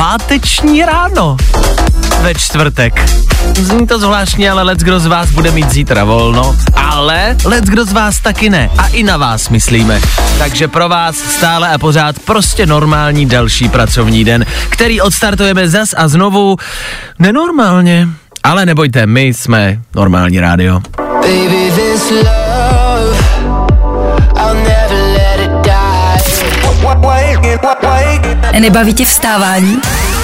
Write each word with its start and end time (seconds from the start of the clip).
páteční 0.00 0.84
ráno 0.84 1.36
ve 2.20 2.34
čtvrtek. 2.34 3.10
Zní 3.56 3.86
to 3.86 3.98
zvláštně, 3.98 4.50
ale 4.50 4.62
let's 4.62 4.82
kdo 4.82 5.00
z 5.00 5.06
vás 5.06 5.30
bude 5.30 5.50
mít 5.50 5.70
zítra 5.70 6.04
volno, 6.04 6.56
ale 6.76 7.36
let's 7.44 7.68
kdo 7.68 7.84
z 7.84 7.92
vás 7.92 8.20
taky 8.20 8.50
ne 8.50 8.70
a 8.78 8.86
i 8.86 9.02
na 9.02 9.16
vás 9.16 9.48
myslíme. 9.48 10.00
Takže 10.38 10.68
pro 10.68 10.88
vás 10.88 11.16
stále 11.16 11.68
a 11.68 11.78
pořád 11.78 12.18
prostě 12.18 12.66
normální 12.66 13.26
další 13.26 13.68
pracovní 13.68 14.24
den, 14.24 14.46
který 14.68 15.00
odstartujeme 15.00 15.68
zas 15.68 15.94
a 15.96 16.08
znovu 16.08 16.56
nenormálně. 17.18 18.08
Ale 18.42 18.66
nebojte, 18.66 19.06
my 19.06 19.22
jsme 19.22 19.78
normální 19.94 20.40
rádio. 20.40 20.80
Baby, 20.98 21.72
this 21.74 22.10
love, 22.10 23.16
I'll 24.36 24.54
never 24.54 25.02
let 25.12 25.40
it 25.40 25.50
die. 25.64 25.90
Nebaví 28.58 28.94
tě 28.94 29.04
vstávání? 29.04 29.78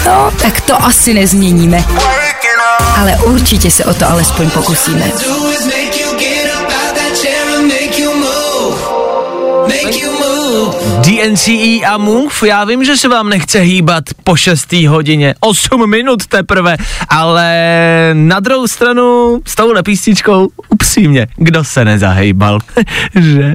No, 0.07 0.33
tak 0.43 0.61
to 0.61 0.83
asi 0.83 1.15
nezměníme. 1.15 1.85
Ale 2.97 3.17
určitě 3.25 3.71
se 3.71 3.85
o 3.85 3.95
to 3.95 4.11
alespoň 4.11 4.51
pokusíme. 4.51 5.13
DNCE 11.01 11.81
a 11.87 11.99
Move, 11.99 12.31
já 12.47 12.65
vím, 12.65 12.85
že 12.85 12.97
se 12.97 13.09
vám 13.09 13.29
nechce 13.29 13.59
hýbat 13.59 14.05
po 14.25 14.37
6. 14.37 14.73
hodině, 14.73 15.35
8 15.41 15.91
minut 15.91 16.27
teprve, 16.27 16.77
ale 17.09 17.55
na 18.13 18.41
druhou 18.41 18.69
stranu 18.69 19.39
s 19.47 19.55
touhle 19.55 19.83
písničkou 19.83 20.49
upřímně, 20.69 21.27
kdo 21.37 21.65
se 21.65 21.85
nezahejbal, 21.85 22.59
že? 23.15 23.55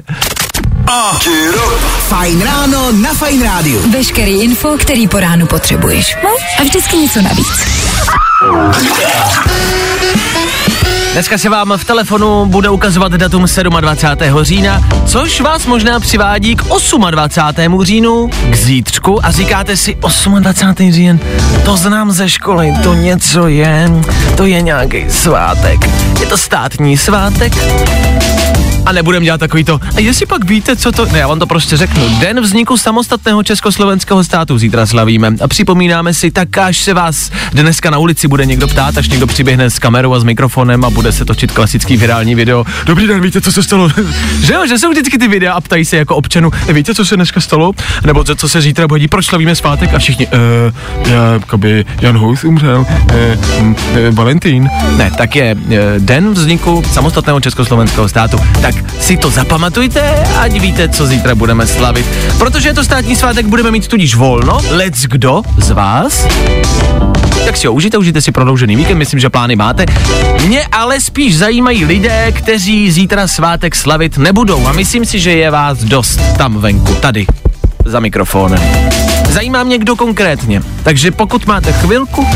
Fajn 2.08 2.42
ráno 2.42 2.92
na 2.92 3.14
Fajn 3.14 3.42
rádiu. 3.42 3.90
Veškerý 3.90 4.42
info, 4.42 4.76
který 4.78 5.08
po 5.08 5.20
ránu 5.20 5.46
potřebuješ. 5.46 6.16
No 6.24 6.30
a 6.58 6.62
vždycky 6.62 6.96
něco 6.96 7.22
navíc. 7.22 7.66
Dneska 11.12 11.38
se 11.38 11.48
vám 11.48 11.72
v 11.76 11.84
telefonu 11.84 12.46
bude 12.46 12.68
ukazovat 12.68 13.12
datum 13.12 13.46
27. 13.80 14.44
října, 14.44 14.84
což 15.06 15.40
vás 15.40 15.66
možná 15.66 16.00
přivádí 16.00 16.56
k 16.56 16.62
28. 17.10 17.84
říjnu, 17.84 18.30
k 18.50 18.56
zítřku 18.56 19.26
a 19.26 19.30
říkáte 19.30 19.76
si 19.76 19.96
28. 20.40 20.92
říjen, 20.92 21.20
to 21.64 21.76
znám 21.76 22.12
ze 22.12 22.28
školy, 22.28 22.72
to 22.82 22.94
něco 22.94 23.48
je, 23.48 23.90
to 24.36 24.46
je 24.46 24.62
nějaký 24.62 25.04
svátek. 25.10 25.90
Je 26.20 26.26
to 26.26 26.38
státní 26.38 26.98
svátek? 26.98 27.52
A 28.86 28.92
nebudem 28.92 29.22
dělat 29.22 29.38
takový 29.40 29.64
to, 29.64 29.80
a 29.96 30.00
jestli 30.00 30.26
pak 30.26 30.44
víte, 30.44 30.76
co 30.76 30.92
to... 30.92 31.06
Ne, 31.06 31.18
já 31.18 31.26
vám 31.28 31.38
to 31.38 31.46
prostě 31.46 31.76
řeknu. 31.76 32.08
Den 32.20 32.40
vzniku 32.40 32.76
samostatného 32.76 33.42
československého 33.42 34.24
státu 34.24 34.58
zítra 34.58 34.86
slavíme. 34.86 35.30
A 35.40 35.48
připomínáme 35.48 36.14
si, 36.14 36.30
tak 36.30 36.58
až 36.58 36.76
se 36.78 36.94
vás 36.94 37.30
dneska 37.52 37.90
na 37.90 37.98
ulici 37.98 38.28
bude 38.28 38.46
někdo 38.46 38.68
ptát, 38.68 38.98
až 38.98 39.08
někdo 39.08 39.26
přiběhne 39.26 39.70
s 39.70 39.78
kamerou 39.78 40.14
a 40.14 40.20
s 40.20 40.24
mikrofonem 40.24 40.84
a 40.84 40.90
bude 40.90 41.12
se 41.12 41.24
točit 41.24 41.52
klasický 41.52 41.96
virální 41.96 42.34
video. 42.34 42.64
Dobrý 42.86 43.06
den, 43.06 43.20
víte, 43.20 43.40
co 43.40 43.52
se 43.52 43.62
stalo? 43.62 43.88
že 44.42 44.52
jo, 44.54 44.66
že 44.66 44.78
jsou 44.78 44.90
vždycky 44.90 45.18
ty 45.18 45.28
videa 45.28 45.52
a 45.52 45.60
ptají 45.60 45.84
se 45.84 45.96
jako 45.96 46.16
občanů, 46.16 46.50
"E, 46.68 46.72
víte, 46.72 46.94
co 46.94 47.04
se 47.04 47.16
dneska 47.16 47.40
stalo? 47.40 47.72
Nebo 48.04 48.24
co, 48.24 48.36
co 48.36 48.48
se 48.48 48.60
zítra 48.60 48.88
bude 48.88 49.08
proč 49.08 49.26
slavíme 49.26 49.54
svátek? 49.54 49.94
A 49.94 49.98
všichni, 49.98 50.26
uh, 50.26 51.12
já, 51.12 51.32
jakoby 51.32 51.84
Jan 52.00 52.18
Hus 52.18 52.44
umřel, 52.44 52.78
uh, 52.80 53.66
uh, 53.66 53.74
Valentín. 54.14 54.68
Ne, 54.96 55.10
tak 55.18 55.36
je 55.36 55.54
uh, 55.54 55.70
den 55.98 56.30
vzniku 56.32 56.82
samostatného 56.92 57.40
československého 57.40 58.08
státu. 58.08 58.36
Tak 58.62 58.71
si 59.00 59.16
to 59.16 59.30
zapamatujte, 59.30 60.00
ať 60.40 60.60
víte, 60.60 60.88
co 60.88 61.06
zítra 61.06 61.34
budeme 61.34 61.66
slavit. 61.66 62.06
Protože 62.38 62.68
je 62.68 62.74
to 62.74 62.84
státní 62.84 63.16
svátek, 63.16 63.46
budeme 63.46 63.70
mít 63.70 63.88
tudíž 63.88 64.14
volno. 64.14 64.60
Let's 64.70 65.02
kdo 65.02 65.42
z 65.56 65.70
vás 65.70 66.26
tak 67.44 67.56
si 67.56 67.66
ho 67.66 67.72
užijte, 67.72 67.98
užijte 67.98 68.20
si 68.20 68.32
prodloužený 68.32 68.76
víkend, 68.76 68.98
myslím, 68.98 69.20
že 69.20 69.30
plány 69.30 69.56
máte. 69.56 69.86
Mě 70.46 70.66
ale 70.72 71.00
spíš 71.00 71.38
zajímají 71.38 71.84
lidé, 71.84 72.32
kteří 72.32 72.90
zítra 72.90 73.26
svátek 73.26 73.76
slavit 73.76 74.18
nebudou 74.18 74.66
a 74.66 74.72
myslím 74.72 75.04
si, 75.04 75.20
že 75.20 75.30
je 75.30 75.50
vás 75.50 75.78
dost 75.78 76.20
tam 76.38 76.58
venku, 76.58 76.94
tady, 76.94 77.26
za 77.84 78.00
mikrofonem. 78.00 78.62
Zajímá 79.32 79.62
mě 79.62 79.78
kdo 79.78 79.96
konkrétně, 79.96 80.62
takže 80.82 81.10
pokud 81.10 81.46
máte 81.46 81.72
chvilku, 81.72 82.26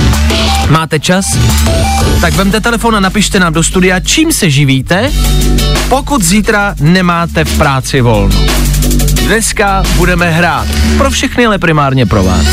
máte 0.71 1.01
čas, 1.01 1.27
tak 2.21 2.35
vemte 2.35 2.61
telefon 2.61 2.97
a 2.97 3.01
napište 3.01 3.41
nám 3.41 3.53
do 3.53 3.63
studia, 3.63 4.01
čím 4.01 4.33
se 4.33 4.51
živíte, 4.51 5.11
pokud 5.89 6.23
zítra 6.23 6.75
nemáte 6.81 7.45
v 7.45 7.59
práci 7.59 8.01
volno. 8.01 8.37
Dneska 9.27 9.83
budeme 9.97 10.31
hrát 10.31 10.67
pro 10.99 11.11
všechny, 11.11 11.47
ale 11.47 11.59
primárně 11.59 12.07
pro 12.07 12.25
vás. 12.25 12.47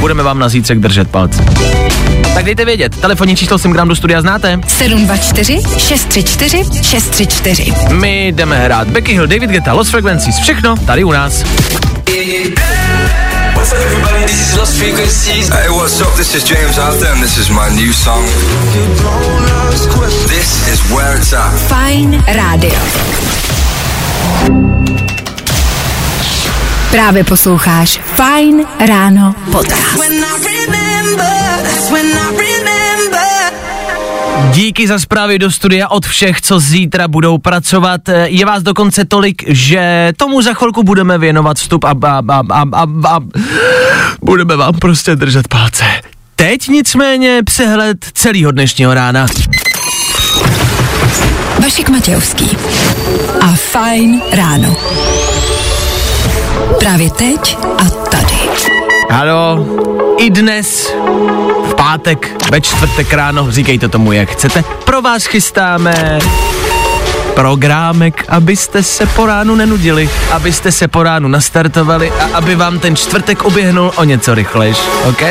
Budeme 0.00 0.22
vám 0.22 0.38
na 0.38 0.48
zítřek 0.48 0.78
držet 0.78 1.10
palce. 1.10 1.44
Tak 2.34 2.44
dejte 2.44 2.64
vědět, 2.64 2.96
telefonní 3.00 3.36
číslo 3.36 3.58
jsem 3.58 3.72
gram 3.72 3.88
do 3.88 3.96
studia 3.96 4.20
znáte. 4.20 4.60
724 4.66 5.62
634 5.78 6.82
634. 6.82 7.72
My 7.92 8.28
jdeme 8.28 8.58
hrát 8.58 8.88
Becky 8.88 9.12
Hill, 9.12 9.26
David 9.26 9.50
Guetta, 9.50 9.72
Lost 9.72 9.90
Frequencies, 9.90 10.38
všechno 10.38 10.76
tady 10.76 11.04
u 11.04 11.12
nás. 11.12 11.44
Hey, 13.66 13.72
what's 15.70 16.00
up? 16.00 16.14
This 16.16 16.36
is 16.36 16.44
James 16.44 16.78
Arthur, 16.78 17.06
and 17.06 17.20
this 17.20 17.36
is 17.36 17.50
my 17.50 17.68
new 17.74 17.92
song. 17.92 18.22
This 20.28 20.68
is 20.68 20.78
where 20.94 21.16
it's 21.16 21.32
at. 21.32 21.52
Fajn 21.68 22.24
rádio. 22.26 22.78
Právě 26.90 27.24
posloucháš 27.24 28.00
Fajn 28.14 28.66
ráno 28.86 29.34
podcast. 29.52 29.98
When 29.98 30.12
I 30.12 30.44
remember, 30.44 31.62
that's 31.62 31.90
when 31.90 32.06
I 32.06 32.30
remember. 32.30 32.55
Díky 34.52 34.88
za 34.88 34.98
zprávy 34.98 35.38
do 35.38 35.50
studia 35.50 35.88
od 35.88 36.06
všech, 36.06 36.40
co 36.40 36.60
zítra 36.60 37.08
budou 37.08 37.38
pracovat. 37.38 38.00
Je 38.24 38.46
vás 38.46 38.62
dokonce 38.62 39.04
tolik, 39.04 39.44
že 39.46 40.12
tomu 40.16 40.42
za 40.42 40.54
chvilku 40.54 40.82
budeme 40.82 41.18
věnovat 41.18 41.56
vstup 41.56 41.84
a, 41.84 41.94
a, 42.02 42.22
a, 42.28 42.42
a, 42.50 42.62
a, 42.72 42.86
a 43.08 43.20
budeme 44.22 44.56
vám 44.56 44.74
prostě 44.74 45.16
držet 45.16 45.48
palce. 45.48 45.84
Teď 46.36 46.68
nicméně 46.68 47.42
přehled 47.44 47.98
celého 48.12 48.50
dnešního 48.50 48.94
rána. 48.94 49.26
Vašek 51.62 51.88
Matějovský 51.88 52.50
a 53.40 53.46
Fajn 53.46 54.22
ráno. 54.32 54.76
Právě 56.78 57.10
teď 57.10 57.58
a 57.78 57.84
tady. 57.84 58.36
Ano, 59.10 59.66
i 60.18 60.30
dnes, 60.30 60.92
v 61.70 61.74
pátek, 61.74 62.42
ve 62.50 62.60
čtvrtek 62.60 63.12
ráno, 63.12 63.50
říkejte 63.50 63.88
tomu, 63.88 64.12
jak 64.12 64.30
chcete, 64.30 64.64
pro 64.84 65.02
vás 65.02 65.24
chystáme 65.24 66.18
programek, 67.34 68.24
abyste 68.28 68.82
se 68.82 69.06
po 69.06 69.26
ránu 69.26 69.54
nenudili, 69.54 70.10
abyste 70.32 70.72
se 70.72 70.88
po 70.88 71.02
ránu 71.02 71.28
nastartovali 71.28 72.10
a 72.10 72.36
aby 72.36 72.54
vám 72.54 72.78
ten 72.78 72.96
čtvrtek 72.96 73.44
uběhnul 73.44 73.92
o 73.96 74.04
něco 74.04 74.34
rychlejš, 74.34 74.78
OK? 75.08 75.22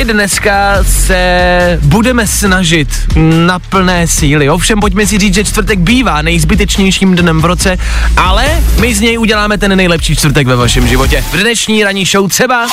I 0.00 0.04
dneska 0.04 0.78
se 0.82 1.78
budeme 1.82 2.26
snažit 2.26 2.88
na 3.16 3.58
plné 3.58 4.06
síly. 4.06 4.50
Ovšem 4.50 4.80
pojďme 4.80 5.06
si 5.06 5.18
říct, 5.18 5.34
že 5.34 5.44
čtvrtek 5.44 5.78
bývá 5.78 6.22
nejzbytečnějším 6.22 7.16
dnem 7.16 7.40
v 7.40 7.44
roce, 7.44 7.76
ale 8.16 8.62
my 8.80 8.94
z 8.94 9.00
něj 9.00 9.18
uděláme 9.18 9.58
ten 9.58 9.76
nejlepší 9.76 10.16
čtvrtek 10.16 10.46
ve 10.46 10.56
vašem 10.56 10.88
životě. 10.88 11.24
V 11.32 11.36
dnešní 11.36 11.84
ranní 11.84 12.04
show 12.04 12.28
třeba 12.28 12.66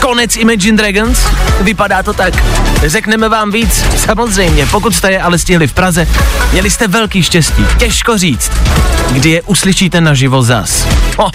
konec 0.00 0.36
Imagine 0.36 0.76
Dragons, 0.76 1.18
vypadá 1.60 2.02
to 2.02 2.12
tak. 2.12 2.44
Řekneme 2.86 3.28
vám 3.28 3.50
víc, 3.50 3.84
samozřejmě, 3.96 4.66
pokud 4.66 4.96
jste 4.96 5.12
je 5.12 5.20
ale 5.20 5.38
stihli 5.38 5.66
v 5.66 5.72
Praze, 5.72 6.08
měli 6.52 6.70
jste 6.70 6.88
velký 6.88 7.22
štěstí, 7.22 7.66
těžko 7.78 8.18
říct, 8.18 8.50
kdy 9.12 9.30
je 9.30 9.42
uslyšíte 9.42 10.00
naživo 10.00 10.42
zas. 10.42 10.86
Oh. 11.16 11.30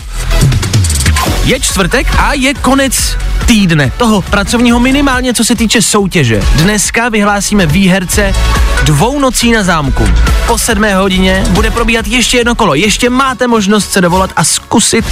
Je 1.46 1.60
čtvrtek 1.60 2.08
a 2.18 2.34
je 2.34 2.54
konec 2.54 3.18
týdne, 3.46 3.92
toho 3.98 4.22
pracovního 4.22 4.80
minimálně, 4.80 5.34
co 5.34 5.44
se 5.44 5.56
týče 5.56 5.82
soutěže. 5.82 6.42
Dneska 6.56 7.10
vyhlásíme 7.10 7.66
výherce 7.66 8.34
dvou 8.84 9.20
nocí 9.20 9.52
na 9.52 9.64
zámku. 9.64 10.08
Po 10.48 10.58
sedmé 10.58 10.96
hodině 10.96 11.44
bude 11.50 11.72
probíhat 11.72 12.08
ještě 12.08 12.38
jedno 12.38 12.56
kolo. 12.56 12.74
Ještě 12.76 13.10
máte 13.10 13.48
možnost 13.48 13.92
se 13.92 14.02
dovolat 14.02 14.32
a 14.36 14.44
zkusit 14.44 15.06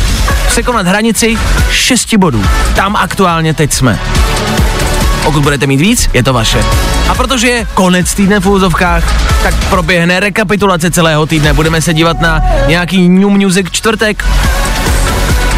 překonat 0.47 0.87
hranici 0.87 1.37
6 1.71 2.15
bodů. 2.17 2.43
Tam 2.75 2.95
aktuálně 2.95 3.53
teď 3.53 3.73
jsme. 3.73 3.99
Pokud 5.23 5.43
budete 5.43 5.67
mít 5.67 5.81
víc, 5.81 6.09
je 6.13 6.23
to 6.23 6.33
vaše. 6.33 6.63
A 7.09 7.15
protože 7.15 7.47
je 7.47 7.67
konec 7.73 8.13
týdne 8.13 8.39
v 8.39 8.49
úzovkách, 8.49 9.03
tak 9.43 9.55
proběhne 9.69 10.19
rekapitulace 10.19 10.91
celého 10.91 11.25
týdne. 11.25 11.53
Budeme 11.53 11.81
se 11.81 11.93
dívat 11.93 12.21
na 12.21 12.41
nějaký 12.67 13.09
New 13.09 13.29
Music 13.29 13.67
čtvrtek, 13.71 14.25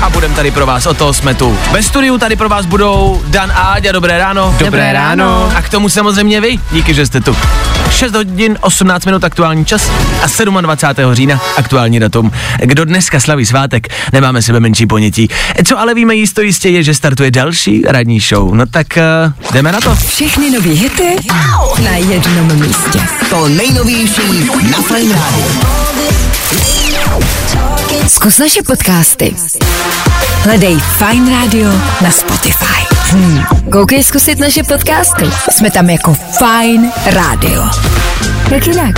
a 0.01 0.09
budeme 0.09 0.36
tady 0.36 0.51
pro 0.51 0.65
vás, 0.65 0.86
o 0.86 0.94
toho 0.94 1.13
jsme 1.13 1.33
tu. 1.33 1.57
Ve 1.71 1.83
studiu 1.83 2.18
tady 2.18 2.36
pro 2.36 2.50
vás 2.50 2.65
budou 2.65 3.21
Dan 3.27 3.51
a 3.51 3.56
Áďa, 3.56 3.92
dobré 3.92 4.18
ráno. 4.18 4.56
Dobré 4.59 4.94
ráno. 4.94 5.51
A 5.56 5.62
k 5.62 5.69
tomu 5.69 5.89
samozřejmě 5.89 6.42
vy, 6.42 6.59
díky, 6.71 6.94
že 6.94 7.06
jste 7.06 7.21
tu. 7.21 7.36
6 7.92 8.16
hodin 8.16 8.58
18 8.62 9.06
minut 9.06 9.24
aktuální 9.24 9.66
čas 9.66 9.92
a 10.24 10.62
27. 10.62 11.14
října 11.14 11.42
aktuální 11.58 12.00
datum. 12.00 12.32
Kdo 12.60 12.86
dneska 12.86 13.20
slaví 13.20 13.46
svátek, 13.46 13.88
nemáme 14.14 14.42
sebe 14.42 14.60
menší 14.60 14.86
ponětí. 14.86 15.30
Co 15.68 15.80
ale 15.80 15.94
víme 15.94 16.16
jisto 16.16 16.42
jistě 16.42 16.70
je, 16.70 16.84
že 16.84 16.94
startuje 16.94 17.32
další 17.32 17.84
radní 17.88 18.20
show. 18.20 18.56
No 18.56 18.66
tak 18.66 18.88
uh, 18.98 19.54
jdeme 19.54 19.72
na 19.72 19.82
to. 19.82 19.96
Všechny 19.96 20.52
nový 20.52 20.72
hity 20.72 21.16
na 21.84 21.92
jednom 21.92 22.56
místě. 22.68 23.00
To 23.30 23.48
nejnovější 23.48 24.50
na 24.72 24.78
rádiu. 25.16 25.82
Zkus 28.08 28.38
naše 28.38 28.64
podcasty. 28.64 29.36
Hledej 30.44 30.78
Fine 30.80 31.32
Radio 31.32 31.72
na 32.02 32.12
Spotify. 32.12 32.91
Hmm. 33.12 33.44
Koukej 33.72 34.04
zkusit 34.04 34.40
naše 34.40 34.63
podcasty. 34.63 35.25
Jsme 35.52 35.72
tam 35.72 35.90
jako 35.90 36.13
Fine 36.13 36.92
Radio. 37.06 37.63
Jak 38.52 38.68
jinak? 38.68 38.96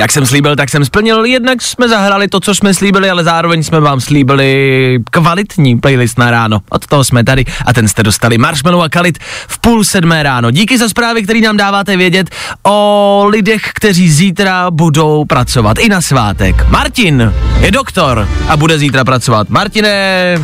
Jak 0.00 0.12
jsem 0.12 0.26
slíbil, 0.26 0.56
tak 0.56 0.70
jsem 0.70 0.84
splnil. 0.84 1.24
Jednak 1.24 1.62
jsme 1.62 1.88
zahrali 1.88 2.28
to, 2.28 2.40
co 2.40 2.54
jsme 2.54 2.74
slíbili, 2.74 3.10
ale 3.10 3.24
zároveň 3.24 3.62
jsme 3.62 3.80
vám 3.80 4.00
slíbili 4.00 4.98
kvalitní 5.10 5.78
playlist 5.78 6.18
na 6.18 6.30
ráno. 6.30 6.60
Od 6.70 6.86
toho 6.86 7.04
jsme 7.04 7.24
tady 7.24 7.44
a 7.66 7.72
ten 7.72 7.88
jste 7.88 8.02
dostali 8.02 8.38
Marshmallow 8.38 8.82
a 8.82 8.88
Kalit 8.88 9.18
v 9.48 9.58
půl 9.58 9.84
sedmé 9.84 10.22
ráno. 10.22 10.50
Díky 10.50 10.78
za 10.78 10.88
zprávy, 10.88 11.22
které 11.22 11.40
nám 11.40 11.56
dáváte 11.56 11.96
vědět 11.96 12.30
o 12.62 13.26
lidech, 13.30 13.62
kteří 13.74 14.10
zítra 14.10 14.70
budou 14.70 15.24
pracovat 15.24 15.78
i 15.78 15.88
na 15.88 16.00
svátek. 16.00 16.68
Martin 16.68 17.32
je 17.60 17.70
doktor 17.70 18.28
a 18.48 18.56
bude 18.56 18.78
zítra 18.78 19.04
pracovat. 19.04 19.48
Martine, 19.48 20.38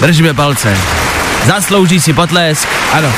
držíme 0.00 0.34
palce. 0.34 0.78
Zaslouží 1.46 2.00
si 2.00 2.12
potlesk, 2.12 2.68
ano. 2.92 3.12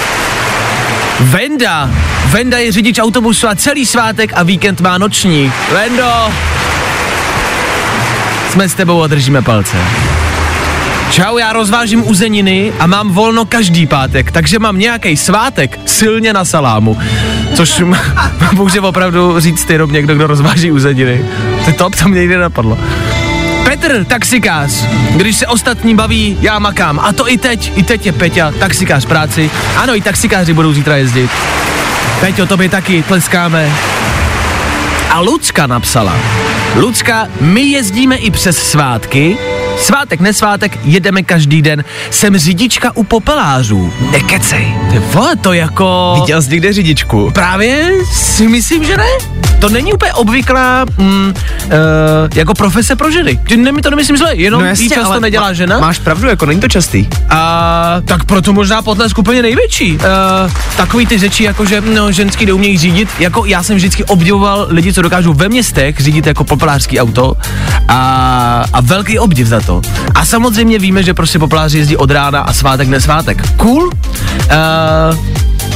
Venda. 1.20 1.90
Venda 2.26 2.58
je 2.58 2.72
řidič 2.72 2.98
autobusu 2.98 3.48
a 3.48 3.54
celý 3.54 3.86
svátek 3.86 4.32
a 4.34 4.42
víkend 4.42 4.80
má 4.80 4.98
noční. 4.98 5.52
Vendo. 5.72 6.12
Jsme 8.50 8.68
s 8.68 8.74
tebou 8.74 9.02
a 9.02 9.06
držíme 9.06 9.42
palce. 9.42 9.76
Čau, 11.10 11.38
já 11.38 11.52
rozvážím 11.52 12.08
uzeniny 12.08 12.72
a 12.78 12.86
mám 12.86 13.10
volno 13.12 13.44
každý 13.44 13.86
pátek, 13.86 14.30
takže 14.30 14.58
mám 14.58 14.78
nějaký 14.78 15.16
svátek 15.16 15.80
silně 15.86 16.32
na 16.32 16.44
salámu. 16.44 16.98
Což 17.54 17.82
může 18.52 18.80
opravdu 18.80 19.40
říct 19.40 19.70
jenom 19.70 19.92
někdo, 19.92 20.14
kdo 20.14 20.26
rozváží 20.26 20.70
uzeniny. 20.70 21.24
To 21.64 21.70
je 21.70 21.76
top, 21.76 21.94
to 21.94 22.08
mě 22.08 22.20
nikdy 22.20 22.36
napadlo. 22.36 22.78
Petr, 23.66 24.04
taxikář. 24.04 24.70
Když 25.16 25.36
se 25.36 25.46
ostatní 25.46 25.94
baví, 25.94 26.38
já 26.40 26.58
makám. 26.58 26.98
A 26.98 27.12
to 27.12 27.30
i 27.30 27.38
teď. 27.38 27.72
I 27.76 27.82
teď 27.82 28.06
je 28.06 28.12
Peťa, 28.12 28.52
taxikář 28.58 29.06
práci. 29.06 29.50
Ano, 29.76 29.96
i 29.96 30.00
taxikáři 30.00 30.52
budou 30.52 30.72
zítra 30.72 30.96
jezdit. 30.96 31.30
Peťo, 32.20 32.46
tobě 32.46 32.68
taky 32.68 33.02
tleskáme. 33.02 33.72
A 35.10 35.20
Lucka 35.20 35.66
napsala. 35.66 36.16
Lucka, 36.74 37.28
my 37.40 37.60
jezdíme 37.60 38.16
i 38.16 38.30
přes 38.30 38.56
svátky. 38.56 39.36
Svátek, 39.78 40.20
nesvátek, 40.20 40.78
jedeme 40.84 41.22
každý 41.22 41.62
den. 41.62 41.84
Jsem 42.10 42.38
řidička 42.38 42.96
u 42.96 43.04
popelářů. 43.04 43.92
Nekecej. 44.12 44.74
Ty 44.90 44.98
vole, 44.98 45.36
to 45.36 45.52
jako... 45.52 46.16
Viděl 46.20 46.42
jsi 46.42 46.50
někde 46.50 46.72
řidičku? 46.72 47.30
Právě 47.30 47.92
si 48.12 48.48
myslím, 48.48 48.84
že 48.84 48.96
ne. 48.96 49.35
To 49.58 49.68
není 49.68 49.92
úplně 49.92 50.12
obvyklá 50.14 50.84
mm, 50.98 51.34
uh, 51.64 51.72
jako 52.34 52.54
profese 52.54 52.96
pro 52.96 53.10
ženy. 53.10 53.40
Že 53.48 53.56
ne, 53.56 53.72
mi 53.72 53.82
to 53.82 53.90
nemyslím 53.90 54.16
zle, 54.16 54.34
jenom 54.36 54.60
no 54.60 54.66
jasně, 54.66 54.88
často 54.88 55.20
nedělá 55.20 55.52
žena. 55.52 55.78
Máš 55.78 55.98
pravdu, 55.98 56.28
jako 56.28 56.46
není 56.46 56.60
to 56.60 56.68
častý. 56.68 57.06
A 57.30 57.96
tak 58.04 58.24
proto 58.24 58.52
možná 58.52 58.82
potlesk 58.82 59.18
úplně 59.18 59.42
největší. 59.42 59.92
Uh, 59.96 60.02
takový 60.76 61.06
ty 61.06 61.18
řeči, 61.18 61.44
jako 61.44 61.64
že 61.64 61.80
no, 61.80 62.12
ženský 62.12 62.46
neumějí 62.46 62.78
řídit. 62.78 63.08
Jako 63.18 63.44
já 63.44 63.62
jsem 63.62 63.76
vždycky 63.76 64.04
obdivoval 64.04 64.66
lidi, 64.70 64.92
co 64.92 65.02
dokážou 65.02 65.32
ve 65.32 65.48
městech 65.48 66.00
řídit 66.00 66.26
jako 66.26 66.44
populářský 66.44 67.00
auto 67.00 67.36
a, 67.88 68.64
a 68.72 68.80
velký 68.80 69.18
obdiv 69.18 69.46
za 69.46 69.60
to. 69.60 69.80
A 70.14 70.24
samozřejmě 70.24 70.78
víme, 70.78 71.02
že 71.02 71.14
prostě 71.14 71.38
populáři 71.38 71.78
jezdí 71.78 71.96
od 71.96 72.10
rána 72.10 72.40
a 72.40 72.52
svátek 72.52 72.88
nesvátek. 72.88 73.56
Cool. 73.56 73.86
Uh, 73.86 75.16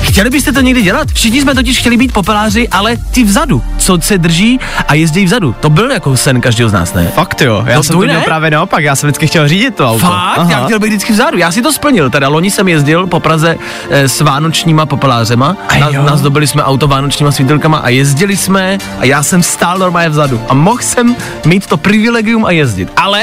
Chtěli 0.02 0.30
byste 0.30 0.52
to 0.52 0.60
někdy 0.60 0.82
dělat? 0.82 1.08
Všichni 1.12 1.40
jsme 1.40 1.54
totiž 1.54 1.78
chtěli 1.78 1.96
být 1.96 2.12
popeláři, 2.12 2.68
ale 2.68 2.96
ty 2.96 3.24
vzadu, 3.24 3.62
co 3.78 3.98
se 4.00 4.18
drží 4.18 4.60
a 4.88 4.94
jezdí 4.94 5.24
vzadu. 5.24 5.54
To 5.60 5.70
byl 5.70 5.90
jako 5.90 6.16
sen 6.16 6.40
každého 6.40 6.70
z 6.70 6.72
nás, 6.72 6.94
ne? 6.94 7.08
Fakt 7.14 7.40
jo, 7.42 7.62
já 7.66 7.76
No 7.76 7.82
jsem 7.82 7.92
to 7.92 7.98
měl 8.02 8.14
ne? 8.18 8.24
právě 8.24 8.50
naopak, 8.50 8.84
já 8.84 8.96
jsem 8.96 9.08
vždycky 9.08 9.26
chtěl 9.26 9.48
řídit 9.48 9.74
to 9.74 9.90
auto. 9.90 10.06
Fakt? 10.06 10.48
Já 10.50 10.64
chtěl 10.64 10.78
být 10.78 10.88
vždycky 10.88 11.12
vzadu. 11.12 11.38
Já 11.38 11.52
si 11.52 11.62
to 11.62 11.72
splnil. 11.72 12.10
Teda 12.10 12.28
loni 12.28 12.50
jsem 12.50 12.68
jezdil 12.68 13.06
po 13.06 13.20
Praze 13.20 13.56
eh, 13.90 14.08
s 14.08 14.20
vánočníma 14.20 14.86
popelářema. 14.86 15.56
A 15.68 15.78
Na, 15.78 15.88
jo. 15.88 16.02
nazdobili 16.02 16.46
jsme 16.46 16.62
auto 16.64 16.88
vánočníma 16.88 17.32
svítilkama 17.32 17.78
a 17.78 17.88
jezdili 17.88 18.36
jsme 18.36 18.78
a 18.98 19.04
já 19.04 19.22
jsem 19.22 19.42
stál 19.42 19.78
normálně 19.78 20.08
vzadu. 20.08 20.40
A 20.48 20.54
mohl 20.54 20.78
jsem 20.82 21.16
mít 21.46 21.66
to 21.66 21.76
privilegium 21.76 22.44
a 22.44 22.50
jezdit. 22.50 22.88
Ale 22.96 23.22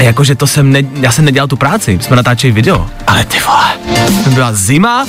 a 0.00 0.02
jakože 0.02 0.34
to 0.34 0.46
jsem, 0.46 0.72
ne, 0.72 0.82
já 1.00 1.12
jsem 1.12 1.24
nedělal 1.24 1.48
tu 1.48 1.56
práci, 1.56 1.98
jsme 2.02 2.16
natáčeli 2.16 2.52
video, 2.52 2.86
ale 3.06 3.24
ty 3.24 3.38
vole, 3.40 4.00
byla 4.34 4.52
zima, 4.52 5.06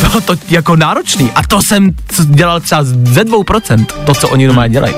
bylo 0.00 0.20
to 0.20 0.34
jako 0.48 0.76
náročný 0.76 1.30
a 1.34 1.42
to 1.42 1.62
jsem 1.62 1.90
dělal 2.24 2.60
třeba 2.60 2.84
ze 2.84 3.24
2%, 3.24 3.86
to, 4.06 4.14
co 4.14 4.28
oni 4.28 4.46
doma 4.46 4.68
dělají. 4.68 4.94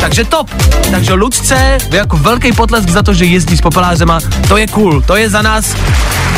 Takže 0.00 0.24
top. 0.24 0.50
Takže 0.90 1.12
Lucce, 1.12 1.78
jako 1.90 2.16
velký 2.16 2.52
potlesk 2.52 2.88
za 2.88 3.02
to, 3.02 3.14
že 3.14 3.24
jezdí 3.24 3.56
s 3.56 3.60
popelářema, 3.60 4.20
to 4.48 4.56
je 4.56 4.66
cool, 4.66 5.02
to 5.02 5.16
je 5.16 5.30
za 5.30 5.42
nás. 5.42 5.76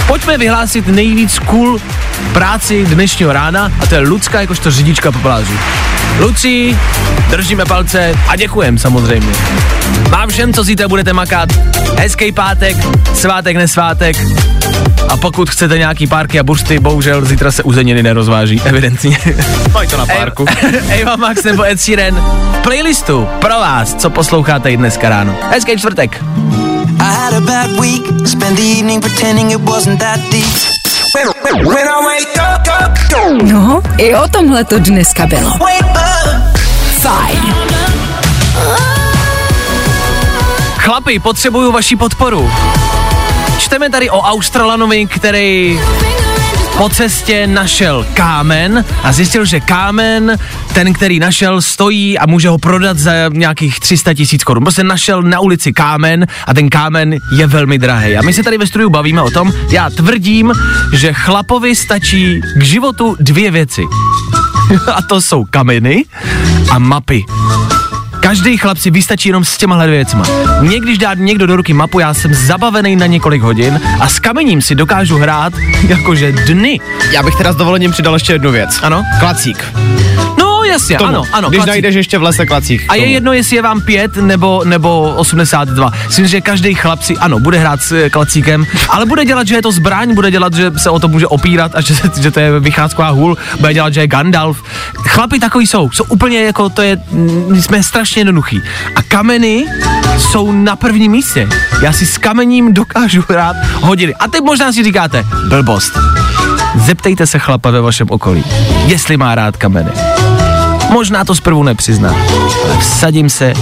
Pojďme 0.06 0.38
vyhlásit 0.38 0.86
nejvíc 0.86 1.38
cool 1.38 1.80
práci 2.32 2.84
dnešního 2.84 3.32
rána 3.32 3.72
a 3.80 3.86
to 3.86 3.94
je 3.94 4.00
Lucka 4.00 4.40
jakožto 4.40 4.70
řidička 4.70 5.12
popelářů. 5.12 5.54
Luci, 6.18 6.78
držíme 7.30 7.64
palce 7.64 8.14
a 8.28 8.36
děkujem 8.36 8.78
samozřejmě. 8.78 9.32
Vám 10.10 10.28
všem, 10.28 10.52
co 10.52 10.64
zítra 10.64 10.88
budete 10.88 11.12
makat, 11.12 11.48
hezký 11.96 12.32
pátek, 12.32 12.76
svátek, 13.14 13.56
nesvátek. 13.56 14.16
A 15.08 15.16
pokud 15.16 15.50
chcete 15.50 15.78
nějaký 15.78 16.06
párky 16.06 16.40
a 16.40 16.42
bursty, 16.42 16.78
bohužel 16.78 17.24
zítra 17.24 17.52
se 17.52 17.62
uzeniny 17.62 18.02
nerozváží, 18.02 18.60
evidentně. 18.64 19.18
Mají 19.72 19.88
to 19.88 19.96
na 19.96 20.06
párku. 20.06 20.46
Eva 20.88 21.16
Max 21.16 21.44
nebo 21.44 21.64
Ed 21.64 21.80
Sheeran 21.80 22.24
playlistu 22.62 23.28
pro 23.40 23.54
vás, 23.60 23.94
co 23.94 24.10
posloucháte 24.10 24.70
i 24.70 24.76
dneska 24.76 25.08
ráno. 25.08 25.34
Hezký 25.50 25.78
čtvrtek. 25.78 26.24
I 27.00 27.14
had 27.14 27.34
a 27.34 27.40
bad 27.40 27.70
week, 27.80 28.28
spent 28.28 28.56
the 28.56 28.78
evening 28.78 29.00
pretending 29.00 29.50
it 29.50 29.60
wasn't 29.60 30.00
that 30.00 30.20
deep. 30.30 30.77
No, 33.42 33.82
i 33.98 34.14
o 34.14 34.28
tomhle 34.28 34.64
to 34.64 34.78
dneska 34.78 35.26
bylo. 35.26 35.50
Fajn. 37.00 37.54
Chlapi, 40.76 41.18
potřebuju 41.18 41.72
vaši 41.72 41.96
podporu. 41.96 42.50
Čteme 43.58 43.90
tady 43.90 44.10
o 44.10 44.20
Australanovi, 44.20 45.06
který 45.06 45.80
po 46.78 46.88
cestě 46.88 47.46
našel 47.46 48.06
kámen 48.14 48.84
a 49.02 49.12
zjistil, 49.12 49.44
že 49.44 49.60
kámen, 49.60 50.38
ten, 50.72 50.92
který 50.92 51.18
našel, 51.18 51.62
stojí 51.62 52.18
a 52.18 52.26
může 52.26 52.48
ho 52.48 52.58
prodat 52.58 52.98
za 52.98 53.12
nějakých 53.28 53.80
300 53.80 54.14
tisíc 54.14 54.44
korun. 54.44 54.62
Prostě 54.62 54.84
našel 54.84 55.22
na 55.22 55.40
ulici 55.40 55.72
kámen 55.72 56.26
a 56.46 56.54
ten 56.54 56.70
kámen 56.70 57.14
je 57.36 57.46
velmi 57.46 57.78
drahý. 57.78 58.16
A 58.16 58.22
my 58.22 58.32
se 58.32 58.42
tady 58.42 58.58
ve 58.58 58.66
studiu 58.66 58.90
bavíme 58.90 59.22
o 59.22 59.30
tom, 59.30 59.52
já 59.70 59.90
tvrdím, 59.90 60.52
že 60.92 61.12
chlapovi 61.12 61.76
stačí 61.76 62.40
k 62.56 62.62
životu 62.62 63.16
dvě 63.20 63.50
věci. 63.50 63.82
a 64.94 65.02
to 65.02 65.20
jsou 65.20 65.44
kameny 65.44 66.04
a 66.70 66.78
mapy. 66.78 67.24
Každý 68.28 68.56
chlap 68.56 68.78
si 68.78 68.90
vystačí 68.90 69.28
jenom 69.28 69.44
s 69.44 69.56
těma 69.56 69.86
věcma. 69.86 70.24
Mně, 70.60 70.80
když 70.80 70.98
dá 70.98 71.14
někdo 71.14 71.46
do 71.46 71.56
ruky 71.56 71.72
mapu, 71.72 71.98
já 71.98 72.14
jsem 72.14 72.34
zabavený 72.34 72.96
na 72.96 73.06
několik 73.06 73.42
hodin 73.42 73.80
a 74.00 74.08
s 74.08 74.18
kamením 74.18 74.62
si 74.62 74.74
dokážu 74.74 75.18
hrát 75.18 75.52
jakože 75.88 76.32
dny. 76.32 76.80
Já 77.12 77.22
bych 77.22 77.34
teda 77.34 77.52
s 77.52 77.56
dovolením 77.56 77.90
přidal 77.90 78.14
ještě 78.14 78.32
jednu 78.32 78.50
věc. 78.50 78.80
Ano? 78.82 79.04
Klacík. 79.20 79.64
No 80.58 80.64
jasně, 80.64 80.96
Tomu. 80.98 81.08
ano, 81.08 81.22
ano. 81.32 81.48
Když 81.48 81.58
klacík. 81.58 81.72
najdeš 81.72 81.94
ještě 81.94 82.18
v 82.18 82.22
lese 82.22 82.46
klacích. 82.46 82.86
A 82.88 82.94
je 82.94 83.06
jedno, 83.06 83.32
jestli 83.32 83.56
je 83.56 83.62
vám 83.62 83.80
pět 83.80 84.16
nebo, 84.16 84.62
nebo 84.64 85.14
82. 85.16 85.92
Myslím, 86.06 86.26
že 86.26 86.40
každý 86.40 86.74
chlap 86.74 87.02
si, 87.02 87.16
ano, 87.16 87.40
bude 87.40 87.58
hrát 87.58 87.82
s 87.82 87.92
eh, 87.92 88.10
klacíkem, 88.10 88.66
ale 88.88 89.06
bude 89.06 89.24
dělat, 89.24 89.46
že 89.46 89.54
je 89.54 89.62
to 89.62 89.72
zbraň, 89.72 90.14
bude 90.14 90.30
dělat, 90.30 90.54
že 90.54 90.72
se 90.76 90.90
o 90.90 90.98
to 90.98 91.08
může 91.08 91.26
opírat 91.26 91.72
a 91.74 91.80
že, 91.80 91.94
že 92.20 92.30
to 92.30 92.40
je 92.40 92.60
vycházková 92.60 93.08
hůl, 93.08 93.36
bude 93.60 93.74
dělat, 93.74 93.94
že 93.94 94.00
je 94.00 94.06
Gandalf. 94.06 94.62
Chlapi 95.08 95.38
takový 95.38 95.66
jsou, 95.66 95.90
jsou 95.90 96.04
úplně 96.04 96.42
jako, 96.42 96.68
to 96.68 96.82
je, 96.82 96.98
mm, 97.10 97.62
jsme 97.62 97.82
strašně 97.82 98.20
jednoduchý. 98.20 98.62
A 98.94 99.02
kameny 99.02 99.66
jsou 100.18 100.52
na 100.52 100.76
prvním 100.76 101.12
místě. 101.12 101.48
Já 101.82 101.92
si 101.92 102.06
s 102.06 102.18
kamením 102.18 102.74
dokážu 102.74 103.24
hrát 103.28 103.56
hodiny. 103.80 104.14
A 104.14 104.28
teď 104.28 104.40
možná 104.42 104.72
si 104.72 104.84
říkáte, 104.84 105.24
blbost. 105.48 105.98
Zeptejte 106.74 107.26
se 107.26 107.38
chlapa 107.38 107.70
ve 107.70 107.80
vašem 107.80 108.06
okolí, 108.10 108.44
jestli 108.86 109.16
má 109.16 109.34
rád 109.34 109.56
kameny. 109.56 109.90
Možná 110.88 111.24
to 111.24 111.34
zprvu 111.34 111.62
nepřizná, 111.62 112.16
ale 112.64 112.78
vsadím 112.80 113.30
se, 113.30 113.52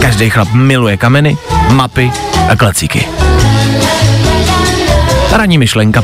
každý 0.00 0.30
chlap 0.30 0.48
miluje 0.52 0.96
kameny, 0.96 1.36
mapy 1.70 2.12
a 2.48 2.56
klacíky. 2.56 3.08
Ranní 5.32 5.58
myšlenka. 5.58 6.02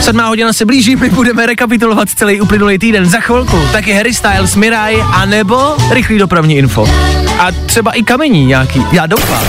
Sedmá 0.00 0.26
hodina 0.26 0.52
se 0.52 0.64
blíží, 0.64 0.96
my 0.96 1.10
budeme 1.10 1.46
rekapitulovat 1.46 2.08
celý 2.10 2.40
uplynulý 2.40 2.78
týden. 2.78 3.08
Za 3.08 3.20
chvilku 3.20 3.58
taky 3.72 3.92
Harry 3.92 4.14
Styles, 4.14 4.56
Mirai, 4.56 5.02
a 5.12 5.24
nebo 5.24 5.76
rychlý 5.90 6.18
dopravní 6.18 6.56
info. 6.56 6.86
A 7.38 7.52
třeba 7.66 7.92
i 7.92 8.02
kamení 8.02 8.46
nějaký, 8.46 8.84
já 8.92 9.06
doufám. 9.06 9.44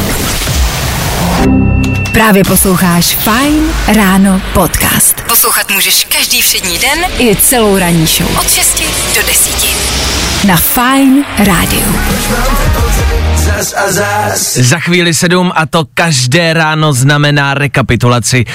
Právě 2.12 2.44
posloucháš 2.44 3.06
Fine 3.16 3.74
Ráno 3.96 4.42
podcast. 4.54 5.22
Poslouchat 5.28 5.72
můžeš 5.72 6.06
každý 6.18 6.42
všední 6.42 6.78
den 6.80 7.00
i 7.20 7.36
celou 7.36 7.78
ranní 7.78 8.08
show. 8.08 8.38
Od 8.40 8.52
6 8.52 8.84
do 9.16 9.28
10. 9.28 9.81
Na 10.48 10.58
Fine 10.58 11.24
Rádiu. 11.38 11.86
Zas 13.36 13.74
a 13.78 13.92
zas. 13.92 14.58
Za 14.58 14.80
chvíli 14.80 15.14
sedm 15.14 15.52
a 15.56 15.66
to 15.66 15.86
každé 15.94 16.54
ráno 16.54 16.94
znamená 16.94 17.54
rekapitulaci. 17.54 18.46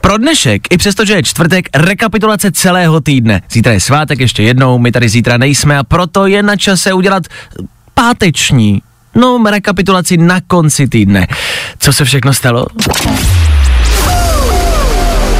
Pro 0.00 0.18
dnešek, 0.18 0.62
i 0.70 0.76
přesto, 0.78 1.04
že 1.04 1.14
je 1.14 1.22
čtvrtek, 1.22 1.68
rekapitulace 1.74 2.52
celého 2.52 3.00
týdne. 3.00 3.42
Zítra 3.50 3.72
je 3.72 3.80
svátek 3.80 4.20
ještě 4.20 4.42
jednou, 4.42 4.78
my 4.78 4.92
tady 4.92 5.08
zítra 5.08 5.36
nejsme 5.36 5.78
a 5.78 5.84
proto 5.84 6.26
je 6.26 6.42
na 6.42 6.56
čase 6.56 6.92
udělat 6.92 7.22
páteční 7.94 8.82
No, 9.14 9.42
rekapitulaci 9.50 10.16
na 10.16 10.40
konci 10.40 10.88
týdne. 10.88 11.26
Co 11.78 11.92
se 11.92 12.04
všechno 12.04 12.34
stalo? 12.34 12.66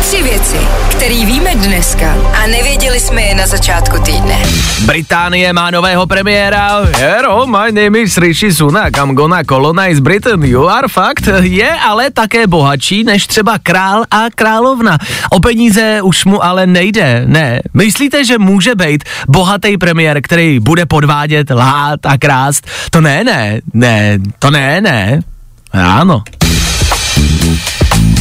Tři 0.01 0.23
věci, 0.23 0.57
které 1.03 1.27
víme 1.27 1.55
dneska 1.55 2.15
a 2.43 2.47
nevěděli 2.47 3.01
jsme 3.01 3.23
je 3.23 3.35
na 3.35 3.47
začátku 3.47 3.99
týdne. 4.03 4.43
Británie 4.87 5.53
má 5.53 5.71
nového 5.71 6.07
premiéra. 6.07 6.81
Hello, 6.97 7.47
my 7.47 7.73
name 7.73 7.99
is 7.99 8.19
Rishi 8.19 8.53
Sunak. 8.53 8.97
I'm 8.97 9.15
gonna 9.15 9.45
colonize 9.45 10.01
Britain. 10.01 10.45
You 10.45 10.69
are 10.69 10.89
fact. 10.89 11.29
Je 11.41 11.71
ale 11.71 12.11
také 12.11 12.47
bohatší 12.47 13.05
než 13.05 13.27
třeba 13.27 13.59
král 13.63 14.05
a 14.11 14.25
královna. 14.35 14.99
O 15.31 15.41
peníze 15.41 16.03
už 16.03 16.25
mu 16.25 16.45
ale 16.45 16.67
nejde. 16.67 17.23
Ne. 17.27 17.61
Myslíte, 17.75 18.25
že 18.25 18.39
může 18.39 18.75
být 18.75 19.05
bohatý 19.29 19.79
premiér, 19.79 20.23
který 20.23 20.61
bude 20.61 20.87
podvádět, 20.87 21.51
lhát 21.51 22.07
a 22.07 22.19
krást? 22.19 22.67
To 22.91 23.01
ne, 23.01 23.25
ne. 23.25 23.61
Ne, 23.75 24.19
to 24.39 24.51
ne, 24.51 24.81
ne. 24.81 25.21
Ano. 25.73 26.23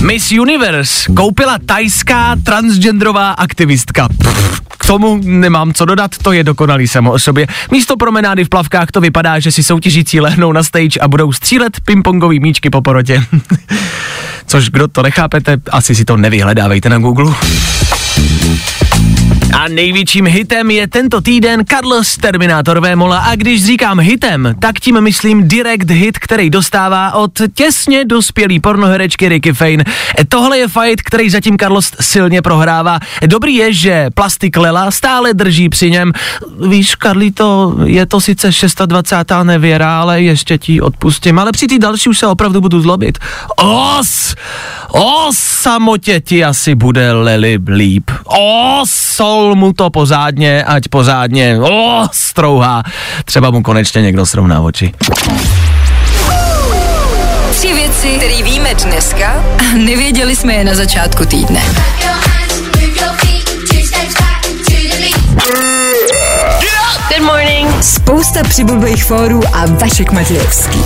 Miss 0.01 0.31
Universe 0.31 1.13
koupila 1.13 1.57
tajská 1.65 2.35
transgenderová 2.43 3.31
aktivistka. 3.31 4.09
K 4.77 4.85
tomu 4.85 5.19
nemám 5.23 5.73
co 5.73 5.85
dodat, 5.85 6.11
to 6.17 6.31
je 6.31 6.43
dokonalý 6.43 6.87
samo 6.87 7.11
o 7.11 7.19
sobě. 7.19 7.47
Místo 7.71 7.97
promenády 7.97 8.45
v 8.45 8.49
plavkách 8.49 8.91
to 8.91 9.01
vypadá, 9.01 9.39
že 9.39 9.51
si 9.51 9.63
soutěžící 9.63 10.19
lehnou 10.19 10.51
na 10.51 10.63
stage 10.63 10.99
a 11.01 11.07
budou 11.07 11.33
střílet 11.33 11.79
pingpongový 11.85 12.39
míčky 12.39 12.69
po 12.69 12.81
porotě. 12.81 13.23
Což 14.47 14.69
kdo 14.69 14.87
to 14.87 15.03
nechápete, 15.03 15.57
asi 15.71 15.95
si 15.95 16.05
to 16.05 16.17
nevyhledávejte 16.17 16.89
na 16.89 16.97
Google. 16.97 17.33
A 19.53 19.67
největším 19.67 20.25
hitem 20.25 20.71
je 20.71 20.87
tento 20.87 21.21
týden 21.21 21.63
Carlos 21.69 22.17
Terminator 22.17 22.79
Vémola 22.79 23.19
a 23.19 23.35
když 23.35 23.65
říkám 23.65 23.99
hitem, 23.99 24.55
tak 24.59 24.79
tím 24.79 25.01
myslím 25.01 25.47
direct 25.47 25.89
hit, 25.89 26.19
který 26.19 26.49
dostává 26.49 27.13
od 27.13 27.31
těsně 27.53 28.05
dospělý 28.05 28.59
pornoherečky 28.59 29.29
Ricky 29.29 29.53
Fane. 29.53 29.83
E, 30.19 30.25
Tohle 30.29 30.57
je 30.57 30.67
fight, 30.67 31.01
který 31.01 31.29
zatím 31.29 31.57
Carlos 31.57 31.91
silně 32.01 32.41
prohrává. 32.41 32.99
Dobrý 33.25 33.55
je, 33.55 33.73
že 33.73 34.07
plastik 34.13 34.57
Lela 34.57 34.91
stále 34.91 35.33
drží 35.33 35.69
při 35.69 35.91
něm. 35.91 36.13
Víš, 36.67 36.95
Carlito, 37.03 37.75
je 37.83 38.05
to 38.05 38.21
sice 38.21 38.49
26. 38.85 39.43
nevěra, 39.43 39.99
ale 39.99 40.21
ještě 40.21 40.57
ti 40.57 40.81
odpustím, 40.81 41.39
ale 41.39 41.51
při 41.51 41.67
té 41.67 41.79
další 41.79 42.09
už 42.09 42.17
se 42.17 42.27
opravdu 42.27 42.61
budu 42.61 42.81
zlobit. 42.81 43.17
Os! 43.55 44.35
O 44.93 45.29
samotě 45.33 46.19
ti 46.19 46.45
asi 46.45 46.75
bude 46.75 47.11
Lely 47.11 47.59
líp. 47.67 48.11
O 48.25 48.81
sol 48.85 49.55
mu 49.55 49.73
to 49.73 49.89
pořádně, 49.89 50.63
ať 50.63 50.87
pořádně, 50.87 51.59
o 51.59 52.07
strouhá. 52.11 52.83
Třeba 53.25 53.51
mu 53.51 53.63
konečně 53.63 54.01
někdo 54.01 54.25
srovná 54.25 54.61
oči. 54.61 54.93
Tři 57.51 57.73
věci, 57.73 58.07
které 58.17 58.43
víme 58.43 58.73
dneska 58.75 59.43
a 59.59 59.77
nevěděli 59.77 60.35
jsme 60.35 60.53
je 60.53 60.63
na 60.63 60.75
začátku 60.75 61.25
týdne. 61.25 61.61
Good 67.09 67.25
morning. 67.25 67.83
Spousta 67.83 68.43
přibulbých 68.43 69.03
fórů 69.05 69.41
a 69.53 69.65
Vašek 69.65 70.11
Matějovský. 70.11 70.79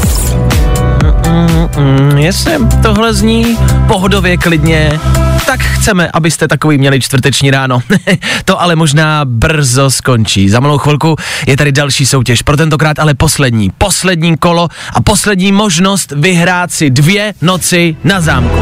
Mm, 1.78 2.18
jestli 2.18 2.54
tohle 2.82 3.14
zní 3.14 3.58
pohodově 3.88 4.38
klidně, 4.38 5.00
tak 5.46 5.60
chceme, 5.60 6.10
abyste 6.14 6.48
takový 6.48 6.78
měli 6.78 7.02
čtvrteční 7.02 7.52
ráno. 7.52 7.80
to 8.46 8.62
ale 8.62 8.76
možná 8.76 9.26
brzo 9.26 9.92
skončí. 9.92 10.50
Za 10.50 10.60
malou 10.60 10.78
chvilku 10.78 11.16
je 11.48 11.58
tady 11.58 11.72
další 11.72 12.06
soutěž, 12.06 12.42
pro 12.42 12.58
tentokrát 12.58 13.00
ale 13.00 13.14
poslední. 13.14 13.72
Poslední 13.78 14.38
kolo 14.38 14.68
a 14.94 15.02
poslední 15.02 15.52
možnost 15.52 16.14
vyhrát 16.16 16.72
si 16.72 16.90
dvě 16.90 17.34
noci 17.42 17.96
na 18.04 18.22
zámku. 18.22 18.60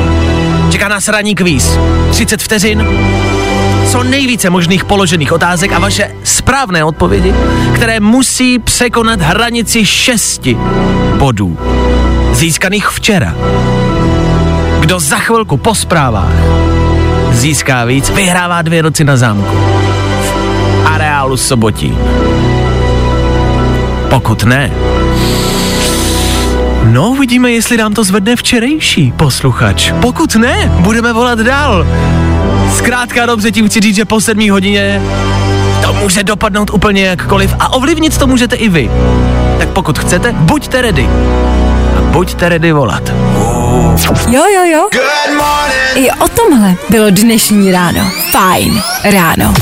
Čeká 0.72 0.88
nás 0.88 1.08
ranní 1.08 1.36
kvíz. 1.36 1.78
30 2.12 2.42
vteřin, 2.42 2.88
co 3.92 4.04
nejvíce 4.04 4.50
možných 4.50 4.86
položených 4.86 5.32
otázek 5.32 5.72
a 5.72 5.80
vaše 5.80 6.12
správné 6.24 6.84
odpovědi, 6.84 7.34
které 7.76 8.00
musí 8.00 8.60
překonat 8.60 9.22
hranici 9.22 9.86
šesti 9.86 10.58
bodů 11.18 11.58
získaných 12.34 12.88
včera. 12.88 13.36
Kdo 14.80 15.00
za 15.00 15.18
chvilku 15.18 15.58
po 15.58 15.76
zprávách 15.76 16.34
získá 17.32 17.86
víc, 17.86 18.10
vyhrává 18.10 18.62
dvě 18.62 18.84
noci 18.84 19.04
na 19.04 19.18
zámku. 19.18 19.58
V 20.22 20.34
areálu 20.86 21.38
Sobotí. 21.38 21.98
Pokud 24.10 24.44
ne, 24.44 24.72
no 26.84 27.10
uvidíme, 27.10 27.52
jestli 27.52 27.78
nám 27.78 27.94
to 27.94 28.04
zvedne 28.04 28.36
včerejší 28.36 29.12
posluchač. 29.12 29.92
Pokud 30.02 30.36
ne, 30.36 30.72
budeme 30.80 31.14
volat 31.14 31.40
dál. 31.40 31.88
Zkrátka 32.76 33.26
dobře 33.26 33.52
tím 33.52 33.70
chci 33.70 33.80
říct, 33.80 33.96
že 33.96 34.06
po 34.06 34.22
sedmí 34.22 34.50
hodině 34.50 35.02
to 35.86 35.94
může 35.94 36.24
dopadnout 36.24 36.70
úplně 36.74 37.06
jakkoliv 37.06 37.56
a 37.60 37.74
ovlivnit 37.74 38.18
to 38.18 38.28
můžete 38.28 38.56
i 38.56 38.70
vy. 38.70 38.90
Tak 39.58 39.70
pokud 39.70 40.00
chcete, 40.00 40.32
buďte 40.32 40.82
ready. 40.82 41.10
Buďte 42.12 42.50
ready 42.50 42.72
volat. 42.72 43.10
Jo, 44.28 44.44
jo, 44.56 44.64
jo. 44.64 44.90
I 45.96 46.12
o 46.12 46.28
tomhle 46.28 46.76
bylo 46.90 47.10
dnešní 47.10 47.72
ráno. 47.72 48.12
Fajn 48.32 48.84
ráno. 49.04 49.54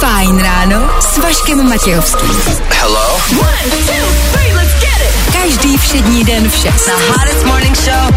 Fajn 0.00 0.38
ráno 0.38 0.90
s 1.00 1.18
Vaškem 1.18 1.68
Matějovským. 1.68 2.36
Hello? 2.68 3.20
Každý 5.32 5.78
všední 5.78 6.24
den 6.24 6.50
v 6.50 6.54
6. 6.54 6.64
The 6.86 6.92
hottest 7.08 7.46
morning 7.46 7.76
show. 7.76 8.14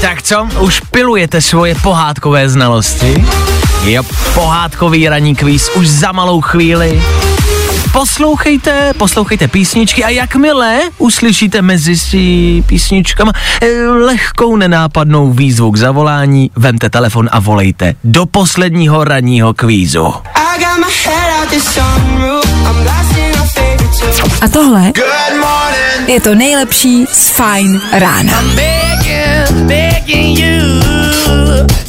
Tak 0.00 0.22
co, 0.22 0.48
už 0.60 0.80
pilujete 0.80 1.42
svoje 1.42 1.74
pohádkové 1.82 2.48
znalosti? 2.48 3.24
Jo, 3.82 4.02
pohádkový 4.34 5.08
ranní 5.08 5.34
kvíz 5.34 5.70
už 5.74 5.88
za 5.88 6.12
malou 6.12 6.40
chvíli. 6.40 7.02
Poslouchejte, 7.92 8.92
poslouchejte 8.98 9.48
písničky 9.48 10.04
a 10.04 10.08
jakmile 10.08 10.80
uslyšíte 10.98 11.62
mezi 11.62 11.98
si 11.98 12.62
písničkama 12.66 13.32
eh, 13.62 13.66
lehkou 13.88 14.56
nenápadnou 14.56 15.32
výzvu 15.32 15.70
k 15.70 15.76
zavolání, 15.76 16.50
vemte 16.56 16.90
telefon 16.90 17.28
a 17.32 17.40
volejte 17.40 17.94
do 18.04 18.26
posledního 18.26 19.04
ranního 19.04 19.54
kvízu. 19.54 20.14
A 24.40 24.48
tohle 24.52 24.92
je 26.06 26.20
to 26.20 26.34
nejlepší 26.34 27.06
z 27.12 27.28
Fajn 27.28 27.80
rána. 27.92 28.42
begging, 28.54 29.66
begging 29.66 30.38
you 30.38 30.80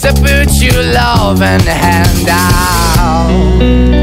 to 0.02 0.08
put 0.14 0.62
your 0.62 0.84
love 0.84 1.42
and 1.42 1.68
hand 1.68 2.30
out. 2.30 3.95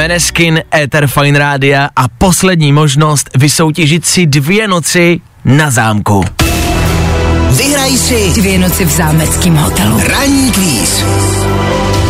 Meneskin, 0.00 0.62
Ether 0.74 1.06
Fine 1.06 1.38
Rádia 1.38 1.88
a 1.96 2.08
poslední 2.18 2.72
možnost 2.72 3.30
vysoutěžit 3.36 4.06
si 4.06 4.26
dvě 4.26 4.68
noci 4.68 5.20
na 5.44 5.70
zámku. 5.70 6.24
Vyhraj 7.50 7.90
si 7.90 8.32
Dvě 8.34 8.58
noci 8.58 8.84
v 8.84 8.90
zámeckém 8.90 9.56
hotelu. 9.56 10.00
ranní 10.06 10.52
kvíz. 10.52 11.04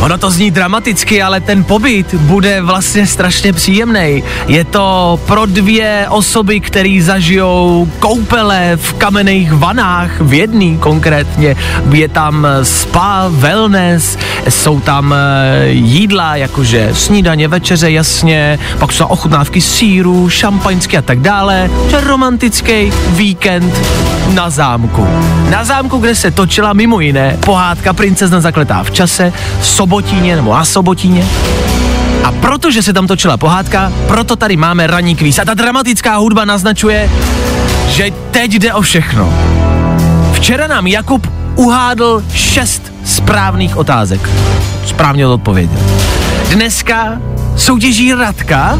Ono 0.00 0.18
to 0.18 0.30
zní 0.30 0.50
dramaticky, 0.50 1.22
ale 1.22 1.40
ten 1.40 1.64
pobyt 1.64 2.14
bude 2.14 2.62
vlastně 2.62 3.06
strašně 3.06 3.52
příjemný. 3.52 4.22
Je 4.46 4.64
to 4.64 5.20
pro 5.26 5.46
dvě 5.46 6.06
osoby, 6.08 6.60
které 6.60 6.98
zažijou 7.02 7.88
koupele 7.98 8.72
v 8.76 8.92
kamenných 8.92 9.52
vanách, 9.52 10.20
v 10.20 10.34
jedný 10.34 10.78
konkrétně. 10.78 11.56
Je 11.92 12.08
tam 12.08 12.46
spa, 12.62 13.24
wellness, 13.28 14.18
jsou 14.48 14.80
tam 14.80 15.14
eh, 15.14 15.68
jídla, 15.68 16.36
jakože 16.36 16.90
snídaně, 16.92 17.48
večeře, 17.48 17.90
jasně, 17.90 18.58
pak 18.78 18.92
jsou 18.92 19.06
ochutnávky 19.06 19.60
síru, 19.60 20.28
šampaňské 20.28 20.98
a 20.98 21.02
tak 21.02 21.20
dále. 21.20 21.70
Romantický 21.92 22.92
víkend 23.08 23.74
na 24.34 24.50
zámku. 24.50 25.08
Na 25.50 25.64
zámku, 25.64 25.98
kde 25.98 26.14
se 26.14 26.30
točila 26.30 26.72
mimo 26.72 27.00
jiné 27.00 27.36
pohádka 27.44 27.92
Princezna 27.92 28.40
zakletá 28.40 28.82
v 28.82 28.90
čase, 28.90 29.32
Sobotíně 29.90 30.36
nebo 30.36 30.54
na 30.54 30.64
Sobotíně. 30.64 31.26
A 32.24 32.32
protože 32.32 32.82
se 32.82 32.92
tam 32.92 33.06
točila 33.06 33.36
pohádka, 33.36 33.92
proto 34.06 34.36
tady 34.36 34.56
máme 34.56 34.86
ranní 34.86 35.16
kvíz. 35.16 35.38
A 35.38 35.44
ta 35.44 35.54
dramatická 35.54 36.16
hudba 36.16 36.44
naznačuje, 36.44 37.10
že 37.88 38.10
teď 38.30 38.52
jde 38.52 38.74
o 38.74 38.82
všechno. 38.82 39.32
Včera 40.32 40.66
nám 40.66 40.86
Jakub 40.86 41.26
uhádl 41.56 42.22
šest 42.34 42.92
správných 43.04 43.76
otázek. 43.76 44.30
Správně 44.86 45.26
odpověděl. 45.26 45.78
Dneska 46.50 47.18
soutěží 47.56 48.14
Radka 48.14 48.78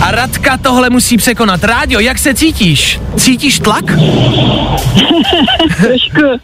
a 0.00 0.10
Radka 0.10 0.56
tohle 0.56 0.90
musí 0.90 1.16
překonat. 1.16 1.64
Rádio, 1.64 2.00
jak 2.00 2.18
se 2.18 2.34
cítíš? 2.34 3.00
Cítíš 3.16 3.58
tlak? 3.58 3.84
Trošku. 5.80 6.40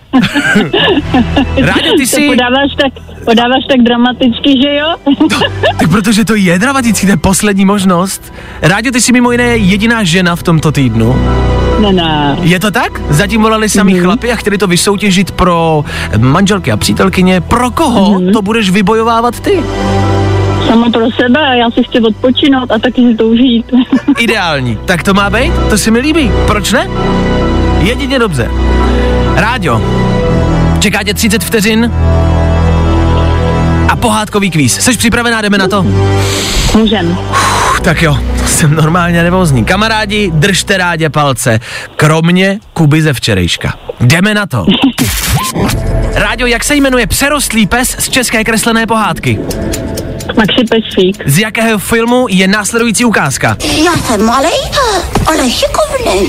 Rádio, 1.56 1.92
ty 1.96 2.02
To 2.02 2.06
jsi... 2.06 2.26
podáváš 2.26 2.70
tak, 2.82 3.07
podáváš 3.28 3.64
tak 3.68 3.80
dramaticky, 3.82 4.50
že 4.62 4.74
jo? 4.74 4.88
Tak 5.78 5.90
protože 5.90 6.24
to 6.24 6.34
je 6.34 6.58
dramatický, 6.58 7.06
to 7.06 7.12
je 7.12 7.16
poslední 7.16 7.64
možnost. 7.64 8.32
Rádio, 8.62 8.92
ty 8.92 9.00
jsi 9.00 9.12
mimo 9.12 9.32
jiné 9.32 9.56
jediná 9.56 10.04
žena 10.04 10.36
v 10.36 10.42
tomto 10.42 10.72
týdnu. 10.72 11.16
ne, 11.80 11.92
ne. 11.92 12.36
Je 12.40 12.60
to 12.60 12.70
tak? 12.70 13.00
Zatím 13.08 13.42
volali 13.42 13.68
sami 13.68 13.94
mm. 13.94 14.00
chlapi 14.00 14.32
a 14.32 14.36
chtěli 14.36 14.58
to 14.58 14.66
vysoutěžit 14.66 15.30
pro 15.30 15.84
manželky 16.18 16.72
a 16.72 16.76
přítelkyně. 16.76 17.40
Pro 17.40 17.70
koho 17.70 18.20
mm. 18.20 18.32
to 18.32 18.42
budeš 18.42 18.70
vybojovávat 18.70 19.40
ty? 19.40 19.62
Sama 20.66 20.90
pro 20.90 21.10
sebe, 21.10 21.58
já 21.58 21.70
si 21.70 21.82
chci 21.82 22.00
odpočinout 22.00 22.70
a 22.70 22.78
taky 22.78 23.02
si 23.02 23.14
to 23.14 23.26
užít. 23.26 23.66
Ideální. 24.18 24.78
Tak 24.84 25.02
to 25.02 25.14
má 25.14 25.30
být? 25.30 25.52
To 25.70 25.78
si 25.78 25.90
mi 25.90 25.98
líbí. 25.98 26.30
Proč 26.46 26.72
ne? 26.72 26.88
Jedině 27.80 28.18
dobře. 28.18 28.50
Rádio. 29.34 29.82
Čeká 30.80 31.02
tě 31.02 31.14
30 31.14 31.44
vteřin 31.44 31.92
a 33.88 33.96
pohádkový 33.96 34.50
kvíz. 34.50 34.78
Jsi 34.80 34.96
připravená, 34.98 35.42
jdeme 35.42 35.58
na 35.58 35.68
to? 35.68 35.82
Můžem. 36.76 37.18
Uf, 37.70 37.80
tak 37.80 38.02
jo, 38.02 38.18
jsem 38.46 38.74
normálně 38.74 39.22
nervózní. 39.22 39.64
Kamarádi, 39.64 40.30
držte 40.34 40.76
rádě 40.76 41.10
palce. 41.10 41.60
Kromě 41.96 42.60
Kuby 42.72 43.02
ze 43.02 43.12
včerejška. 43.12 43.74
Jdeme 44.00 44.34
na 44.34 44.46
to. 44.46 44.66
Rádio, 46.14 46.46
jak 46.46 46.64
se 46.64 46.74
jmenuje 46.74 47.06
přerostlý 47.06 47.66
pes 47.66 47.96
z 47.98 48.08
české 48.08 48.44
kreslené 48.44 48.86
pohádky? 48.86 49.38
Maxi 50.36 50.64
Pesík. 50.70 51.22
Z 51.28 51.38
jakého 51.38 51.78
filmu 51.78 52.26
je 52.30 52.48
následující 52.48 53.04
ukázka? 53.04 53.56
Já 53.84 53.92
jsem 53.92 54.24
malý, 54.26 54.48
ale 55.26 55.50
šikovný. 55.50 56.28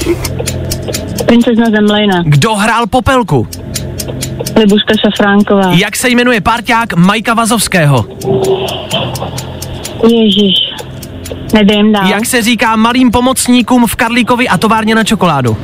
Princezna 1.25 1.65
Zemlejna. 1.69 2.23
Kdo 2.25 2.55
hrál 2.55 2.87
Popelku? 2.87 3.47
Libuška 4.55 4.93
Šafránková. 5.05 5.71
Jak 5.71 5.95
se 5.95 6.09
jmenuje 6.09 6.41
parťák 6.41 6.93
Majka 6.93 7.33
Vazovského? 7.33 8.05
Ježíš. 10.09 10.55
Nevím 11.53 11.91
dál. 11.91 12.07
Jak 12.07 12.25
se 12.25 12.41
říká 12.41 12.75
malým 12.75 13.11
pomocníkům 13.11 13.87
v 13.87 13.95
Karlíkovi 13.95 14.47
a 14.49 14.57
továrně 14.57 14.95
na 14.95 15.03
čokoládu? 15.03 15.57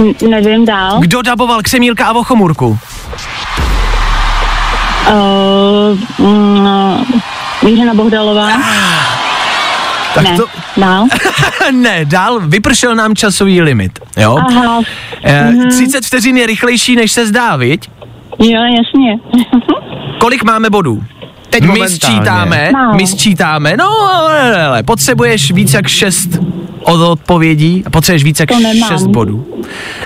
N- 0.00 0.30
nevím 0.30 0.64
dál. 0.64 1.00
Kdo 1.00 1.22
daboval 1.22 1.62
Křemílka 1.62 2.06
a 2.06 2.12
Vochomurku? 2.12 2.78
Uh, 6.18 6.26
mm, 6.26 6.68
Jiřina 7.66 7.94
Bohdalová. 7.94 8.48
Tak 10.14 10.24
ne, 10.24 10.36
to... 10.36 10.44
dál. 10.76 11.06
ne, 11.72 12.04
dál 12.04 12.40
vypršel 12.40 12.94
nám 12.94 13.14
časový 13.14 13.62
limit, 13.62 13.98
jo? 14.16 14.38
Aha. 14.48 14.80
Eh, 15.22 15.52
Mhm. 15.52 15.68
30 15.70 16.04
vteřin 16.04 16.36
je 16.36 16.46
rychlejší, 16.46 16.96
než 16.96 17.12
se 17.12 17.26
zdá, 17.26 17.56
viď? 17.56 17.90
Jo, 18.38 18.60
jasně. 18.62 19.18
Kolik 20.20 20.44
máme 20.44 20.70
bodů? 20.70 21.02
Teď 21.50 21.64
my 21.64 21.88
sčítáme, 21.88 22.70
No. 22.72 22.92
my 22.96 23.06
sčítáme, 23.06 23.76
no 23.76 23.88
ale, 24.14 24.64
ale 24.66 24.82
potřebuješ 24.82 25.52
víc 25.52 25.74
jak 25.74 25.86
šest 25.88 26.28
od 26.82 27.00
odpovědí 27.10 27.82
a 27.86 27.90
potřebuješ 27.90 28.24
víc 28.24 28.40
jak 28.40 28.48
šest 28.88 29.06
bodů. 29.06 29.46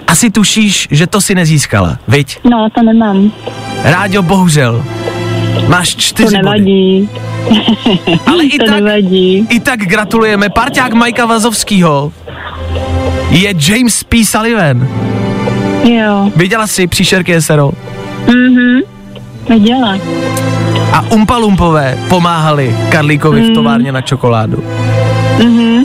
Asi 0.07 0.31
tušíš, 0.31 0.89
že 0.91 1.07
to 1.07 1.21
si 1.21 1.35
nezískala, 1.35 1.99
viď? 2.09 2.39
No, 2.45 2.69
to 2.75 2.83
nemám. 2.83 3.33
Rádio, 3.83 4.23
bohužel. 4.23 4.85
Máš 5.69 5.95
To 5.95 6.01
čtyři 6.01 6.37
body. 6.45 7.09
Ale 8.27 8.45
i 8.45 8.59
to 8.59 8.65
tak, 8.67 8.81
nevadí. 8.81 9.47
i 9.51 9.61
tak 9.61 9.81
gratulujeme. 9.81 10.49
Parťák 10.51 10.93
Majka 10.93 11.27
Vazovskýho 11.27 12.13
je 13.31 13.55
James 13.59 14.03
P. 14.05 14.25
Sullivan. 14.25 14.89
Jo. 15.85 16.31
Viděla 16.37 16.67
jsi 16.67 16.87
příšerky 16.87 17.43
SRO? 17.43 17.73
Mhm. 18.27 18.81
Viděla. 19.49 19.99
A 20.93 21.05
Umpa 21.11 21.37
Lumpové 21.37 21.99
pomáhali 22.09 22.77
Karlíkovi 22.91 23.41
v 23.41 23.55
továrně 23.55 23.93
na 23.93 24.01
čokoládu. 24.01 24.65
Mhm. 25.39 25.85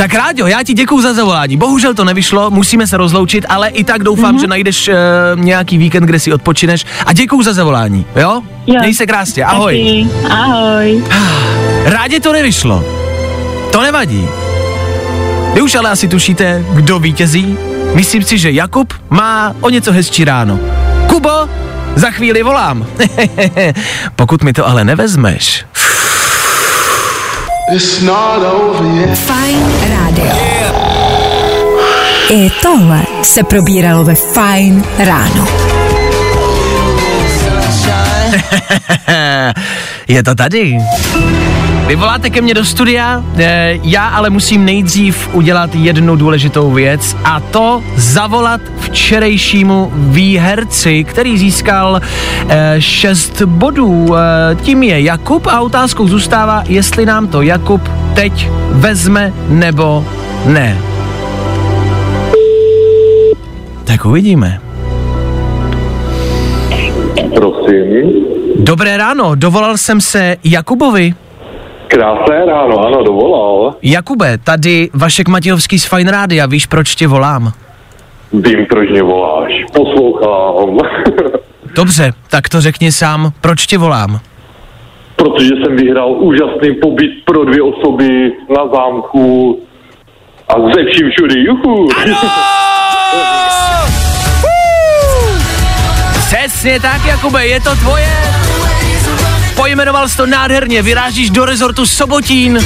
Tak 0.00 0.14
Ráďo, 0.14 0.46
já 0.46 0.62
ti 0.62 0.74
děkuju 0.74 1.02
za 1.02 1.14
zavolání. 1.14 1.56
Bohužel 1.56 1.94
to 1.94 2.04
nevyšlo, 2.04 2.50
musíme 2.50 2.86
se 2.86 2.96
rozloučit, 2.96 3.46
ale 3.48 3.68
i 3.68 3.84
tak 3.84 4.02
doufám, 4.02 4.38
že 4.38 4.46
najdeš 4.46 4.88
uh, 4.88 4.94
nějaký 5.44 5.78
víkend, 5.78 6.04
kde 6.04 6.18
si 6.18 6.32
odpočineš. 6.32 6.84
A 7.06 7.12
děkuju 7.12 7.42
za 7.42 7.52
zavolání, 7.52 8.06
jo? 8.16 8.42
Jo. 8.66 8.80
Měj 8.80 8.94
se 8.94 9.06
krásně, 9.06 9.44
ahoj. 9.44 9.74
Taky. 9.74 10.32
Ahoj. 10.34 11.04
Rádě 11.84 12.20
to 12.20 12.32
nevyšlo. 12.32 12.84
To 13.72 13.82
nevadí. 13.82 14.28
Vy 15.54 15.60
už 15.60 15.74
ale 15.74 15.90
asi 15.90 16.08
tušíte, 16.08 16.64
kdo 16.72 16.98
vítězí? 16.98 17.56
Myslím 17.94 18.22
si, 18.22 18.38
že 18.38 18.50
Jakub 18.50 18.94
má 19.10 19.54
o 19.60 19.70
něco 19.70 19.92
hezčí 19.92 20.24
ráno. 20.24 20.60
Kubo, 21.06 21.48
za 21.96 22.10
chvíli 22.10 22.42
volám. 22.42 22.86
Pokud 24.16 24.42
mi 24.42 24.52
to 24.52 24.66
ale 24.66 24.84
nevezmeš. 24.84 25.64
Fajn 29.14 29.72
rádio. 29.90 30.30
I 32.30 32.50
tohle 32.62 33.02
se 33.22 33.42
probíralo 33.42 34.04
ve 34.04 34.14
Fajn 34.14 34.84
ráno. 34.98 35.46
Je 40.08 40.22
to 40.22 40.34
tady. 40.34 40.78
Vy 41.90 41.96
voláte 41.96 42.30
ke 42.30 42.40
mně 42.40 42.54
do 42.54 42.64
studia, 42.64 43.24
eh, 43.38 43.78
já 43.82 44.08
ale 44.08 44.30
musím 44.30 44.64
nejdřív 44.64 45.34
udělat 45.34 45.74
jednu 45.74 46.16
důležitou 46.16 46.70
věc 46.70 47.16
a 47.24 47.40
to 47.40 47.82
zavolat 47.96 48.60
včerejšímu 48.80 49.92
výherci, 49.94 51.04
který 51.04 51.38
získal 51.38 52.00
eh, 52.48 52.74
šest 52.78 53.42
bodů. 53.42 54.16
Eh, 54.16 54.54
tím 54.54 54.82
je 54.82 55.00
Jakub 55.00 55.46
a 55.46 55.60
otázkou 55.60 56.08
zůstává, 56.08 56.64
jestli 56.68 57.06
nám 57.06 57.28
to 57.28 57.42
Jakub 57.42 57.88
teď 58.14 58.48
vezme 58.70 59.32
nebo 59.48 60.04
ne. 60.46 60.78
Tak 63.84 64.04
uvidíme. 64.04 64.60
Prosím. 67.34 68.10
Dobré 68.58 68.96
ráno, 68.96 69.34
dovolal 69.34 69.76
jsem 69.76 70.00
se 70.00 70.36
Jakubovi. 70.44 71.14
Krásné 71.90 72.46
ráno, 72.46 72.86
ano, 72.86 73.02
dovolal. 73.04 73.74
Jakube, 73.82 74.38
tady 74.38 74.90
Vašek 74.94 75.28
Matějovský 75.28 75.78
z 75.78 75.84
Fine 75.86 76.10
Rádia, 76.10 76.46
víš, 76.46 76.66
proč 76.66 76.94
tě 76.94 77.08
volám? 77.08 77.52
Vím, 78.32 78.66
proč 78.66 78.90
mě 78.90 79.02
voláš. 79.02 79.52
Poslouchám. 79.72 80.78
Dobře, 81.76 82.12
tak 82.30 82.48
to 82.48 82.60
řekni 82.60 82.92
sám, 82.92 83.32
proč 83.40 83.66
tě 83.66 83.78
volám? 83.78 84.20
Protože 85.16 85.48
jsem 85.48 85.76
vyhrál 85.76 86.12
úžasný 86.12 86.74
pobyt 86.82 87.10
pro 87.24 87.44
dvě 87.44 87.62
osoby 87.62 88.32
na 88.56 88.68
zámku 88.74 89.58
a 90.48 90.54
ze 90.74 90.84
vším 90.92 91.10
všudy. 91.10 91.40
Juhu. 91.40 91.88
Přesně 96.12 96.80
tak, 96.80 97.04
Jakube, 97.06 97.46
je 97.46 97.60
to 97.60 97.76
tvoje. 97.76 98.06
Pojmenoval 99.56 100.08
jsi 100.08 100.16
to 100.16 100.26
nádherně, 100.26 100.82
vyrážíš 100.82 101.30
do 101.30 101.44
rezortu 101.44 101.86
Sobotín, 101.86 102.58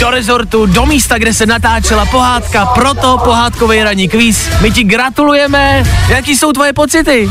do 0.00 0.10
rezortu, 0.10 0.66
do 0.66 0.86
místa, 0.86 1.18
kde 1.18 1.34
se 1.34 1.46
natáčela 1.46 2.06
pohádka, 2.06 2.66
proto 2.66 3.18
pohádkový 3.24 3.82
ranní 3.82 4.08
kvíz. 4.08 4.48
My 4.60 4.70
ti 4.70 4.84
gratulujeme, 4.84 5.84
jaký 6.08 6.36
jsou 6.36 6.52
tvoje 6.52 6.72
pocity? 6.72 7.30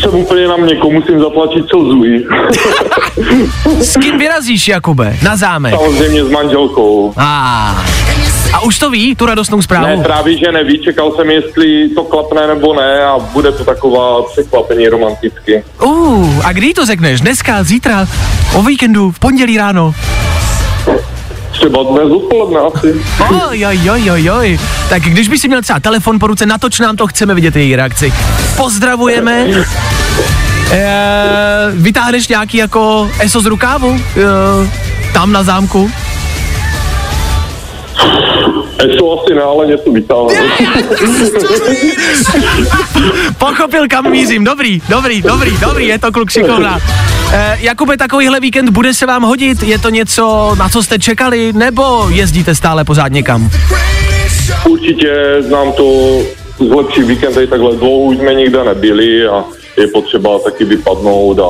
Jsem 0.00 0.14
úplně 0.14 0.48
na 0.48 0.56
mě, 0.56 0.76
komu 0.76 1.00
musím 1.00 1.20
zaplatit 1.20 1.64
slzu. 1.70 2.02
S 3.84 3.96
kým 3.96 4.18
vyrazíš, 4.18 4.68
Jakube, 4.68 5.16
na 5.22 5.36
zámek? 5.36 5.74
Samozřejmě 5.74 6.24
s 6.24 6.28
manželkou. 6.28 7.12
A, 7.16 7.84
a 8.52 8.60
už 8.60 8.78
to 8.78 8.90
ví, 8.90 9.14
tu 9.14 9.26
radostnou 9.26 9.62
zprávu? 9.62 9.86
Ne, 9.86 10.02
právě 10.02 10.38
že 10.38 10.52
neví, 10.52 10.78
čekal 10.84 11.12
jsem, 11.16 11.30
jestli 11.30 11.88
to 11.94 12.04
klapne 12.04 12.46
nebo 12.46 12.74
ne 12.74 13.04
a 13.04 13.18
bude 13.18 13.52
to 13.52 13.64
taková 13.64 14.22
překvapení 14.22 14.88
romanticky. 14.88 15.64
Uh, 15.82 16.46
a 16.46 16.52
kdy 16.52 16.74
to 16.74 16.86
řekneš? 16.86 17.20
Dneska, 17.20 17.62
zítra, 17.62 18.06
o 18.54 18.62
víkendu, 18.62 19.10
v 19.10 19.18
pondělí 19.18 19.58
ráno? 19.58 19.94
Třeba 21.52 21.82
dnes 21.82 22.12
odpoledne 22.16 22.60
asi. 22.60 22.94
Oj, 23.50 23.66
oj, 23.66 23.90
oj, 23.90 24.10
oj, 24.10 24.30
oj. 24.30 24.58
Tak 24.88 25.02
když 25.02 25.28
by 25.28 25.38
si 25.38 25.48
měl 25.48 25.62
třeba 25.62 25.80
telefon 25.80 26.18
po 26.18 26.26
ruce, 26.26 26.46
natoč 26.46 26.80
nám 26.80 26.96
to, 26.96 27.06
chceme 27.06 27.34
vidět 27.34 27.56
její 27.56 27.76
reakci. 27.76 28.12
Pozdravujeme. 28.56 29.46
E, 30.70 30.86
vytáhneš 31.72 32.28
nějaký 32.28 32.56
jako 32.56 33.10
ESO 33.20 33.40
z 33.40 33.46
rukávu? 33.46 34.00
E, 34.16 34.22
tam 35.12 35.32
na 35.32 35.42
zámku? 35.42 35.90
ESO 38.78 39.22
asi 39.22 39.34
ne, 39.34 39.42
ale 39.42 39.66
něco 39.66 39.92
vytáhnu. 39.92 40.28
Pochopil, 43.38 43.88
kam 43.88 44.10
mířím. 44.10 44.44
Dobrý, 44.44 44.82
dobrý, 44.88 45.22
dobrý, 45.22 45.56
dobrý, 45.60 45.86
je 45.86 45.98
to 45.98 46.12
kluk 46.12 46.30
šikovná. 46.30 46.78
E, 47.32 47.58
Jakube, 47.60 47.96
takovýhle 47.96 48.40
víkend 48.40 48.70
bude 48.70 48.94
se 48.94 49.06
vám 49.06 49.22
hodit? 49.22 49.62
Je 49.62 49.78
to 49.78 49.88
něco, 49.88 50.54
na 50.58 50.68
co 50.68 50.82
jste 50.82 50.98
čekali, 50.98 51.52
nebo 51.52 52.08
jezdíte 52.08 52.54
stále 52.54 52.84
pořád 52.84 53.12
někam? 53.12 53.50
Určitě 54.68 55.36
znám 55.40 55.72
to 55.72 56.18
z 56.58 56.70
lepší 56.70 57.02
víkend, 57.02 57.34
tady 57.34 57.46
takhle 57.46 57.76
dlouho 57.76 57.98
už 57.98 58.16
jsme 58.16 58.34
nikde 58.34 58.64
nebyli 58.64 59.26
a 59.26 59.44
je 59.76 59.86
potřeba 59.86 60.38
taky 60.38 60.64
vypadnout 60.64 61.38
a 61.38 61.48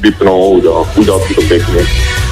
vypnout 0.00 0.64
a 0.66 0.98
udělat 0.98 1.22
si 1.22 1.34
to 1.34 1.42
pěkně. 1.42 1.86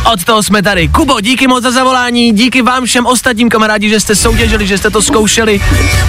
Od 0.05 0.25
toho 0.25 0.43
jsme 0.43 0.63
tady. 0.63 0.89
Kubo, 0.89 1.21
díky 1.21 1.47
moc 1.47 1.63
za 1.63 1.71
zavolání, 1.71 2.33
díky 2.33 2.63
vám 2.63 2.85
všem 2.85 3.07
ostatním 3.07 3.49
kamarádi, 3.49 3.89
že 3.89 4.01
jste 4.01 4.17
soutěžili, 4.17 4.67
že 4.67 4.79
jste 4.79 4.91
to 4.91 5.03
zkoušeli. 5.03 5.61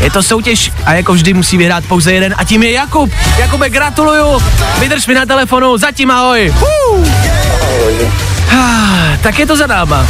Je 0.01 0.11
to 0.11 0.23
soutěž 0.23 0.71
a 0.85 0.93
jako 0.93 1.13
vždy 1.13 1.33
musí 1.33 1.57
vyhrát 1.57 1.85
pouze 1.85 2.13
jeden 2.13 2.35
a 2.37 2.43
tím 2.43 2.63
je 2.63 2.71
Jakub. 2.71 3.11
Jakube, 3.37 3.69
gratuluju, 3.69 4.43
vydrž 4.79 5.07
mi 5.07 5.13
na 5.13 5.25
telefonu, 5.25 5.77
zatím 5.77 6.11
ahoj. 6.11 6.53
Uh. 6.91 7.07
Ah, 8.53 9.17
tak 9.21 9.39
je 9.39 9.45
to 9.45 9.55
za 9.55 9.67
náma. 9.67 10.07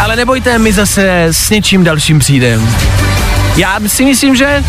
Ale 0.00 0.16
nebojte, 0.16 0.58
my 0.58 0.72
zase 0.72 1.22
s 1.30 1.50
něčím 1.50 1.84
dalším 1.84 2.18
přijdem. 2.18 2.76
Já 3.56 3.78
si 3.86 4.04
myslím, 4.04 4.36
že... 4.36 4.64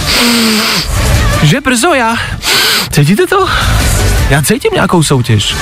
Že 1.41 1.61
brzo 1.61 1.93
já... 1.93 2.17
Cítíte 2.91 3.27
to? 3.27 3.47
Já 4.29 4.41
cítím 4.41 4.71
nějakou 4.73 5.03
soutěž. 5.03 5.55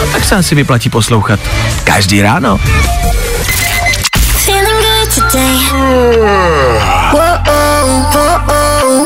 No, 0.00 0.06
tak 0.12 0.24
se 0.24 0.36
asi 0.36 0.54
vyplatí 0.54 0.90
poslouchat. 0.90 1.40
Každý 1.84 2.22
ráno. 2.22 2.60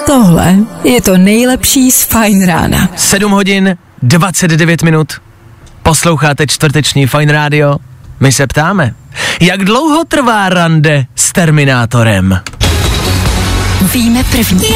Tohle 0.06 0.54
je 0.84 1.02
to 1.02 1.16
nejlepší 1.16 1.90
z 1.90 2.04
Fine 2.04 2.46
rána. 2.46 2.88
7 2.96 3.32
hodin 3.32 3.76
29 4.02 4.82
minut. 4.82 5.12
Posloucháte 5.82 6.46
čtvrteční 6.46 7.06
Fine 7.06 7.32
Radio. 7.32 7.76
My 8.20 8.32
se 8.32 8.46
ptáme, 8.46 8.94
jak 9.40 9.64
dlouho 9.64 10.04
trvá 10.04 10.48
rande 10.48 11.06
s 11.14 11.32
Terminátorem? 11.32 12.40
Víme 13.82 14.24
první. 14.24 14.60
Ty 14.60 14.74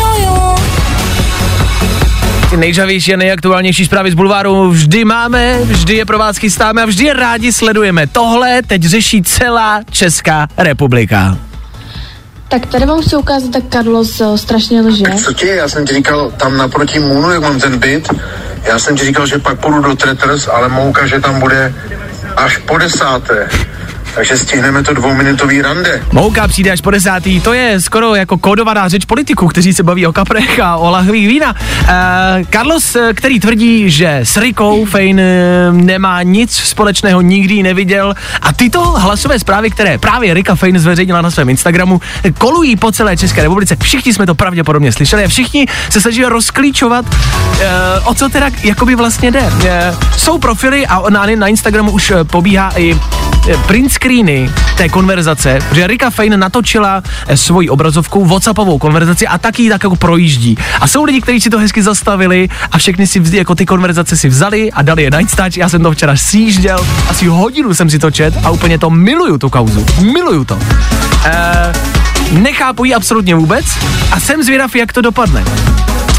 nejžavější 2.57 3.15
a 3.15 3.17
nejaktuálnější 3.17 3.85
zprávy 3.85 4.11
z 4.11 4.15
bulváru 4.15 4.71
vždy 4.71 5.05
máme, 5.05 5.59
vždy 5.63 5.95
je 5.95 6.05
pro 6.05 6.19
vás 6.19 6.37
chystáme 6.37 6.83
a 6.83 6.87
vždy 6.87 7.05
je 7.05 7.13
rádi 7.13 7.53
sledujeme. 7.53 8.07
Tohle 8.07 8.63
teď 8.63 8.83
řeší 8.83 9.23
celá 9.23 9.81
Česká 9.91 10.49
republika. 10.57 11.39
Tak 12.49 12.67
tady 12.67 12.87
vám 12.87 13.03
chci 13.03 13.17
ukázat, 13.17 13.53
tak 13.53 13.63
Carlos 13.73 14.21
uh, 14.21 14.37
strašně 14.37 14.81
lže. 14.81 15.03
Tak 15.03 15.17
co 15.17 15.33
ti, 15.33 15.47
já 15.47 15.69
jsem 15.69 15.87
ti 15.87 15.95
říkal, 15.95 16.31
tam 16.31 16.57
naproti 16.57 16.99
Moonu, 16.99 17.31
jak 17.31 17.43
mám 17.43 17.61
ten 17.61 17.79
byt, 17.79 18.09
já 18.65 18.79
jsem 18.79 18.97
ti 18.97 19.05
říkal, 19.05 19.27
že 19.27 19.39
pak 19.39 19.61
půjdu 19.61 19.81
do 19.81 19.97
Tretters, 19.97 20.49
ale 20.49 20.69
mouka, 20.69 21.07
že 21.07 21.21
tam 21.21 21.41
bude 21.41 21.75
až 22.37 22.57
po 22.57 22.79
desáté. 22.79 23.49
Takže 24.15 24.37
stihneme 24.37 24.83
to 24.83 24.95
dvouminutový 24.95 25.63
rande. 25.63 26.03
Mouka 26.13 26.49
přijde 26.49 26.71
až 26.71 26.81
po 26.81 26.91
desátý, 26.91 27.41
to 27.41 27.53
je 27.53 27.81
skoro 27.81 28.15
jako 28.15 28.39
kódovaná 28.39 28.89
řeč 28.89 29.05
politiků, 29.05 29.49
kteří 29.49 29.73
se 29.73 29.83
baví 29.83 30.07
o 30.07 30.13
kaprech 30.13 30.61
a 30.61 30.77
o 30.77 30.91
lahvích 30.91 31.29
vína. 31.29 31.55
Uh, 31.81 31.89
Carlos, 32.51 32.97
eh, 32.97 33.15
který 33.15 33.41
tvrdí, 33.41 33.91
že 33.91 34.21
s 34.23 34.37
Rikou 34.37 34.85
Fane 34.85 35.23
eh, 35.23 35.73
nemá 35.73 36.23
nic 36.23 36.53
společného, 36.53 37.21
nikdy 37.21 37.63
neviděl 37.63 38.15
a 38.43 38.53
tyto 38.53 38.85
hlasové 38.85 39.39
zprávy, 39.39 39.71
které 39.71 39.99
právě 39.99 40.35
Rika 40.35 40.55
Fane 40.55 40.81
zveřejnila 40.81 41.23
na 41.23 41.31
svém 41.31 41.49
Instagramu, 41.49 42.01
kolují 42.39 42.77
po 42.77 42.93
celé 42.93 43.17
České 43.17 43.43
republice. 43.43 43.77
Všichni 43.83 44.15
jsme 44.15 44.27
to 44.27 44.35
pravděpodobně 44.35 44.93
slyšeli 44.93 45.25
a 45.25 45.29
všichni 45.29 45.67
se 45.91 46.01
snaží 46.01 46.25
rozklíčovat, 46.25 47.07
uh, 47.07 47.61
o 48.05 48.15
co 48.15 48.29
teda 48.29 48.51
jakoby 48.63 48.95
vlastně 48.95 49.31
jde. 49.31 49.41
Uh, 49.41 49.63
jsou 50.17 50.39
profily 50.39 50.87
a 50.87 51.11
na, 51.11 51.27
na 51.37 51.47
Instagramu 51.47 51.91
už 51.91 52.13
pobíhá 52.27 52.73
i 52.77 53.01
print 53.67 53.93
screeny 54.03 54.51
té 54.77 54.89
konverzace, 54.89 55.59
že 55.73 55.87
Rika 55.87 56.11
Fane 56.11 56.37
natočila 56.37 57.03
eh, 57.27 57.37
svoji 57.37 57.71
obrazovku, 57.71 58.25
WhatsAppovou 58.25 58.79
konverzaci 58.79 59.27
a 59.27 59.39
taky 59.39 59.63
ji 59.63 59.69
tak 59.71 59.83
jako 59.83 59.97
projíždí. 59.97 60.59
A 60.81 60.87
jsou 60.87 61.05
lidi, 61.05 61.21
kteří 61.21 61.41
si 61.41 61.51
to 61.51 61.59
hezky 61.59 61.83
zastavili 61.83 62.49
a 62.73 62.79
všechny 62.79 63.07
si 63.07 63.21
vždy, 63.21 63.37
jako 63.37 63.55
ty 63.55 63.67
konverzace 63.67 64.17
si 64.17 64.29
vzali 64.29 64.73
a 64.73 64.83
dali 64.83 65.03
je 65.03 65.11
na 65.11 65.21
Instač. 65.21 65.57
Já 65.57 65.69
jsem 65.69 65.83
to 65.83 65.93
včera 65.93 66.17
sjížděl, 66.17 66.87
asi 67.09 67.27
hodinu 67.27 67.75
jsem 67.75 67.91
si 67.91 67.99
to 67.99 68.11
čet 68.11 68.35
a 68.45 68.51
úplně 68.51 68.79
to 68.79 68.91
miluju 68.91 69.39
tu 69.39 69.51
kauzu. 69.51 69.87
Miluju 70.13 70.45
to. 70.45 70.59
Eh, 71.25 71.73
nechápu 72.33 72.85
ji 72.85 72.95
absolutně 72.95 73.35
vůbec 73.35 73.67
a 74.13 74.21
jsem 74.21 74.43
zvědav, 74.43 74.77
jak 74.77 74.93
to 74.93 75.01
dopadne. 75.01 75.45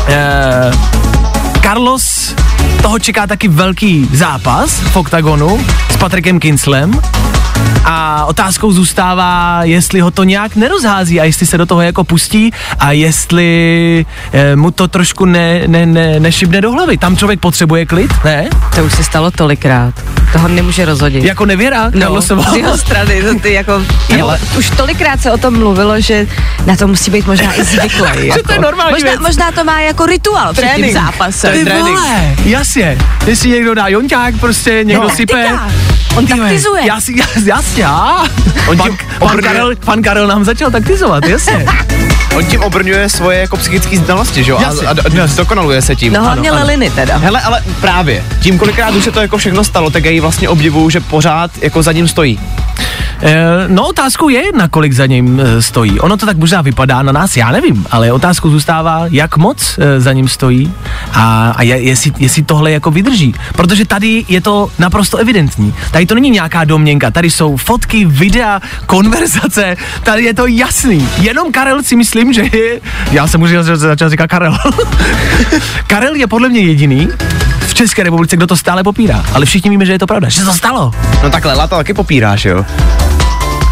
Eh, 0.07 0.71
Carlos, 1.61 2.35
toho 2.81 2.99
čeká 2.99 3.27
taky 3.27 3.47
velký 3.47 4.09
zápas 4.13 4.79
v 4.79 4.95
oktagonu 4.95 5.65
s 5.89 5.97
Patrikem 5.97 6.39
Kinslem. 6.39 6.99
A 7.85 8.25
otázkou 8.25 8.71
zůstává, 8.71 9.59
jestli 9.63 9.99
ho 9.99 10.11
to 10.11 10.23
nějak 10.23 10.55
nerozhází 10.55 11.19
a 11.19 11.23
jestli 11.23 11.45
se 11.45 11.57
do 11.57 11.65
toho 11.65 11.81
jako 11.81 12.03
pustí 12.03 12.51
a 12.79 12.91
jestli 12.91 14.05
e, 14.33 14.55
mu 14.55 14.71
to 14.71 14.87
trošku 14.87 15.25
ne, 15.25 15.67
ne, 15.67 15.85
ne, 15.85 16.19
nešibne 16.19 16.61
do 16.61 16.71
hlavy. 16.71 16.97
Tam 16.97 17.17
člověk 17.17 17.39
potřebuje 17.39 17.85
klid, 17.85 18.11
ne? 18.25 18.49
To 18.75 18.83
už 18.85 18.93
se 18.93 19.03
stalo 19.03 19.31
tolikrát. 19.31 19.93
Toho 20.33 20.47
nemůže 20.47 20.85
rozhodit. 20.85 21.23
Jako 21.23 21.45
nevěra? 21.45 21.91
No, 21.93 22.21
z 22.21 22.55
jeho 22.55 22.77
strany, 22.77 23.23
to 23.23 23.39
ty 23.39 23.53
jako, 23.53 23.81
ale... 24.21 24.39
už 24.57 24.69
tolikrát 24.69 25.21
se 25.21 25.31
o 25.31 25.37
tom 25.37 25.57
mluvilo, 25.59 26.01
že 26.01 26.27
na 26.65 26.75
to 26.75 26.87
musí 26.87 27.11
být 27.11 27.27
možná 27.27 27.53
i 27.53 27.63
zvyklý. 27.63 28.27
jako. 28.27 28.43
to 28.47 28.51
je 28.53 28.59
normální 28.59 28.93
možná, 28.93 29.09
věc. 29.09 29.21
možná 29.21 29.51
to 29.51 29.63
má 29.63 29.81
jako 29.81 30.05
rituál 30.05 30.53
před 30.53 30.69
tím 30.75 30.93
zápasem. 30.93 31.53
Ty 31.53 31.73
vole, 31.73 32.35
jasně. 32.45 32.97
Jestli 33.27 33.49
někdo 33.49 33.73
dá 33.73 33.87
jonťák, 33.87 34.39
prostě 34.39 34.79
někdo 34.83 35.03
No, 35.03 35.09
sype. 35.09 35.59
On 36.15 36.25
Ty 36.25 36.33
vole, 36.33 36.45
taktizuje. 36.45 36.87
Jas, 36.87 37.09
jas, 37.45 37.72
jasně, 37.77 37.85
a? 37.85 38.23
On 38.67 38.77
pan, 38.77 38.97
pan, 39.19 39.41
Karel, 39.41 39.75
pan 39.75 40.01
Karel 40.01 40.27
nám 40.27 40.43
začal 40.43 40.71
taktizovat, 40.71 41.25
jasně. 41.25 41.65
On 42.35 42.45
tím 42.45 42.63
obrňuje 42.63 43.09
svoje 43.09 43.39
jako 43.39 43.57
psychické 43.57 43.97
znalosti, 43.97 44.43
že 44.43 44.51
jo? 44.51 44.57
A, 44.57 44.87
a, 44.87 45.23
a 45.23 45.27
dokonaluje 45.35 45.81
se 45.81 45.95
tím. 45.95 46.13
No 46.13 46.23
hlavně 46.23 46.49
Ano, 46.49 46.59
ano. 46.59 46.67
Leliny 46.67 46.89
teda. 46.89 47.17
Hele, 47.17 47.41
ale 47.41 47.63
právě, 47.81 48.23
tím 48.39 48.57
kolikrát 48.57 48.95
už 48.95 49.03
se 49.03 49.11
to 49.11 49.21
jako 49.21 49.37
všechno 49.37 49.63
stalo, 49.63 49.89
tak 49.89 50.05
já 50.05 50.11
ji 50.11 50.19
vlastně 50.19 50.49
obdivuju, 50.49 50.89
že 50.89 50.99
pořád 50.99 51.51
jako 51.61 51.83
za 51.83 51.91
ním 51.91 52.07
stojí. 52.07 52.39
E, 53.21 53.43
no 53.67 53.87
otázkou 53.87 54.29
je, 54.29 54.43
na 54.55 54.67
kolik 54.67 54.93
za 54.93 55.05
ním 55.05 55.39
e, 55.39 55.61
stojí. 55.61 55.99
Ono 55.99 56.17
to 56.17 56.25
tak 56.25 56.37
možná 56.37 56.61
vypadá 56.61 57.01
na 57.01 57.11
nás, 57.11 57.37
já 57.37 57.51
nevím, 57.51 57.85
ale 57.91 58.11
otázkou 58.11 58.49
zůstává, 58.49 59.05
jak 59.09 59.37
moc 59.37 59.79
e, 59.79 59.99
za 59.99 60.13
ním 60.13 60.27
stojí 60.27 60.73
a, 61.13 61.53
a 61.57 61.63
je, 61.63 61.81
jestli, 61.81 62.11
jestli 62.19 62.43
tohle 62.43 62.71
jako 62.71 62.91
vydrží. 62.91 63.35
Protože 63.55 63.85
tady 63.85 64.25
je 64.27 64.41
to 64.41 64.69
naprosto 64.79 65.17
evidentní. 65.17 65.73
Tady 65.91 66.05
to 66.05 66.15
není 66.15 66.29
nějaká 66.29 66.63
domněnka, 66.63 67.11
tady 67.11 67.31
jsou 67.31 67.57
fotky, 67.57 68.05
videa, 68.05 68.61
konverzace, 68.85 69.77
tady 70.03 70.23
je 70.23 70.33
to 70.33 70.47
jasný. 70.47 71.07
Jenom 71.17 71.51
Karel 71.51 71.83
si 71.83 71.95
myslím, 72.25 72.49
že 72.49 72.57
je, 72.57 72.79
já 73.11 73.27
jsem 73.27 73.41
už 73.41 73.51
začal 73.73 74.09
říkat 74.09 74.27
Karel. 74.27 74.57
Karel 75.87 76.15
je 76.15 76.27
podle 76.27 76.49
mě 76.49 76.61
jediný 76.61 77.09
v 77.59 77.73
České 77.73 78.03
republice, 78.03 78.35
kdo 78.35 78.47
to 78.47 78.57
stále 78.57 78.83
popírá. 78.83 79.25
Ale 79.33 79.45
všichni 79.45 79.69
víme, 79.69 79.85
že 79.85 79.91
je 79.91 79.99
to 79.99 80.07
pravda, 80.07 80.29
že 80.29 80.39
se 80.39 80.45
to 80.45 80.53
stalo. 80.53 80.91
No 81.23 81.29
tak 81.29 81.45
Lela 81.45 81.67
to 81.67 81.75
taky 81.75 81.93
popíráš, 81.93 82.45
jo? 82.45 82.65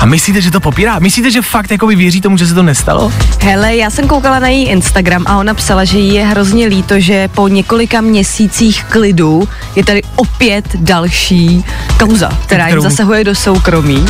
A 0.02 0.06
myslíte, 0.06 0.42
že 0.42 0.52
to 0.52 0.60
popírá? 0.60 1.00
Myslíte, 1.00 1.32
že 1.32 1.42
fakt 1.42 1.72
jako 1.72 1.88
věří 1.88 2.22
tomu, 2.22 2.38
že 2.38 2.48
se 2.48 2.54
to 2.54 2.64
nestalo? 2.64 3.14
Hele, 3.42 3.76
já 3.76 3.90
jsem 3.90 4.08
koukala 4.08 4.40
na 4.40 4.48
její 4.48 4.66
Instagram 4.66 5.24
a 5.28 5.38
ona 5.38 5.54
psala, 5.54 5.86
že 5.86 5.98
jí 5.98 6.14
je 6.14 6.26
hrozně 6.26 6.68
líto, 6.68 7.00
že 7.00 7.28
po 7.28 7.48
několika 7.48 8.02
měsících 8.02 8.84
klidu 8.84 9.48
je 9.76 9.86
tady 9.86 10.02
opět 10.16 10.66
další 10.76 11.66
kauza, 12.00 12.30
která 12.46 12.68
jim 12.68 12.82
zasahuje 12.82 13.24
do 13.24 13.36
soukromí. 13.36 14.06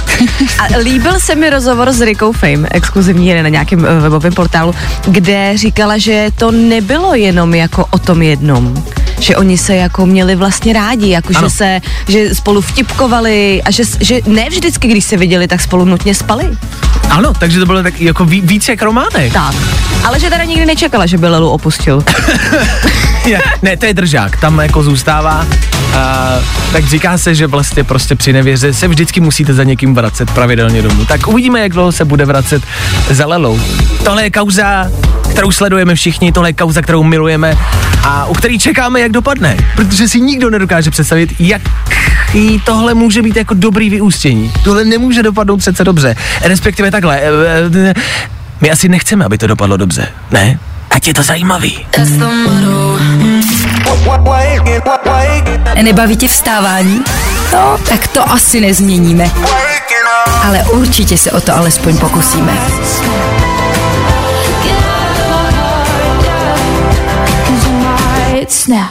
A 0.60 0.78
líbil 0.78 1.20
se 1.20 1.36
mi 1.36 1.50
rozhovor 1.50 1.92
s 1.92 2.02
Rikou 2.02 2.32
Fame, 2.32 2.68
exkluzivní 2.72 3.34
na 3.34 3.50
nějakém 3.50 3.86
eh, 3.86 4.00
webovém 4.00 4.34
portálu, 4.34 4.76
kde 5.08 5.58
říkala, 5.58 5.98
že 5.98 6.28
to 6.36 6.52
nebylo 6.52 7.16
jenom 7.16 7.56
jako 7.56 7.86
o 7.92 8.00
tom 8.00 8.22
jednom 8.22 8.84
že 9.22 9.36
oni 9.38 9.58
se 9.58 9.76
jako 9.76 10.06
měli 10.06 10.36
vlastně 10.36 10.74
rádi, 10.74 11.10
jako 11.10 11.34
Ano. 11.36 11.50
že 11.50 11.56
se, 11.56 11.80
že 12.08 12.36
spolu 12.36 12.62
vtipkovali 12.62 13.62
a 13.66 13.72
že, 13.72 13.84
že 14.00 14.20
ne 14.26 14.50
vždycky, 14.50 14.88
když 14.88 15.06
se 15.06 15.18
viděli, 15.18 15.48
tak 15.48 15.62
spolu 15.62 15.86
nutně 15.86 16.16
spali. 16.16 16.46
Ano, 17.10 17.34
takže 17.40 17.60
to 17.60 17.66
bylo 17.66 17.84
tak 17.84 18.02
jako 18.02 18.26
ví, 18.26 18.42
víc 18.42 18.70
jak 18.70 18.82
románek. 18.82 19.34
Tak. 19.34 19.56
Ale 20.04 20.20
že 20.20 20.30
teda 20.30 20.44
nikdy 20.44 20.66
nečekala, 20.66 21.06
že 21.06 21.18
by 21.18 21.28
Lelu 21.28 21.50
opustil. 21.50 22.04
Ne, 23.62 23.78
to 23.78 23.86
je 23.86 23.94
držák, 23.94 24.40
tam 24.40 24.60
jako 24.60 24.84
zůstává. 24.84 25.48
A, 25.96 26.30
tak 26.72 26.86
říká 26.86 27.18
se, 27.18 27.36
že 27.36 27.48
vlastně 27.48 27.84
prostě 27.84 28.16
při 28.16 28.34
nevěře 28.34 28.74
se 28.74 28.88
vždycky 28.88 29.20
musíte 29.20 29.54
za 29.54 29.64
někým 29.64 29.96
vracet 29.96 30.32
pravidelně 30.32 30.82
domů. 30.82 31.06
Tak 31.06 31.28
uvidíme, 31.28 31.60
jak 31.60 31.72
dlouho 31.72 31.92
se 31.92 32.06
bude 32.06 32.26
vracet 32.26 32.64
za 33.10 33.26
Lelou. 33.26 33.60
Tohle 34.04 34.24
je 34.24 34.32
kauza, 34.32 34.88
kterou 35.32 35.52
sledujeme 35.52 35.96
všichni, 35.96 36.32
tohle 36.32 36.50
je 36.50 36.54
kauza, 36.54 36.82
kterou 36.82 37.04
milujeme 37.04 37.58
a 38.04 38.26
u 38.26 38.34
který 38.34 38.60
čekáme, 38.60 39.00
jak 39.02 39.12
dopadne. 39.12 39.58
Protože 39.76 40.08
si 40.10 40.22
nikdo 40.22 40.50
nedokáže 40.50 40.92
představit, 40.92 41.34
jak 41.40 41.62
jí 42.34 42.62
tohle 42.66 42.94
může 42.94 43.22
být 43.22 43.36
jako 43.36 43.54
dobrý 43.54 43.90
vyústění. 43.90 44.54
Tohle 44.64 44.86
nemůže 44.86 45.24
dopadnout 45.24 45.58
přece 45.58 45.84
dobře. 45.84 46.16
Respektive 46.42 46.92
takhle. 46.92 47.20
eh, 47.20 47.30
eh, 47.90 47.94
My 48.62 48.72
asi 48.72 48.90
nechceme, 48.90 49.26
aby 49.26 49.38
to 49.38 49.48
dopadlo 49.48 49.78
dobře. 49.78 50.08
Ne? 50.32 50.60
Ať 50.92 51.08
je 51.08 51.14
to 51.14 51.24
zajímavý. 51.24 51.86
Nebaví 55.82 56.18
tě 56.18 56.28
vstávání? 56.28 57.02
No, 57.54 57.78
tak 57.90 58.08
to 58.08 58.32
asi 58.32 58.62
nezměníme. 58.62 59.32
Ale 60.44 60.64
určitě 60.64 61.18
se 61.18 61.32
o 61.32 61.42
to 61.42 61.56
alespoň 61.58 61.98
pokusíme. 61.98 62.54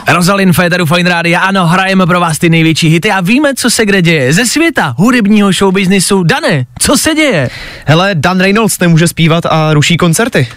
Rozalin 0.08 0.52
Féteru 0.52 0.86
Fine 0.86 1.10
Radio, 1.10 1.38
ano, 1.42 1.66
hrajeme 1.66 2.06
pro 2.06 2.20
vás 2.20 2.38
ty 2.38 2.50
největší 2.50 2.88
hity 2.88 3.10
a 3.10 3.20
víme, 3.20 3.54
co 3.54 3.70
se 3.70 3.86
kde 3.86 4.02
děje. 4.02 4.32
Ze 4.32 4.46
světa 4.46 4.94
hudebního 4.98 5.52
showbiznisu. 5.52 6.22
Dane, 6.22 6.66
co 6.78 6.96
se 6.96 7.14
děje? 7.14 7.50
Hele, 7.86 8.10
Dan 8.14 8.40
Reynolds 8.40 8.78
nemůže 8.78 9.08
zpívat 9.08 9.46
a 9.46 9.74
ruší 9.74 9.96
koncerty. 9.96 10.48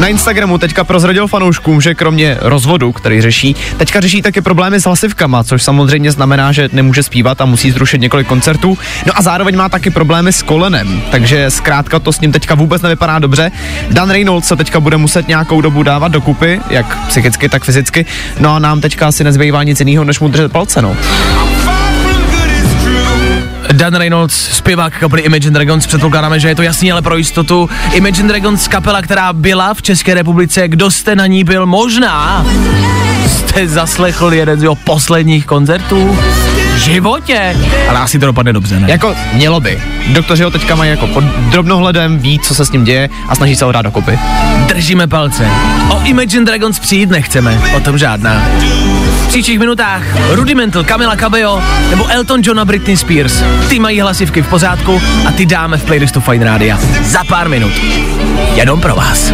Na 0.00 0.08
Instagramu 0.08 0.58
teďka 0.58 0.84
prozradil 0.84 1.26
fanouškům, 1.26 1.80
že 1.80 1.94
kromě 1.94 2.36
rozvodu, 2.40 2.92
který 2.92 3.20
řeší, 3.20 3.56
teďka 3.76 4.00
řeší 4.00 4.22
taky 4.22 4.40
problémy 4.40 4.80
s 4.80 4.84
hlasivkama, 4.84 5.44
což 5.44 5.62
samozřejmě 5.62 6.12
znamená, 6.12 6.52
že 6.52 6.68
nemůže 6.72 7.02
zpívat 7.02 7.40
a 7.40 7.44
musí 7.44 7.70
zrušit 7.70 8.00
několik 8.00 8.26
koncertů. 8.26 8.78
No 9.06 9.12
a 9.16 9.22
zároveň 9.22 9.56
má 9.56 9.68
taky 9.68 9.90
problémy 9.90 10.32
s 10.32 10.42
kolenem, 10.42 11.02
takže 11.10 11.50
zkrátka 11.50 11.98
to 11.98 12.12
s 12.12 12.20
ním 12.20 12.32
teďka 12.32 12.54
vůbec 12.54 12.82
nevypadá 12.82 13.18
dobře. 13.18 13.52
Dan 13.90 14.10
Reynolds 14.10 14.48
se 14.48 14.56
teďka 14.56 14.80
bude 14.80 14.96
muset 14.96 15.28
nějakou 15.28 15.60
dobu 15.60 15.82
dávat 15.82 16.12
dokupy, 16.12 16.60
jak 16.70 17.06
psychicky, 17.08 17.48
tak 17.48 17.64
fyzicky. 17.64 18.06
No 18.38 18.54
a 18.54 18.58
nám 18.58 18.80
teďka 18.80 19.08
asi 19.08 19.24
nezbývá 19.24 19.62
nic 19.62 19.80
jiného, 19.80 20.04
než 20.04 20.20
mu 20.20 20.28
držet 20.28 20.52
palce, 20.52 20.82
no. 20.82 20.96
Dan 23.72 23.94
Reynolds, 23.94 24.34
zpěvák 24.34 24.98
kapely 24.98 25.22
Imagine 25.22 25.54
Dragons, 25.54 25.86
předpokládáme, 25.86 26.40
že 26.40 26.48
je 26.48 26.54
to 26.54 26.62
jasný, 26.62 26.92
ale 26.92 27.02
pro 27.02 27.16
jistotu. 27.16 27.70
Imagine 27.92 28.28
Dragons 28.28 28.68
kapela, 28.68 29.02
která 29.02 29.32
byla 29.32 29.74
v 29.74 29.82
České 29.82 30.14
republice, 30.14 30.68
kdo 30.68 30.90
jste 30.90 31.16
na 31.16 31.26
ní 31.26 31.44
byl, 31.44 31.66
možná 31.66 32.46
jste 33.26 33.68
zaslechl 33.68 34.32
jeden 34.32 34.60
z 34.60 34.62
jeho 34.62 34.74
posledních 34.74 35.46
koncertů 35.46 36.18
životě. 36.80 37.56
Ale 37.88 37.98
asi 37.98 38.18
to 38.18 38.26
dopadne 38.26 38.52
dobře, 38.52 38.80
ne? 38.80 38.90
Jako 38.90 39.14
mělo 39.32 39.60
by. 39.60 39.82
Doktoři 40.06 40.42
ho 40.42 40.50
teďka 40.50 40.74
mají 40.74 40.90
jako 40.90 41.06
pod 41.06 41.24
drobnohledem, 41.24 42.18
ví, 42.18 42.38
co 42.38 42.54
se 42.54 42.64
s 42.64 42.72
ním 42.72 42.84
děje 42.84 43.08
a 43.28 43.34
snaží 43.34 43.56
se 43.56 43.64
ho 43.64 43.72
dát 43.72 43.82
dokupy. 43.82 44.18
Držíme 44.66 45.06
palce. 45.06 45.48
O 45.88 46.00
Imagine 46.04 46.44
Dragons 46.44 46.78
přijít 46.78 47.10
nechceme, 47.10 47.60
o 47.76 47.80
tom 47.80 47.98
žádná. 47.98 48.42
V 49.24 49.28
příštích 49.28 49.58
minutách 49.58 50.02
Rudimental, 50.30 50.84
Camila 50.84 51.16
Cabello 51.16 51.62
nebo 51.90 52.06
Elton 52.06 52.40
John 52.44 52.60
a 52.60 52.64
Britney 52.64 52.96
Spears. 52.96 53.42
Ty 53.68 53.78
mají 53.78 54.00
hlasivky 54.00 54.42
v 54.42 54.48
pořádku 54.48 55.02
a 55.28 55.32
ty 55.32 55.46
dáme 55.46 55.76
v 55.76 55.84
playlistu 55.84 56.20
Fine 56.20 56.44
Radio. 56.44 56.76
Za 57.02 57.24
pár 57.24 57.48
minut. 57.48 57.72
Jenom 58.54 58.80
pro 58.80 58.94
vás. 58.94 59.32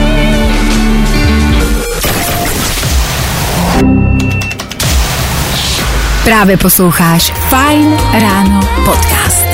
Právě 6.26 6.56
posloucháš 6.56 7.32
Fine 7.48 7.96
Ráno 8.20 8.68
podcast. 8.84 9.46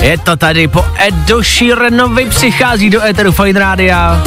Je 0.00 0.18
to 0.18 0.36
tady 0.36 0.68
po 0.68 0.84
Edu 0.98 1.42
Sheeranovi 1.42 2.24
přichází 2.24 2.90
do 2.90 3.04
Eteru 3.04 3.32
Fine 3.32 3.60
Rádia. 3.60 4.22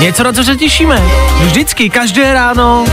Něco, 0.00 0.22
na 0.22 0.32
co 0.32 0.44
se 0.44 0.56
těšíme. 0.56 1.02
Vždycky, 1.40 1.90
každé 1.90 2.32
ráno 2.34 2.84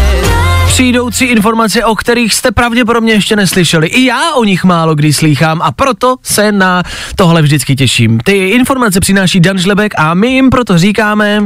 přijdou 0.68 1.10
tři 1.10 1.26
informace, 1.26 1.86
o 1.86 1.96
kterých 1.96 2.34
jste 2.34 2.52
pravděpodobně 2.52 3.14
ještě 3.14 3.36
neslyšeli. 3.36 3.88
I 3.88 4.06
já 4.06 4.34
o 4.34 4.44
nich 4.44 4.64
málo 4.64 4.96
kdy 4.96 5.14
slýchám 5.14 5.62
a 5.62 5.72
proto 5.72 6.16
se 6.24 6.52
na 6.52 6.84
tohle 7.16 7.42
vždycky 7.42 7.76
těším. 7.76 8.20
Ty 8.20 8.50
informace 8.50 9.00
přináší 9.00 9.40
Dan 9.40 9.58
Žlebek 9.58 9.94
a 9.98 10.14
my 10.14 10.28
jim 10.28 10.50
proto 10.50 10.78
říkáme... 10.78 11.40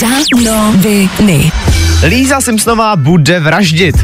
Danoviny. 0.00 1.52
Líza 2.08 2.40
Simpsonová 2.40 2.96
bude 2.96 3.40
vraždit. 3.40 3.96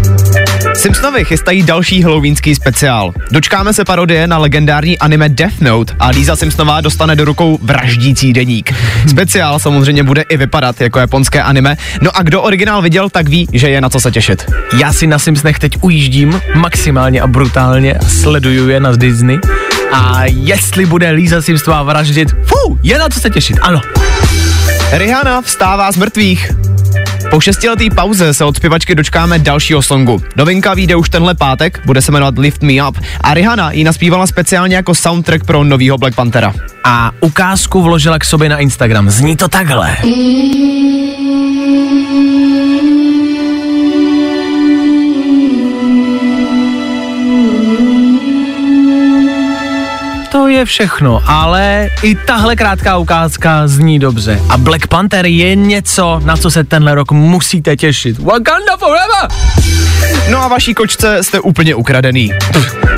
Simpsonovi 0.74 1.24
chystají 1.24 1.62
další 1.62 2.02
halloweenský 2.02 2.54
speciál. 2.54 3.12
Dočkáme 3.30 3.72
se 3.72 3.84
parodie 3.84 4.26
na 4.26 4.38
legendární 4.38 4.98
anime 4.98 5.28
Death 5.28 5.60
Note 5.60 5.94
a 5.98 6.08
Líza 6.08 6.36
Simpsonová 6.36 6.80
dostane 6.80 7.16
do 7.16 7.24
rukou 7.24 7.58
vraždící 7.62 8.32
deník. 8.32 8.74
Speciál 9.08 9.58
samozřejmě 9.58 10.02
bude 10.02 10.22
i 10.22 10.36
vypadat 10.36 10.80
jako 10.80 10.98
japonské 10.98 11.42
anime, 11.42 11.76
no 12.02 12.16
a 12.16 12.22
kdo 12.22 12.42
originál 12.42 12.82
viděl, 12.82 13.10
tak 13.10 13.28
ví, 13.28 13.48
že 13.52 13.70
je 13.70 13.80
na 13.80 13.88
co 13.88 14.00
se 14.00 14.10
těšit. 14.10 14.52
Já 14.78 14.92
si 14.92 15.06
na 15.06 15.18
Simpsonech 15.18 15.58
teď 15.58 15.72
ujíždím 15.80 16.40
maximálně 16.54 17.20
a 17.20 17.26
brutálně 17.26 17.94
a 17.94 18.04
sleduju 18.04 18.68
je 18.68 18.80
na 18.80 18.96
Disney. 18.96 19.38
A 19.92 20.24
jestli 20.24 20.86
bude 20.86 21.10
Líza 21.10 21.42
Simpsonová 21.42 21.82
vraždit, 21.82 22.28
fú, 22.44 22.78
je 22.82 22.98
na 22.98 23.08
co 23.08 23.20
se 23.20 23.30
těšit, 23.30 23.58
ano. 23.62 23.80
Rihanna 24.92 25.42
vstává 25.42 25.92
z 25.92 25.96
mrtvých. 25.96 26.50
Po 27.30 27.40
šestiletý 27.40 27.90
pauze 27.90 28.34
se 28.34 28.44
od 28.44 28.56
zpěvačky 28.56 28.94
dočkáme 28.94 29.38
dalšího 29.38 29.82
songu. 29.82 30.22
Novinka 30.36 30.74
vyjde 30.74 30.96
už 30.96 31.08
tenhle 31.08 31.34
pátek, 31.34 31.80
bude 31.86 32.02
se 32.02 32.12
jmenovat 32.12 32.38
Lift 32.38 32.62
Me 32.62 32.88
Up 32.88 32.98
a 33.20 33.34
Rihanna 33.34 33.72
ji 33.72 33.84
naspívala 33.84 34.26
speciálně 34.26 34.76
jako 34.76 34.94
soundtrack 34.94 35.44
pro 35.44 35.64
novýho 35.64 35.98
Black 35.98 36.14
Panthera. 36.14 36.54
A 36.84 37.10
ukázku 37.20 37.82
vložila 37.82 38.18
k 38.18 38.24
sobě 38.24 38.48
na 38.48 38.58
Instagram. 38.58 39.10
Zní 39.10 39.36
to 39.36 39.48
takhle. 39.48 39.96
To 40.02 41.17
je 50.58 50.64
všechno, 50.64 51.22
ale 51.26 51.90
i 52.02 52.14
tahle 52.14 52.56
krátká 52.56 52.96
ukázka 52.96 53.68
zní 53.68 53.98
dobře. 53.98 54.40
A 54.48 54.58
Black 54.58 54.86
Panther 54.86 55.26
je 55.26 55.54
něco, 55.54 56.20
na 56.24 56.36
co 56.36 56.50
se 56.50 56.64
tenhle 56.64 56.94
rok 56.94 57.12
musíte 57.12 57.76
těšit. 57.76 58.18
Wakanda 58.18 58.76
forever! 58.76 59.28
No 60.30 60.42
a 60.42 60.48
vaší 60.48 60.74
kočce 60.74 61.22
jste 61.22 61.40
úplně 61.40 61.74
ukradený. 61.74 62.30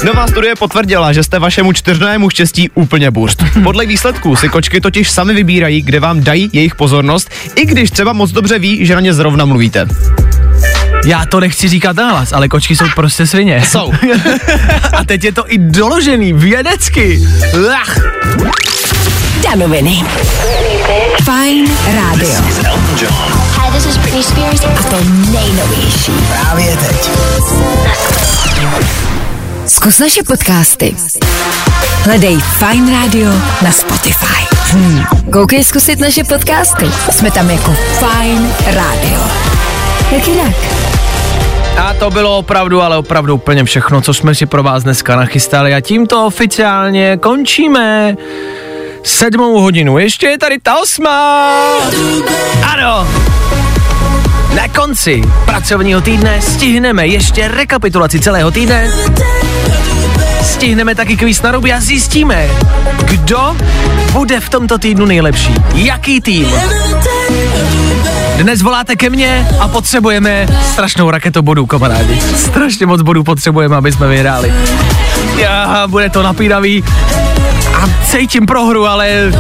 Nová 0.05 0.27
studie 0.27 0.55
potvrdila, 0.57 1.13
že 1.13 1.23
jste 1.23 1.39
vašemu 1.39 1.73
čtyřnému 1.73 2.31
štěstí 2.31 2.71
úplně 2.75 3.11
burst. 3.11 3.45
Podle 3.63 3.87
výsledků 3.87 4.37
si 4.37 4.49
kočky 4.49 4.81
totiž 4.81 5.11
sami 5.11 5.35
vybírají, 5.35 5.83
kde 5.83 6.01
vám 6.01 6.21
dají 6.21 6.51
jejich 6.53 6.75
pozornost, 6.75 7.31
i 7.55 7.67
když 7.67 7.91
třeba 7.91 8.13
moc 8.13 8.33
dobře 8.33 8.59
ví, 8.59 8.87
že 8.87 8.95
na 8.95 9.01
ně 9.01 9.15
zrovna 9.15 9.45
mluvíte. 9.45 9.89
Já 11.05 11.27
to 11.27 11.41
nechci 11.41 11.69
říkat 11.69 11.97
nahlas, 11.97 12.33
ale 12.33 12.49
kočky 12.49 12.77
jsou 12.77 12.85
prostě 12.95 13.27
svině. 13.27 13.63
Jsou. 13.69 13.93
A 14.93 15.05
teď 15.05 15.25
je 15.25 15.33
to 15.33 15.53
i 15.53 15.59
doložený 15.59 16.33
vědecky. 16.33 17.21
Ach. 17.83 17.99
Danoviny. 19.51 20.05
Fine 21.25 21.71
Radio. 21.95 22.31
Hi, 23.57 23.73
this 23.73 23.87
is 23.87 23.97
Britney 23.97 24.23
Spears. 24.23 24.65
A 24.65 24.83
to 24.83 24.97
nejnovější. 25.31 26.13
Právě 26.29 26.77
teď. 26.77 27.11
Zkus 29.67 29.99
naše 29.99 30.23
podcasty. 30.23 30.97
Hledej 32.05 32.39
Fine 32.41 32.93
Radio 32.93 33.31
na 33.63 33.73
Spotify. 33.73 34.57
Hmm. 34.71 35.05
Koukej 35.33 35.65
zkusit 35.65 36.01
naše 36.01 36.25
podcasty. 36.25 36.87
Jsme 37.11 37.31
tam 37.31 37.51
jako 37.51 37.77
Fine 37.99 38.51
Radio. 38.67 39.21
Jak 40.11 40.29
jinak? 40.29 40.55
A 41.79 41.95
to 41.95 42.11
bylo 42.11 42.39
opravdu, 42.39 42.83
ale 42.83 42.97
opravdu 42.97 43.35
úplně 43.35 43.65
všechno, 43.65 44.01
co 44.01 44.15
jsme 44.15 44.35
si 44.35 44.47
pro 44.47 44.63
vás 44.63 44.83
dneska 44.83 45.17
nachystali 45.17 45.75
a 45.75 45.81
tímto 45.81 46.27
oficiálně 46.27 47.17
končíme 47.17 48.17
sedmou 49.03 49.61
hodinu. 49.61 49.99
Ještě 49.99 50.27
je 50.27 50.39
tady 50.39 50.59
ta 50.59 50.81
osmá. 50.81 51.57
Ano. 52.63 53.09
Na 54.55 54.69
konci 54.69 55.23
pracovního 55.45 56.01
týdne 56.01 56.41
stihneme 56.41 57.07
ještě 57.07 57.49
rekapitulaci 57.49 58.21
celého 58.21 58.51
týdne. 58.51 58.91
Stihneme 60.43 60.95
taky 60.95 61.17
kvíz 61.17 61.43
na 61.43 61.53
ruby 61.53 61.73
a 61.73 61.81
zjistíme, 61.81 62.49
kdo 63.05 63.57
bude 64.13 64.41
v 64.41 64.49
tomto 64.49 64.79
týdnu 64.79 65.07
nejlepší. 65.07 65.55
Jaký 65.75 66.21
tým? 66.21 66.47
Dnes 68.41 68.63
voláte 68.63 68.97
ke 68.97 69.11
mně 69.11 69.49
a 69.61 69.69
potřebujeme 69.69 70.47
strašnou 70.73 71.11
raketu 71.11 71.43
bodů, 71.43 71.67
kamarádi. 71.67 72.21
Strašně 72.37 72.87
moc 72.87 73.03
bodů 73.03 73.25
potřebujeme, 73.25 73.77
aby 73.77 73.93
jsme 73.93 74.09
vyhráli. 74.09 74.53
Já, 75.37 75.87
bude 75.87 76.11
to 76.11 76.23
napínavý 76.23 76.85
a 77.75 77.89
cítím 78.11 78.47
prohru, 78.47 78.87
ale 78.87 79.33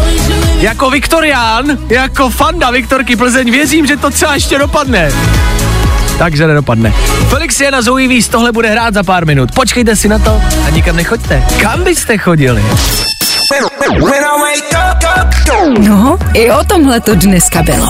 jako 0.60 0.90
Viktorián, 0.90 1.64
jako 1.88 2.30
fanda 2.30 2.70
Viktorky 2.70 3.16
Plzeň, 3.16 3.50
věřím, 3.50 3.86
že 3.86 3.96
to 3.96 4.10
třeba 4.10 4.34
ještě 4.34 4.58
dopadne. 4.58 5.12
Takže 6.18 6.46
nedopadne. 6.46 6.92
Felix 7.28 7.60
je 7.60 7.70
na 7.70 7.82
Zoe 7.82 8.08
Víz, 8.08 8.28
tohle 8.28 8.52
bude 8.52 8.68
hrát 8.68 8.94
za 8.94 9.02
pár 9.02 9.26
minut. 9.26 9.52
Počkejte 9.54 9.96
si 9.96 10.08
na 10.08 10.18
to 10.18 10.42
a 10.66 10.70
nikam 10.70 10.96
nechoďte. 10.96 11.42
Kam 11.60 11.84
byste 11.84 12.18
chodili? 12.18 12.64
No, 15.78 16.18
i 16.34 16.50
o 16.50 16.64
tomhle 16.64 17.00
to 17.00 17.14
dneska 17.14 17.62
bylo. 17.62 17.88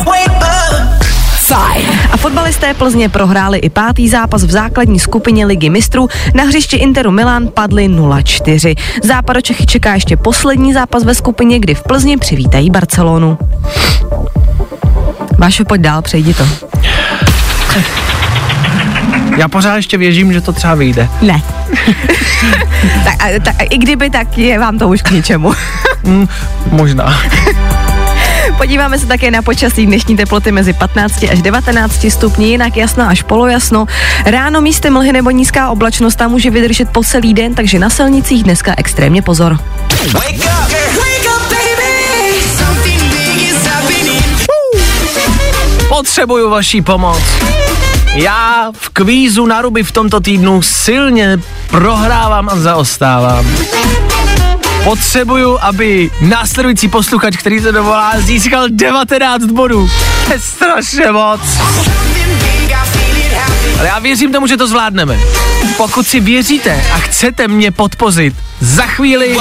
Fajn. 1.50 1.86
A 2.12 2.16
fotbalisté 2.16 2.74
Plzně 2.74 3.08
prohráli 3.08 3.58
i 3.58 3.70
pátý 3.70 4.08
zápas 4.08 4.44
v 4.44 4.50
základní 4.50 4.98
skupině 4.98 5.46
Ligy 5.46 5.70
mistrů. 5.70 6.08
Na 6.34 6.44
hřišti 6.44 6.76
Interu 6.76 7.10
Milan 7.10 7.48
padli 7.48 7.88
0-4. 7.88 8.76
Západočechy 9.02 9.66
čeká 9.66 9.94
ještě 9.94 10.16
poslední 10.16 10.72
zápas 10.72 11.04
ve 11.04 11.14
skupině, 11.14 11.58
kdy 11.58 11.74
v 11.74 11.82
Plzni 11.82 12.16
přivítají 12.16 12.70
Barcelonu. 12.70 13.38
Vášo, 15.38 15.64
pojď 15.64 15.80
dál, 15.80 16.02
přejdi 16.02 16.34
to. 16.34 16.48
Já 19.36 19.48
pořád 19.48 19.76
ještě 19.76 19.98
věřím, 19.98 20.32
že 20.32 20.40
to 20.40 20.52
třeba 20.52 20.74
vyjde. 20.74 21.08
Ne. 21.22 21.42
tak, 23.04 23.22
a, 23.22 23.40
tak, 23.44 23.56
I 23.70 23.78
kdyby, 23.78 24.10
tak 24.10 24.38
je 24.38 24.58
vám 24.58 24.78
to 24.78 24.88
už 24.88 25.02
k 25.02 25.10
ničemu. 25.10 25.52
mm, 26.04 26.28
možná. 26.70 27.20
Podíváme 28.60 28.98
se 28.98 29.06
také 29.06 29.30
na 29.30 29.42
počasí 29.42 29.86
dnešní 29.86 30.16
teploty 30.16 30.52
mezi 30.52 30.72
15 30.72 31.24
až 31.32 31.42
19 31.42 32.06
stupni, 32.08 32.48
jinak 32.48 32.76
jasno 32.76 33.08
až 33.08 33.22
polojasno. 33.22 33.86
Ráno 34.26 34.60
místy 34.60 34.90
mlhy 34.90 35.12
nebo 35.12 35.30
nízká 35.30 35.70
oblačnost 35.70 36.16
tam 36.16 36.30
může 36.30 36.50
vydržet 36.50 36.88
po 36.88 37.04
celý 37.04 37.34
den, 37.34 37.54
takže 37.54 37.78
na 37.78 37.90
silnicích 37.90 38.44
dneska 38.44 38.74
extrémně 38.76 39.22
pozor. 39.22 39.58
Potřebuju 45.88 46.50
vaší 46.50 46.82
pomoc. 46.82 47.22
Já 48.14 48.72
v 48.72 48.88
kvízu 48.88 49.46
na 49.46 49.62
ruby 49.62 49.82
v 49.82 49.92
tomto 49.92 50.20
týdnu 50.20 50.62
silně 50.62 51.38
prohrávám 51.70 52.48
a 52.48 52.56
zaostávám. 52.56 53.46
Potřebuju, 54.84 55.58
aby 55.60 56.10
následující 56.20 56.88
posluchač, 56.88 57.36
který 57.36 57.60
se 57.60 57.72
dovolá, 57.72 58.12
získal 58.20 58.64
19 58.68 59.44
bodů. 59.44 59.90
To 60.26 60.32
je 60.32 60.40
strašně 60.40 61.12
moc. 61.12 61.40
Ale 63.78 63.88
já 63.88 63.98
věřím 63.98 64.32
tomu, 64.32 64.46
že 64.46 64.56
to 64.56 64.66
zvládneme. 64.66 65.18
Pokud 65.76 66.06
si 66.08 66.20
věříte 66.20 66.84
a 66.94 66.98
chcete 66.98 67.48
mě 67.48 67.70
podpořit, 67.70 68.34
za 68.60 68.86
chvíli 68.86 69.36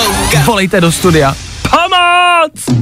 volejte 0.46 0.82
do 0.82 0.92
studia. 0.92 1.36
Pomoc! 1.70 2.80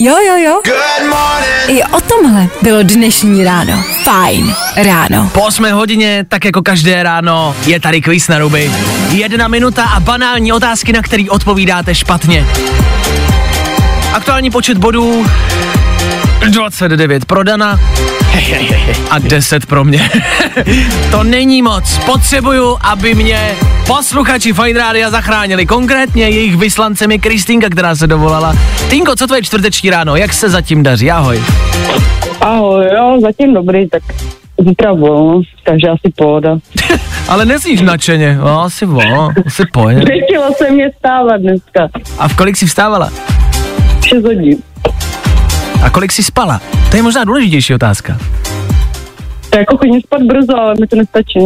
Jo, 0.00 0.16
jo, 0.26 0.36
jo. 0.36 0.60
I 1.68 1.82
o 1.84 2.00
tomhle 2.00 2.48
bylo 2.62 2.82
dnešní 2.82 3.44
ráno. 3.44 3.84
Fajn 4.02 4.54
ráno. 4.76 5.30
Po 5.34 5.40
8 5.40 5.70
hodině, 5.72 6.24
tak 6.28 6.44
jako 6.44 6.62
každé 6.62 7.02
ráno, 7.02 7.56
je 7.66 7.80
tady 7.80 8.00
kvíz 8.00 8.28
na 8.28 8.38
ruby. 8.38 8.72
Jedna 9.10 9.48
minuta 9.48 9.84
a 9.84 10.00
banální 10.00 10.52
otázky, 10.52 10.92
na 10.92 11.02
který 11.02 11.30
odpovídáte 11.30 11.94
špatně. 11.94 12.46
Aktuální 14.12 14.50
počet 14.50 14.78
bodů 14.78 15.26
29 16.50 17.24
pro 17.24 17.42
Dana 17.42 17.80
a 19.10 19.18
10 19.18 19.66
pro 19.66 19.84
mě. 19.84 20.10
to 21.10 21.24
není 21.24 21.62
moc. 21.62 21.98
Potřebuju, 21.98 22.76
aby 22.80 23.14
mě 23.14 23.54
posluchači 23.86 24.52
Fine 24.52 24.80
Rádia 24.80 25.10
zachránili. 25.10 25.66
Konkrétně 25.66 26.28
jejich 26.28 26.56
vyslancem 26.56 27.12
je 27.12 27.18
Kristýnka, 27.18 27.68
která 27.68 27.96
se 27.96 28.06
dovolala. 28.06 28.54
Tinko, 28.88 29.16
co 29.16 29.26
tvoje 29.26 29.42
čtvrteční 29.42 29.90
ráno? 29.90 30.16
Jak 30.16 30.32
se 30.32 30.50
zatím 30.50 30.82
daří? 30.82 31.10
Ahoj. 31.10 31.42
Ahoj, 32.40 32.86
jo, 32.96 33.18
zatím 33.22 33.54
dobrý, 33.54 33.88
tak 33.88 34.02
zítra 34.58 34.92
volno, 34.92 35.42
takže 35.64 35.88
asi 35.88 36.12
pohoda. 36.16 36.58
Ale 37.28 37.44
nezníš 37.44 37.80
nadšeně, 37.80 38.38
no, 38.40 38.62
asi 38.62 38.86
volno, 38.86 39.30
asi 39.46 39.62
pojď. 39.72 39.96
Nechtěla 39.96 40.50
se 40.58 40.70
mě 40.70 40.90
stávat 40.98 41.36
dneska. 41.36 41.88
A 42.18 42.28
v 42.28 42.36
kolik 42.36 42.56
jsi 42.56 42.66
vstávala? 42.66 43.10
6 44.06 44.24
hodin. 44.24 44.58
A 45.86 45.90
kolik 45.90 46.12
jsi 46.12 46.22
spala? 46.22 46.60
To 46.90 46.96
je 46.96 47.02
možná 47.02 47.24
důležitější 47.24 47.74
otázka. 47.74 48.18
To 49.50 49.58
jako 49.58 49.76
chodím 49.76 50.00
spát 50.00 50.22
brzo, 50.22 50.56
ale 50.56 50.74
mi 50.80 50.86
to 50.86 50.96
nestačí. 50.96 51.38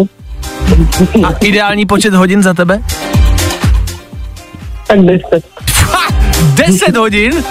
A 1.26 1.32
ideální 1.40 1.86
počet 1.86 2.14
hodin 2.14 2.42
za 2.42 2.54
tebe? 2.54 2.82
Tak 4.86 5.00
10. 5.00 5.44
10 6.54 6.96
hodin? 6.96 7.44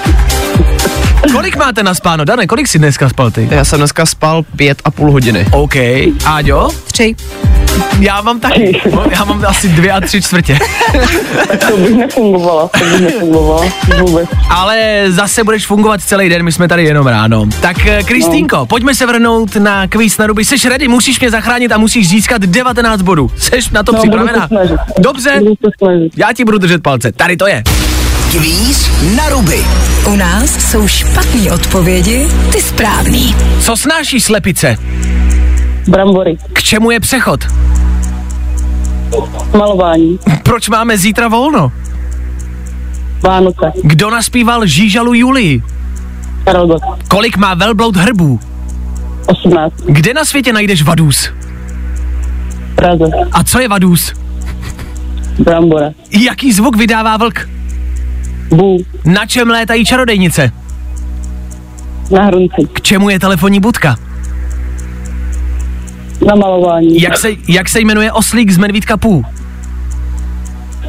Kolik 1.31 1.55
máte 1.55 1.83
na 1.83 1.93
spáno? 1.93 2.25
Dane, 2.25 2.47
kolik 2.47 2.67
jsi 2.67 2.79
dneska 2.79 3.09
spal 3.09 3.31
ty? 3.31 3.47
Já 3.51 3.65
jsem 3.65 3.79
dneska 3.79 4.05
spal 4.05 4.43
pět 4.55 4.81
a 4.85 4.91
půl 4.91 5.11
hodiny. 5.11 5.45
OK. 5.51 5.75
Áďo? 6.25 6.69
Tři. 6.91 7.15
Já 7.99 8.21
mám 8.21 8.39
taky. 8.39 8.81
Já 9.11 9.23
mám 9.23 9.45
asi 9.47 9.67
dvě 9.69 9.91
a 9.91 10.01
tři 10.01 10.21
čtvrtě. 10.21 10.59
tak 11.47 11.69
to 11.69 11.77
bych 11.77 11.95
nefungovala, 11.97 12.67
to 12.67 12.85
bych 12.85 13.01
nefungovala 13.01 13.65
vůbec. 13.99 14.29
Ale 14.49 15.05
zase 15.07 15.43
budeš 15.43 15.65
fungovat 15.65 16.01
celý 16.01 16.29
den, 16.29 16.43
my 16.43 16.51
jsme 16.51 16.67
tady 16.67 16.83
jenom 16.83 17.07
ráno. 17.07 17.45
Tak 17.61 17.77
Kristýnko, 18.05 18.55
no. 18.55 18.65
pojďme 18.65 18.95
se 18.95 19.05
vrhnout 19.05 19.55
na 19.55 19.87
kvíz 19.87 20.17
na 20.17 20.27
ruby. 20.27 20.45
Seš 20.45 20.65
ready, 20.65 20.87
musíš 20.87 21.19
mě 21.19 21.29
zachránit 21.29 21.71
a 21.71 21.77
musíš 21.77 22.09
získat 22.09 22.41
19 22.41 23.01
bodů. 23.01 23.31
Seš 23.37 23.69
na 23.69 23.83
to 23.83 23.91
no, 23.91 23.99
připravená? 23.99 24.49
Dobře, 24.99 25.41
já 26.17 26.33
ti 26.33 26.45
budu 26.45 26.57
držet 26.57 26.83
palce. 26.83 27.11
Tady 27.11 27.37
to 27.37 27.47
je. 27.47 27.63
Kvíz 28.31 28.91
na 29.15 29.29
ruby. 29.29 29.65
U 30.07 30.15
nás 30.15 30.71
jsou 30.71 30.87
špatné 30.87 31.51
odpovědi, 31.51 32.27
ty 32.51 32.61
správný. 32.61 33.35
Co 33.61 33.77
snáší 33.77 34.19
slepice? 34.19 34.77
Brambory. 35.87 36.37
K 36.53 36.63
čemu 36.63 36.91
je 36.91 36.99
přechod? 36.99 37.39
Malování. 39.57 40.19
Proč 40.43 40.69
máme 40.69 40.97
zítra 40.97 41.27
volno? 41.27 41.71
Vánoce. 43.21 43.71
Kdo 43.83 44.09
naspíval 44.09 44.65
Žížalu 44.65 45.13
Julii? 45.13 45.63
Karel 46.45 46.67
Gott. 46.67 46.83
Kolik 47.07 47.37
má 47.37 47.53
velbloud 47.53 47.95
hrbů? 47.97 48.39
18. 49.25 49.73
Kde 49.85 50.13
na 50.13 50.25
světě 50.25 50.53
najdeš 50.53 50.83
vadůs? 50.83 51.29
Praze. 52.75 53.05
A 53.31 53.43
co 53.43 53.59
je 53.59 53.67
vadůs? 53.67 54.13
Brambora. 55.39 55.89
Jaký 56.11 56.53
zvuk 56.53 56.77
vydává 56.77 57.17
vlk? 57.17 57.49
Bů. 58.51 58.77
Na 59.05 59.25
čem 59.25 59.49
létají 59.49 59.85
čarodejnice? 59.85 60.51
Na 62.11 62.23
hrunci. 62.23 62.67
K 62.73 62.81
čemu 62.81 63.09
je 63.09 63.19
telefonní 63.19 63.59
budka? 63.59 63.95
Na 66.27 66.35
malování. 66.35 67.01
Jak 67.01 67.17
se, 67.17 67.29
jak 67.47 67.69
se 67.69 67.79
jmenuje 67.79 68.11
oslík 68.11 68.51
z 68.51 68.57
Medvídka 68.57 68.97
Pů? 68.97 69.23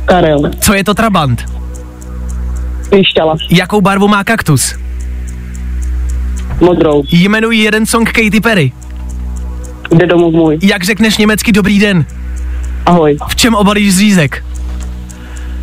Karel. 0.05 0.51
Co 0.61 0.75
je 0.75 0.85
to 0.85 0.95
trabant? 0.95 1.45
Pišťala. 2.91 3.37
Jakou 3.51 3.81
barvu 3.81 4.09
má 4.09 4.25
kaktus? 4.25 4.75
Modrou. 6.61 7.03
Jmenuji 7.13 7.59
jeden 7.59 7.87
song 7.87 8.11
Katy 8.13 8.41
Perry. 8.41 8.73
Jde 9.95 10.07
domů 10.07 10.31
můj. 10.31 10.59
Jak 10.63 10.85
řekneš 10.85 11.17
německy 11.17 11.53
dobrý 11.53 11.79
den? 11.79 12.05
Ahoj. 12.87 13.19
V 13.29 13.37
čem 13.37 13.55
obalíš 13.55 13.95
zřízek? 13.95 14.45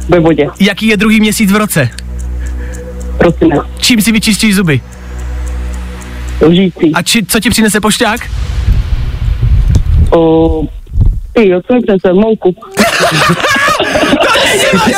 Ve 0.09 0.19
vodě. 0.19 0.47
Jaký 0.59 0.87
je 0.87 0.97
druhý 0.97 1.19
měsíc 1.19 1.51
v 1.51 1.55
roce? 1.55 1.89
Prosinec. 3.17 3.61
Čím 3.79 4.01
si 4.01 4.11
vyčistíš 4.11 4.55
zuby? 4.55 4.81
Lžící. 6.41 6.93
A 6.93 7.01
či, 7.01 7.25
co 7.25 7.39
ti 7.39 7.49
přinese 7.49 7.79
pošťák? 7.81 8.19
O... 10.09 10.61
Ty, 11.33 11.49
jo, 11.49 11.61
co 11.67 11.73
mi 11.73 11.81
přinese? 11.81 12.13
Mouku. 12.13 12.51
to 12.51 14.29
není 14.45 14.63
vaší! 14.73 14.93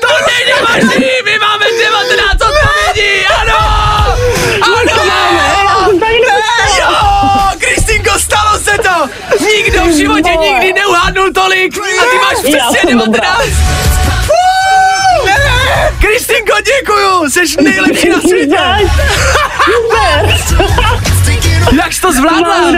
To 0.00 0.12
není 0.30 0.52
vaší! 0.68 1.04
My 1.24 1.38
máme 1.38 1.64
19 2.08 2.32
odpovědí! 2.32 3.26
Ano! 3.40 3.58
Ano! 4.62 4.76
To 4.90 5.04
máme, 5.04 5.42
já 5.48 5.84
jsem 5.84 6.00
tady 6.00 6.16
Jo! 6.80 7.30
nikdy 10.42 10.72
neuhádnul 10.72 11.32
tolik 11.32 11.78
a 11.78 12.04
ty 12.10 12.16
máš 12.16 12.36
přesně 12.42 12.90
jsem 12.90 12.98
dobrá. 12.98 13.20
19. 13.20 13.89
Kristýnko, 16.00 16.52
děkuju, 16.64 17.30
jsi 17.30 17.62
nejlepší 17.62 18.08
na 18.08 18.20
světě. 18.20 18.56
Jak 21.76 21.92
jsi 21.92 22.00
to 22.00 22.12
zvládla? 22.12 22.72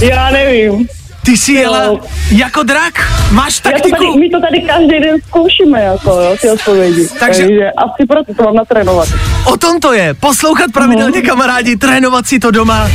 Já 0.00 0.30
nevím. 0.30 0.88
Ty 1.24 1.36
jsi 1.36 1.52
jela 1.52 1.82
Jo. 1.84 2.00
jako 2.30 2.62
drak, 2.62 3.12
máš 3.30 3.60
Já 3.64 3.70
to 3.70 3.78
tady, 3.78 3.90
taktiku. 3.90 4.18
my 4.18 4.30
to 4.30 4.40
tady 4.40 4.60
každý 4.60 5.00
den 5.00 5.16
zkoušíme, 5.28 5.80
jako, 5.82 6.10
jo, 6.10 6.36
ty 6.40 6.50
odpovědi. 6.50 7.08
Takže- 7.20 7.42
Takže 7.42 7.70
asi 7.76 8.06
proto 8.08 8.34
to 8.34 8.42
mám 8.42 8.54
natrénovat. 8.54 9.08
O 9.44 9.56
tom 9.56 9.80
to 9.80 9.92
je. 9.92 10.14
Poslouchat 10.14 10.72
pravidelně 10.72 11.22
kamarádi, 11.22 11.76
trénovat 11.76 12.26
si 12.26 12.38
to 12.38 12.50
doma 12.50 12.90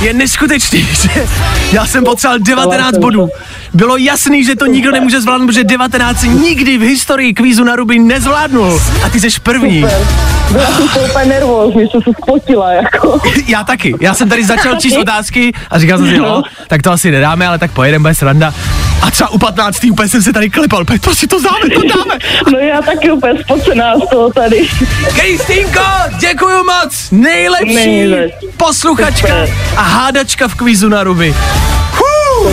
je 0.00 0.12
neskutečný, 0.12 0.80
že 1.02 1.26
já 1.72 1.86
jsem 1.86 2.04
potřeboval 2.04 2.38
19 2.38 2.98
bodů. 2.98 3.28
Bylo 3.74 3.96
jasný, 3.96 4.44
že 4.44 4.56
to 4.56 4.66
nikdo 4.66 4.90
nemůže 4.92 5.20
zvládnout, 5.20 5.46
protože 5.46 5.64
19 5.64 6.20
si 6.20 6.28
nikdy 6.28 6.78
v 6.78 6.82
historii 6.82 7.34
kvízu 7.34 7.64
na 7.64 7.76
ruby 7.76 7.98
nezvládnul. 7.98 8.82
A 9.04 9.08
ty 9.08 9.20
jsi 9.20 9.28
první. 9.42 9.82
Super. 9.82 9.98
Byla 10.52 10.66
jsem 10.66 10.88
to 10.88 11.00
úplně 11.00 11.24
nervózní, 11.24 11.88
jsem 11.88 12.02
se 12.02 12.10
spotila, 12.22 12.72
jako. 12.72 13.20
Já 13.46 13.64
taky. 13.64 13.94
Já 14.00 14.14
jsem 14.14 14.28
tady 14.28 14.44
začal 14.44 14.76
číst 14.76 14.96
otázky 14.96 15.52
a 15.70 15.78
říkal 15.78 15.98
jsem 15.98 16.06
si, 16.08 16.18
no, 16.18 16.24
No. 16.24 16.42
tak 16.68 16.82
to 16.82 16.90
asi 16.92 17.10
nedáme, 17.10 17.46
ale 17.46 17.58
tak 17.58 17.70
pojedeme, 17.72 18.02
bude 18.02 18.14
sranda. 18.14 18.54
A 19.02 19.10
třeba 19.10 19.28
u 19.30 19.38
15. 19.38 19.84
úplně 19.90 20.08
jsem 20.08 20.22
se 20.22 20.32
tady 20.32 20.50
klepal, 20.50 20.84
"Pojď, 20.84 21.02
prostě 21.02 21.26
to 21.26 21.36
dáme, 21.42 21.70
to 21.74 21.80
dáme. 21.98 22.18
No 22.52 22.58
já 22.58 22.82
taky 22.82 23.10
úplně 23.10 23.44
spocená 23.44 23.96
z 23.96 24.10
toho 24.10 24.30
tady. 24.32 24.68
Kristýnko, 25.20 25.80
děkuju 26.18 26.56
moc, 26.64 27.08
nejlepší 27.10 27.74
Nejlepší. 27.74 28.46
posluchačka 28.56 29.28
Super. 29.28 29.48
a 29.76 29.82
hádačka 29.82 30.48
v 30.48 30.54
kvízu 30.54 30.88
na 30.88 31.02
ruby. 31.04 31.34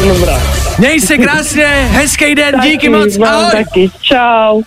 Dobrá. 0.08 0.42
Měj 0.78 1.02
se 1.02 1.18
krásně, 1.18 1.66
hezký 1.92 2.36
den, 2.36 2.56
díky 2.64 2.90
moc, 2.90 3.18
ahoj. 3.20 3.46
taky. 3.52 3.92
Čau. 4.02 4.62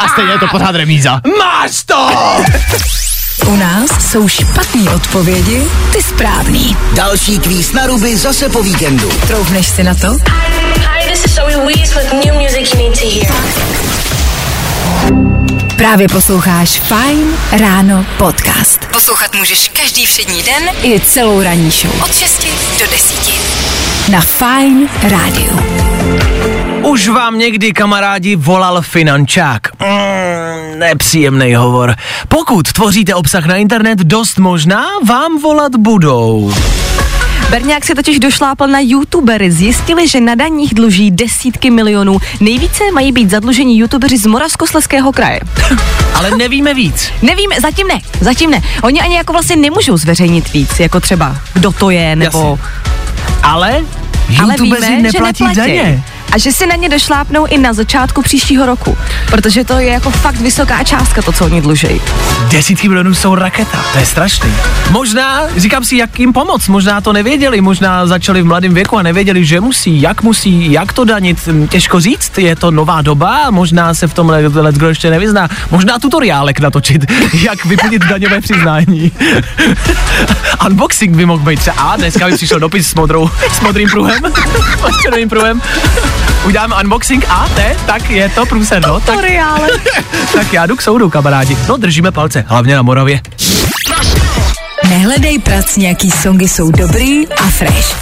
A 0.00 0.08
stejně 0.08 0.32
je 0.32 0.38
to 0.38 0.48
pořád 0.48 0.74
remíza. 0.74 1.20
Máš 1.38 1.82
to! 1.82 2.10
U 3.46 3.56
nás 3.56 4.10
jsou 4.10 4.28
špatný 4.28 4.88
odpovědi, 4.88 5.62
ty 5.92 6.02
správný. 6.02 6.76
Další 6.94 7.38
kvíz 7.38 7.72
na 7.72 7.86
ruby 7.86 8.16
zase 8.16 8.48
po 8.48 8.62
víkendu. 8.62 9.10
Troufneš 9.26 9.66
si 9.66 9.82
na 9.82 9.94
to? 9.94 10.06
Hi, 10.08 11.10
this 11.10 11.24
is 11.24 11.34
Zoe 11.34 11.66
Wees 11.66 11.94
with 11.94 12.12
new 12.24 12.34
music 12.34 12.74
you 12.74 12.78
need 12.78 13.00
to 13.00 13.06
hear. 13.06 13.32
Právě 15.76 16.08
posloucháš 16.08 16.70
Fine 16.70 17.36
Ráno 17.52 18.06
podcast. 18.18 18.86
Poslouchat 18.92 19.34
můžeš 19.34 19.68
každý 19.68 20.06
všední 20.06 20.42
den 20.42 20.62
i 20.82 21.00
celou 21.00 21.42
ranní 21.42 21.70
show. 21.70 22.02
Od 22.02 22.14
6 22.14 22.46
do 22.78 22.86
10. 22.90 23.30
Na 24.12 24.20
Fine 24.20 24.88
Rádiu. 25.02 25.60
Už 26.82 27.08
vám 27.08 27.38
někdy 27.38 27.72
kamarádi 27.72 28.36
volal 28.36 28.82
finančák. 28.82 29.69
Mm, 29.80 30.78
nepříjemný 30.78 31.54
hovor. 31.54 31.94
Pokud 32.28 32.72
tvoříte 32.72 33.14
obsah 33.14 33.46
na 33.46 33.56
internet, 33.56 33.98
dost 33.98 34.38
možná 34.38 34.84
vám 35.08 35.38
volat 35.42 35.76
budou. 35.76 36.54
Berňák 37.50 37.84
si 37.84 37.94
totiž 37.94 38.18
došlápl 38.18 38.66
na 38.66 38.78
youtubery. 38.82 39.50
Zjistili, 39.50 40.08
že 40.08 40.20
na 40.20 40.34
daních 40.34 40.74
dluží 40.74 41.10
desítky 41.10 41.70
milionů. 41.70 42.18
Nejvíce 42.40 42.84
mají 42.94 43.12
být 43.12 43.30
zadlužení 43.30 43.78
youtubeři 43.78 44.18
z 44.18 44.26
Moravskosleského 44.26 45.12
kraje. 45.12 45.40
Ale 46.14 46.30
nevíme 46.30 46.74
víc. 46.74 47.10
Nevím, 47.22 47.50
zatím 47.62 47.88
ne, 47.88 48.00
zatím 48.20 48.50
ne. 48.50 48.62
Oni 48.82 49.00
ani 49.00 49.16
jako 49.16 49.32
vlastně 49.32 49.56
nemůžou 49.56 49.96
zveřejnit 49.96 50.52
víc, 50.52 50.80
jako 50.80 51.00
třeba 51.00 51.36
kdo 51.54 51.72
to 51.72 51.90
je, 51.90 52.16
nebo... 52.16 52.58
Ale 53.42 53.84
Ale 54.42 54.52
youtubeři 54.52 54.86
víme, 54.86 55.02
neplatí 55.02 55.38
že 55.38 55.50
neplatí. 55.50 55.54
daně. 55.54 56.02
A 56.32 56.38
že 56.38 56.52
si 56.52 56.66
na 56.66 56.74
ně 56.74 56.88
došlápnou 56.88 57.46
i 57.46 57.58
na 57.58 57.72
začátku 57.72 58.22
příštího 58.22 58.66
roku. 58.66 58.98
Protože 59.26 59.64
to 59.64 59.78
je 59.78 59.86
jako 59.86 60.10
fakt 60.10 60.40
vysoká 60.40 60.84
částka, 60.84 61.22
to, 61.22 61.32
co 61.32 61.44
oni 61.44 61.60
dluží. 61.60 62.00
Desítky 62.50 62.88
milionů 62.88 63.14
jsou 63.14 63.34
raketa, 63.34 63.84
to 63.92 63.98
je 63.98 64.06
strašný. 64.06 64.54
Možná, 64.90 65.42
říkám 65.56 65.84
si, 65.84 65.96
jak 65.96 66.18
jim 66.18 66.32
pomoct, 66.32 66.68
možná 66.68 67.00
to 67.00 67.12
nevěděli, 67.12 67.60
možná 67.60 68.06
začali 68.06 68.42
v 68.42 68.44
mladém 68.44 68.74
věku 68.74 68.98
a 68.98 69.02
nevěděli, 69.02 69.44
že 69.44 69.60
musí, 69.60 70.00
jak 70.00 70.22
musí, 70.22 70.72
jak 70.72 70.92
to 70.92 71.04
danit, 71.04 71.50
Hm, 71.52 71.68
těžko 71.68 72.00
říct, 72.00 72.38
je 72.38 72.56
to 72.56 72.70
nová 72.70 73.02
doba, 73.02 73.50
možná 73.50 73.94
se 73.94 74.06
v 74.06 74.14
tom 74.14 74.28
let 74.28 74.74
kdo 74.74 74.88
ještě 74.88 75.10
nevyzná, 75.10 75.48
možná 75.70 75.98
tutoriálek 75.98 76.60
natočit, 76.60 77.12
jak 77.42 77.64
vyplnit 77.64 78.02
daňové 78.04 78.40
přiznání. 78.40 79.12
Unboxing 80.66 81.16
by 81.16 81.26
mohl 81.26 81.44
být 81.44 81.60
třeba, 81.60 81.76
a 81.76 81.96
dneska 81.96 82.26
mi 82.26 82.36
přišel 82.36 82.60
dopis 82.60 82.88
s 82.88 82.94
modrou, 82.94 83.30
s 83.52 83.60
modrým 83.60 83.88
pruhem, 83.88 84.22
s 84.98 85.02
červeným 85.02 85.28
pruhem. 85.28 85.62
Uděláme 86.44 86.74
unboxing 86.82 87.24
a 87.28 87.48
te, 87.54 87.76
tak 87.86 88.10
je 88.10 88.28
to 88.28 88.46
průser, 88.46 88.86
no. 88.86 89.00
Tak, 89.00 89.16
tak 90.34 90.52
já 90.52 90.66
jdu 90.66 90.76
k 90.76 90.82
soudu, 90.82 91.10
kamarádi. 91.10 91.56
No, 91.68 91.76
držíme 91.76 92.10
palce, 92.10 92.44
hlavně 92.48 92.76
na 92.76 92.82
Moravě. 92.82 93.20
Nehledej 94.88 95.38
prac, 95.38 95.76
nějaký 95.76 96.10
songy 96.10 96.48
jsou 96.48 96.70
dobrý 96.70 97.28
a 97.28 97.42
fresh. 97.42 97.96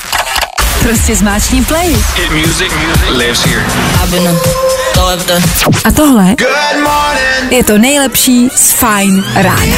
Prostě 0.82 1.16
zmáčkni 1.16 1.64
play. 1.64 1.96
Hit 2.16 2.46
music 2.46 2.72
lives 3.08 3.44
here. 3.44 3.64
A 5.84 5.90
tohle 5.90 6.34
je 7.50 7.64
to 7.64 7.78
nejlepší 7.78 8.48
z 8.56 8.72
Fine 8.72 9.22
rána. 9.34 9.76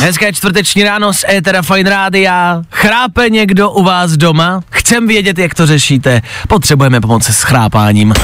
Hezké 0.00 0.32
čtvrteční 0.32 0.84
ráno 0.84 1.12
z 1.12 1.24
Etera 1.28 1.62
Fine 1.62 1.90
Rádia. 1.90 2.62
Chrápe 2.70 3.30
někdo 3.30 3.70
u 3.70 3.82
vás 3.82 4.10
doma? 4.12 4.60
Chcem 4.70 5.08
vědět, 5.08 5.38
jak 5.38 5.54
to 5.54 5.66
řešíte. 5.66 6.22
Potřebujeme 6.48 7.00
pomoc 7.00 7.24
s 7.24 7.42
chrápáním. 7.42 8.14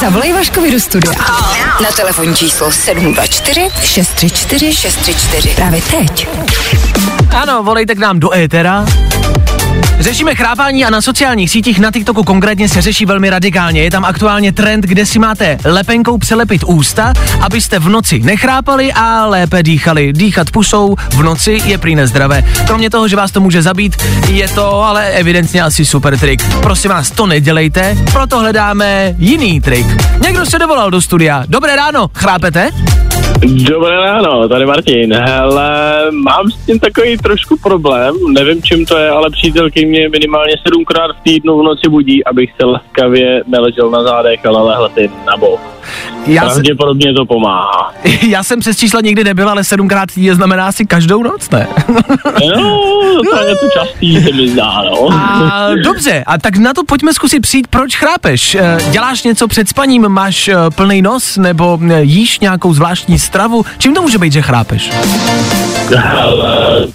Zavolej 0.00 0.32
Vaškovi 0.32 0.70
do 0.70 0.80
studia. 0.80 1.12
Na 1.82 1.90
telefonní 1.96 2.36
číslo 2.36 2.72
724 2.72 3.68
634 3.82 4.72
634. 4.74 5.54
Právě 5.54 5.82
teď. 5.82 6.28
Ano, 7.30 7.62
volejte 7.62 7.94
k 7.94 7.98
nám 7.98 8.20
do 8.20 8.34
Etera. 8.34 8.84
Řešíme 10.02 10.34
chrápání 10.34 10.84
a 10.84 10.90
na 10.90 11.00
sociálních 11.00 11.50
sítích 11.50 11.78
na 11.78 11.90
TikToku 11.90 12.22
konkrétně 12.22 12.68
se 12.68 12.80
řeší 12.82 13.06
velmi 13.06 13.30
radikálně. 13.30 13.82
Je 13.82 13.90
tam 13.90 14.04
aktuálně 14.04 14.52
trend, 14.52 14.84
kde 14.84 15.06
si 15.06 15.18
máte 15.18 15.58
lepenkou 15.64 16.18
přelepit 16.18 16.64
ústa, 16.66 17.12
abyste 17.40 17.78
v 17.78 17.88
noci 17.88 18.18
nechrápali 18.18 18.92
a 18.92 19.26
lépe 19.26 19.62
dýchali. 19.62 20.12
Dýchat 20.12 20.50
pusou 20.50 20.96
v 21.10 21.22
noci 21.22 21.60
je 21.64 21.78
prý 21.78 21.94
nezdravé. 21.94 22.42
Kromě 22.66 22.90
toho, 22.90 23.08
že 23.08 23.16
vás 23.16 23.30
to 23.30 23.40
může 23.40 23.62
zabít, 23.62 23.96
je 24.28 24.48
to 24.48 24.82
ale 24.82 25.10
evidentně 25.10 25.62
asi 25.62 25.84
super 25.84 26.18
trik. 26.18 26.42
Prosím 26.60 26.90
vás, 26.90 27.10
to 27.10 27.26
nedělejte, 27.26 27.96
proto 28.12 28.38
hledáme 28.38 29.14
jiný 29.18 29.60
trik. 29.60 29.86
Někdo 30.22 30.46
se 30.46 30.58
dovolal 30.58 30.90
do 30.90 31.00
studia. 31.00 31.44
Dobré 31.48 31.76
ráno, 31.76 32.10
chrápete? 32.14 32.70
Dobré 33.46 33.96
ráno, 33.96 34.48
tady 34.48 34.66
Martin. 34.66 35.14
Hele, 35.14 36.02
mám 36.12 36.50
s 36.50 36.66
tím 36.66 36.78
takový 36.78 37.16
trošku 37.16 37.56
problém, 37.56 38.14
nevím 38.32 38.62
čím 38.62 38.86
to 38.86 38.96
je, 38.98 39.10
ale 39.10 39.30
přítelky 39.30 39.86
mě 39.86 40.08
minimálně 40.08 40.54
sedmkrát 40.66 41.10
v 41.16 41.22
týdnu 41.22 41.58
v 41.60 41.62
noci 41.62 41.88
budí, 41.88 42.24
abych 42.24 42.50
se 42.60 42.66
laskavě 42.66 43.42
neležel 43.46 43.90
na 43.90 44.02
zádech, 44.02 44.46
ale 44.46 44.62
lehl 44.62 44.90
si 44.94 45.10
na 45.26 45.36
bok. 45.36 45.60
Já 46.26 46.42
se- 46.42 46.54
Pravděpodobně 46.54 47.14
to 47.14 47.26
pomáhá. 47.26 47.92
Já 48.28 48.42
jsem 48.42 48.60
přes 48.60 48.78
čísla 48.78 49.00
nikdy 49.00 49.24
nebyl, 49.24 49.48
ale 49.48 49.64
sedmkrát 49.64 50.08
týdně 50.14 50.34
znamená 50.34 50.66
asi 50.66 50.86
každou 50.86 51.22
noc, 51.22 51.50
ne? 51.50 51.68
No, 52.56 52.80
to 53.30 53.46
je 53.46 53.54
to 53.56 53.66
častý, 53.78 54.22
se 54.22 54.32
mi 54.32 54.48
zdá, 54.48 54.82
no. 54.82 55.08
A, 55.12 55.68
dobře, 55.84 56.24
a 56.26 56.38
tak 56.38 56.56
na 56.56 56.74
to 56.74 56.84
pojďme 56.84 57.14
zkusit 57.14 57.40
přijít, 57.40 57.66
proč 57.66 57.96
chrápeš? 57.96 58.54
Eh, 58.54 58.78
Děláš 58.90 59.22
něco 59.22 59.48
před 59.48 59.68
spaním, 59.68 60.08
máš 60.08 60.48
eh, 60.48 60.56
plný 60.74 61.02
nos, 61.02 61.36
nebo 61.36 61.78
eh, 61.90 62.02
jíš 62.02 62.40
nějakou 62.40 62.74
zvláštní 62.74 63.18
stravu? 63.32 63.64
Čím 63.78 63.94
to 63.94 64.02
může 64.02 64.18
být, 64.18 64.32
že 64.32 64.42
chrápeš? 64.42 64.92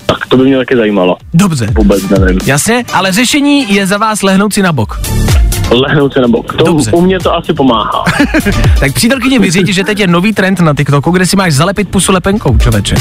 Tak 0.06 0.26
to 0.28 0.38
by 0.38 0.44
mě 0.44 0.58
taky 0.58 0.76
zajímalo. 0.78 1.18
Dobře. 1.34 1.68
Vůbec 1.78 2.10
nevím. 2.10 2.40
Jasně, 2.46 2.84
ale 2.94 3.12
řešení 3.12 3.74
je 3.74 3.88
za 3.88 3.98
vás 3.98 4.24
lehnout 4.24 4.54
si 4.54 4.62
na 4.62 4.72
bok. 4.74 5.00
Lehnout 5.72 6.14
se 6.14 6.20
na 6.22 6.28
bok. 6.28 6.54
To, 6.56 6.64
Dobře. 6.64 6.92
u 6.92 7.02
mě 7.02 7.20
to 7.20 7.36
asi 7.36 7.54
pomáhá. 7.54 8.04
Tak 8.80 8.94
přítelkyně 8.94 9.40
vyřídí, 9.40 9.74
že 9.74 9.84
teď 9.84 10.00
je 10.00 10.08
nový 10.08 10.34
trend 10.34 10.60
na 10.60 10.74
TikToku, 10.74 11.12
kde 11.12 11.26
si 11.26 11.36
máš 11.36 11.54
zalepit 11.54 11.90
pusu 11.90 12.12
lepenkou, 12.12 12.58
čověče. 12.58 12.96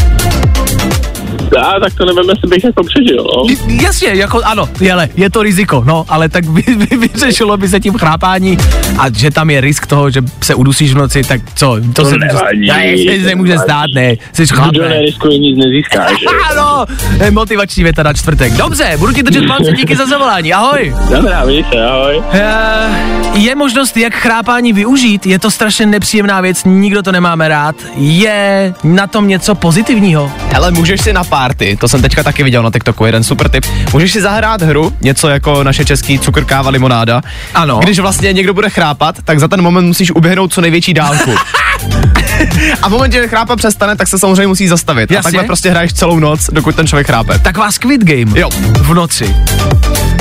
Já, 1.56 1.74
tak 1.80 1.94
to 1.94 2.04
nevím, 2.04 2.30
jestli 2.30 2.48
bych 2.48 2.64
jako 2.64 2.82
přežil, 2.84 3.24
no. 3.24 3.42
Jasně, 3.82 4.08
jako 4.08 4.40
ano, 4.44 4.68
jele, 4.80 5.08
je 5.16 5.30
to 5.30 5.42
riziko, 5.42 5.82
no, 5.86 6.04
ale 6.08 6.28
tak 6.28 6.44
vy, 6.44 6.62
vy, 6.76 6.96
vyřešilo 6.96 7.56
by 7.56 7.68
se 7.68 7.80
tím 7.80 7.94
chrápání 7.94 8.58
a 8.98 9.04
že 9.12 9.30
tam 9.30 9.50
je 9.50 9.60
risk 9.60 9.86
toho, 9.86 10.10
že 10.10 10.20
se 10.42 10.54
udusíš 10.54 10.92
v 10.94 10.96
noci, 10.96 11.22
tak 11.22 11.40
co, 11.54 11.76
to, 11.92 12.02
To 12.02 12.10
se 12.10 12.16
nevadí, 12.18 12.66
ne, 12.66 13.18
se 13.20 13.26
nemůže 13.26 13.58
stát, 13.58 13.86
ne, 13.94 14.14
jsi 14.32 14.44
Kdo 14.44 14.54
chlap, 14.56 14.72
ne. 14.72 14.88
neriskuje, 14.88 15.38
nic 15.38 15.58
nezíská, 15.58 16.06
že? 16.20 16.26
Ano, 16.50 16.84
motivační 17.30 17.82
věta 17.82 18.02
na 18.02 18.12
čtvrtek. 18.12 18.52
Dobře, 18.52 18.92
budu 18.98 19.12
ti 19.12 19.22
držet 19.22 19.46
palce, 19.46 19.72
díky 19.72 19.96
za 19.96 20.06
zavolání, 20.06 20.52
ahoj. 20.52 20.94
Dobrá, 21.10 21.44
vidíš 21.44 21.66
se, 21.72 21.84
ahoj. 21.84 22.22
Eh, 22.32 22.88
je 23.34 23.54
možnost, 23.54 23.96
jak 23.96 24.14
chrápání 24.14 24.72
využít, 24.72 25.26
je 25.26 25.38
to 25.38 25.50
strašně 25.50 25.86
nepříjemná 25.86 26.40
věc, 26.40 26.64
nikdo 26.64 27.02
to 27.02 27.12
nemáme 27.12 27.48
rád. 27.48 27.76
Je 27.96 28.74
na 28.84 29.06
tom 29.06 29.28
něco 29.28 29.54
pozitivního? 29.54 30.32
Hele, 30.52 30.70
můžeš 30.70 31.00
si 31.00 31.12
napadnout 31.12 31.35
party, 31.36 31.76
to 31.80 31.88
jsem 31.88 32.02
teďka 32.02 32.22
taky 32.22 32.42
viděl 32.42 32.62
na 32.62 32.70
TikToku, 32.70 33.04
jeden 33.04 33.24
super 33.24 33.48
tip. 33.48 33.66
Můžeš 33.92 34.12
si 34.12 34.20
zahrát 34.20 34.62
hru, 34.62 34.92
něco 35.00 35.28
jako 35.28 35.64
naše 35.64 35.84
český 35.84 36.18
cukr, 36.18 36.44
káva, 36.44 36.70
limonáda. 36.70 37.22
Ano. 37.54 37.80
Když 37.82 37.98
vlastně 37.98 38.32
někdo 38.32 38.54
bude 38.54 38.70
chrápat, 38.70 39.16
tak 39.24 39.40
za 39.40 39.48
ten 39.48 39.62
moment 39.62 39.86
musíš 39.86 40.10
uběhnout 40.10 40.52
co 40.52 40.60
největší 40.60 40.94
dálku. 40.94 41.30
A 42.82 42.88
v 42.88 42.90
momentě, 42.90 43.18
že 43.22 43.28
chrápa 43.28 43.56
přestane, 43.56 43.96
tak 43.96 44.08
se 44.08 44.18
samozřejmě 44.18 44.46
musí 44.46 44.68
zastavit. 44.68 45.10
Jasně. 45.10 45.18
A 45.18 45.22
takhle 45.22 45.44
prostě 45.44 45.70
hraješ 45.70 45.92
celou 45.92 46.18
noc, 46.18 46.50
dokud 46.52 46.76
ten 46.76 46.86
člověk 46.86 47.06
chrápe. 47.06 47.38
Taková 47.38 47.72
Squid 47.72 48.04
Game. 48.04 48.40
Jo. 48.40 48.50
V 48.80 48.94
noci. 48.94 49.36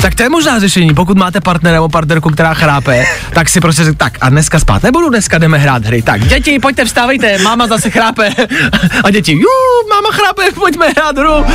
Tak 0.01 0.15
to 0.15 0.23
je 0.23 0.29
možná 0.29 0.59
řešení, 0.59 0.93
pokud 0.93 1.17
máte 1.17 1.41
partnera 1.41 1.73
nebo 1.75 1.89
partnerku, 1.89 2.29
která 2.29 2.53
chrápe, 2.53 3.03
tak 3.33 3.49
si 3.49 3.61
prostě 3.61 3.83
řekl, 3.83 3.97
tak 3.97 4.17
a 4.21 4.29
dneska 4.29 4.59
spát 4.59 4.83
nebudu, 4.83 5.09
dneska 5.09 5.37
jdeme 5.37 5.57
hrát 5.57 5.85
hry. 5.85 6.01
Tak 6.01 6.27
děti, 6.27 6.59
pojďte 6.59 6.85
vstávejte, 6.85 7.37
máma 7.37 7.67
zase 7.67 7.89
chrápe. 7.89 8.29
A 9.03 9.11
děti, 9.11 9.31
jú, 9.31 9.49
máma 9.89 10.11
chrápe, 10.11 10.43
pojďme 10.55 10.87
hrát 10.89 11.17
hru. 11.17 11.45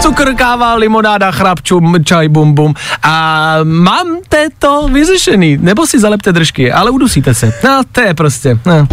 Cukr, 0.00 0.34
káva, 0.34 0.74
limonáda, 0.74 1.30
chrapčum, 1.32 2.04
čaj, 2.04 2.28
bum, 2.28 2.54
bum. 2.54 2.74
A 3.02 3.56
máte 3.62 4.46
to 4.58 4.88
vyřešený, 4.92 5.58
nebo 5.60 5.86
si 5.86 5.98
zalepte 5.98 6.32
držky, 6.32 6.72
ale 6.72 6.90
udusíte 6.90 7.34
se. 7.34 7.52
No, 7.64 7.80
to 7.92 8.00
je 8.00 8.14
prostě, 8.14 8.58
no. 8.66 8.88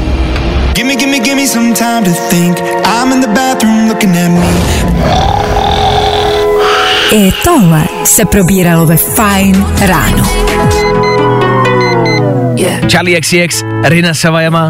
Gimme, 0.73 0.95
gimme, 0.95 1.19
gimme 1.19 1.45
some 1.45 1.73
time 1.73 2.03
to 2.03 2.11
think. 2.29 2.57
I'm 2.85 3.11
in 3.11 3.21
the 3.21 3.27
bathroom 3.27 3.87
looking 3.87 4.17
at 4.17 4.31
me. 4.31 4.49
I 7.11 7.31
tohle 7.43 7.87
se 8.03 8.25
probíralo 8.25 8.85
ve 8.85 8.97
Fine 8.97 9.65
ráno. 9.85 10.25
Charlie 12.87 13.21
XCX, 13.21 13.63
Rina 13.83 14.13
Savajama. 14.13 14.69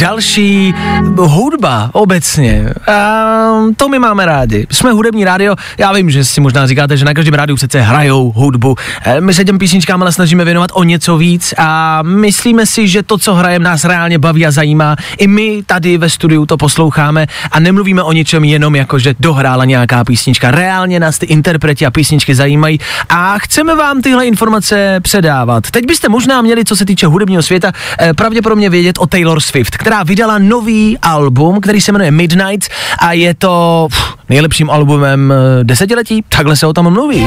Další 0.00 0.74
hudba 1.16 1.90
obecně. 1.92 2.70
A 2.92 3.50
to 3.76 3.88
my 3.88 3.98
máme 3.98 4.26
rádi. 4.26 4.66
Jsme 4.70 4.92
hudební 4.92 5.24
rádio. 5.24 5.56
Já 5.78 5.92
vím, 5.92 6.10
že 6.10 6.24
si 6.24 6.40
možná 6.40 6.66
říkáte, 6.66 6.96
že 6.96 7.04
na 7.04 7.14
každém 7.14 7.34
rádiu 7.34 7.56
přece 7.56 7.80
hrajou 7.80 8.32
hudbu. 8.32 8.76
E, 9.04 9.20
My 9.20 9.34
se 9.34 9.44
těm 9.44 9.58
písničkám 9.58 10.02
ale 10.02 10.12
snažíme 10.12 10.44
věnovat 10.44 10.70
o 10.74 10.84
něco 10.84 11.16
víc 11.16 11.54
a 11.58 12.02
myslíme 12.02 12.66
si, 12.66 12.88
že 12.88 13.02
to, 13.02 13.18
co 13.18 13.34
hrajeme, 13.34 13.64
nás 13.64 13.84
reálně 13.84 14.18
baví 14.18 14.46
a 14.46 14.50
zajímá. 14.50 14.96
I 15.18 15.26
my 15.26 15.62
tady 15.66 15.98
ve 15.98 16.10
studiu 16.10 16.46
to 16.46 16.56
posloucháme 16.56 17.26
a 17.50 17.60
nemluvíme 17.60 18.02
o 18.02 18.12
ničem 18.12 18.44
jenom 18.44 18.76
jako, 18.76 18.98
že 18.98 19.14
dohrála 19.20 19.64
nějaká 19.64 20.04
písnička. 20.04 20.50
Reálně 20.50 21.00
nás 21.00 21.18
ty 21.18 21.26
interpreti 21.26 21.86
a 21.86 21.90
písničky 21.90 22.34
zajímají 22.34 22.80
a 23.08 23.38
chceme 23.38 23.76
vám 23.76 24.02
tyhle 24.02 24.26
informace 24.26 25.00
předávat. 25.02 25.70
Teď 25.70 25.86
byste 25.86 26.08
možná 26.08 26.42
měli, 26.42 26.64
co 26.64 26.76
se 26.76 26.84
týče 26.84 27.06
hudebního 27.06 27.42
světa, 27.42 27.72
eh, 28.00 28.14
pravděpodobně 28.14 28.70
vědět 28.70 28.98
o 28.98 29.06
Taylor 29.06 29.40
Swift, 29.40 29.76
která 29.76 29.89
vydala 30.04 30.38
nový 30.38 30.98
album, 31.02 31.60
který 31.60 31.80
se 31.80 31.92
jmenuje 31.92 32.10
Midnight 32.10 32.68
a 32.98 33.12
je 33.12 33.34
to 33.34 33.88
pff, 33.90 34.14
nejlepším 34.28 34.70
albumem 34.70 35.32
eh, 35.32 35.64
desetiletí. 35.64 36.24
Takhle 36.28 36.56
se 36.56 36.66
o 36.66 36.72
tom 36.72 36.92
mluví. 36.92 37.26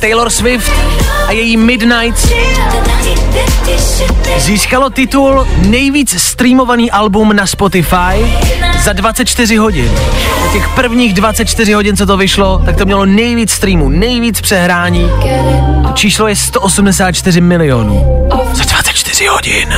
Taylor 0.00 0.30
Swift 0.30 0.72
a 1.26 1.32
její 1.32 1.56
Midnight 1.56 2.28
získalo 4.38 4.90
titul 4.90 5.46
nejvíc 5.68 6.22
streamovaný 6.22 6.90
album 6.90 7.36
na 7.36 7.46
Spotify 7.46 8.36
za 8.82 8.92
24 8.92 9.56
hodin. 9.56 9.90
Za 10.46 10.52
těch 10.52 10.68
prvních 10.68 11.14
24 11.14 11.72
hodin, 11.72 11.96
co 11.96 12.06
to 12.06 12.16
vyšlo, 12.16 12.62
tak 12.64 12.76
to 12.76 12.84
mělo 12.84 13.06
nejvíc 13.06 13.50
streamů, 13.50 13.88
nejvíc 13.88 14.40
přehrání. 14.40 15.10
To 15.86 15.92
číslo 15.94 16.28
je 16.28 16.36
184 16.36 17.40
milionů. 17.40 18.28
Za 18.52 18.64
24 18.64 19.26
hodin. 19.26 19.68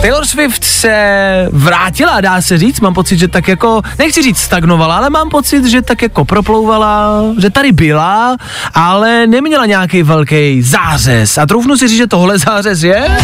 Taylor 0.00 0.26
Swift 0.26 0.64
se 0.64 1.48
vrátila, 1.52 2.20
dá 2.20 2.42
se 2.42 2.58
říct, 2.58 2.80
mám 2.80 2.94
pocit, 2.94 3.18
že 3.18 3.28
tak 3.28 3.48
jako, 3.48 3.82
nechci 3.98 4.22
říct 4.22 4.38
stagnovala, 4.38 4.96
ale 4.96 5.10
mám 5.10 5.28
pocit, 5.28 5.64
že 5.64 5.82
tak 5.82 6.02
jako 6.02 6.24
proplouvala, 6.24 7.22
že 7.38 7.50
tady 7.50 7.72
byla, 7.72 8.36
ale 8.74 9.26
neměla 9.26 9.66
nějaký 9.66 10.02
velký 10.02 10.62
zářez. 10.62 11.38
A 11.38 11.46
troufnu 11.46 11.76
si 11.76 11.88
říct, 11.88 11.98
že 11.98 12.06
tohle 12.06 12.38
zářez 12.38 12.82
je? 12.82 13.18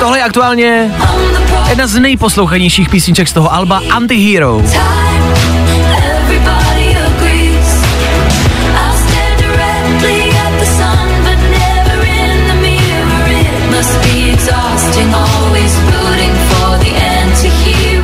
Tohle 0.00 0.18
je 0.18 0.24
aktuálně 0.24 0.94
jedna 1.68 1.86
z 1.86 1.98
nejposlouchanějších 1.98 2.88
písniček 2.88 3.28
z 3.28 3.32
toho 3.32 3.54
alba 3.54 3.82
Antihero. 3.90 4.62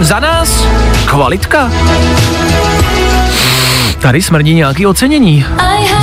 Za 0.03 0.20
nás 0.20 0.66
kvalitka. 1.05 1.70
Tady 4.00 4.22
smrdí 4.22 4.55
nějaký 4.55 4.86
ocenění. 4.86 5.46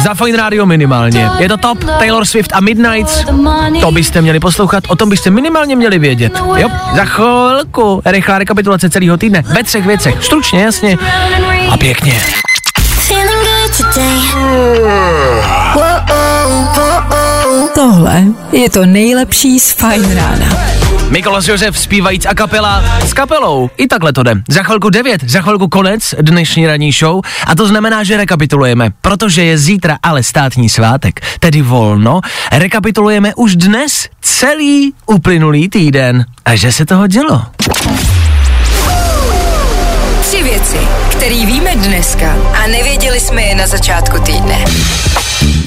Za 0.04 0.14
Fine 0.14 0.38
Radio 0.38 0.66
minimálně. 0.66 1.30
Je 1.40 1.50
to 1.50 1.58
top, 1.58 1.84
Taylor 1.84 2.26
Swift 2.26 2.54
a 2.54 2.60
Midnights. 2.60 3.26
To 3.82 3.92
byste 3.92 4.22
měli 4.22 4.40
poslouchat, 4.40 4.84
o 4.88 4.96
tom 4.96 5.10
byste 5.10 5.30
minimálně 5.30 5.76
měli 5.76 6.00
vědět. 6.00 6.42
Jo, 6.56 6.70
za 6.96 7.06
chvilku 7.06 8.02
rychlá 8.06 8.38
rekapitulace 8.38 8.90
celého 8.90 9.18
týdne 9.18 9.44
ve 9.46 9.64
třech 9.64 9.86
věcech. 9.86 10.16
Stručně, 10.24 10.62
jasně 10.62 10.98
a 11.70 11.78
pěkně. 11.78 12.22
Tohle 17.80 18.24
je 18.52 18.70
to 18.70 18.86
nejlepší 18.86 19.60
z 19.60 19.72
Fine 19.72 20.16
rána. 20.16 20.58
Mikolas 21.10 21.48
Josef 21.48 21.80
zpívajíc 21.80 22.26
a 22.26 22.34
kapela 22.34 22.84
s 23.06 23.14
kapelou. 23.14 23.70
I 23.78 23.88
takhle 23.88 24.14
to 24.14 24.24
jde. 24.24 24.36
Za 24.50 24.64
chvilku 24.64 24.90
9, 24.90 25.24
za 25.24 25.42
chvilku 25.42 25.68
konec 25.68 26.16
dnešní 26.22 26.68
ranní 26.68 26.92
show 26.92 27.22
a 27.48 27.56
to 27.56 27.68
znamená, 27.68 28.04
že 28.04 28.18
rekapitulujeme, 28.18 28.90
protože 29.02 29.44
je 29.44 29.58
zítra 29.58 29.98
ale 30.04 30.24
státní 30.24 30.70
svátek, 30.70 31.22
tedy 31.40 31.62
volno. 31.62 32.22
Rekapitulujeme 32.52 33.36
už 33.36 33.56
dnes 33.56 34.10
celý 34.22 34.94
uplynulý 35.06 35.70
týden 35.70 36.26
a 36.46 36.56
že 36.56 36.72
se 36.72 36.86
toho 36.86 37.08
dělo. 37.08 37.42
Tři 40.22 40.44
věci, 40.44 40.78
které 41.12 41.46
víme 41.46 41.76
dneska 41.76 42.36
a 42.64 42.68
nevěděli 42.68 43.20
jsme 43.20 43.42
je 43.42 43.56
na 43.56 43.68
začátku 43.68 44.20
týdne. 44.20 44.66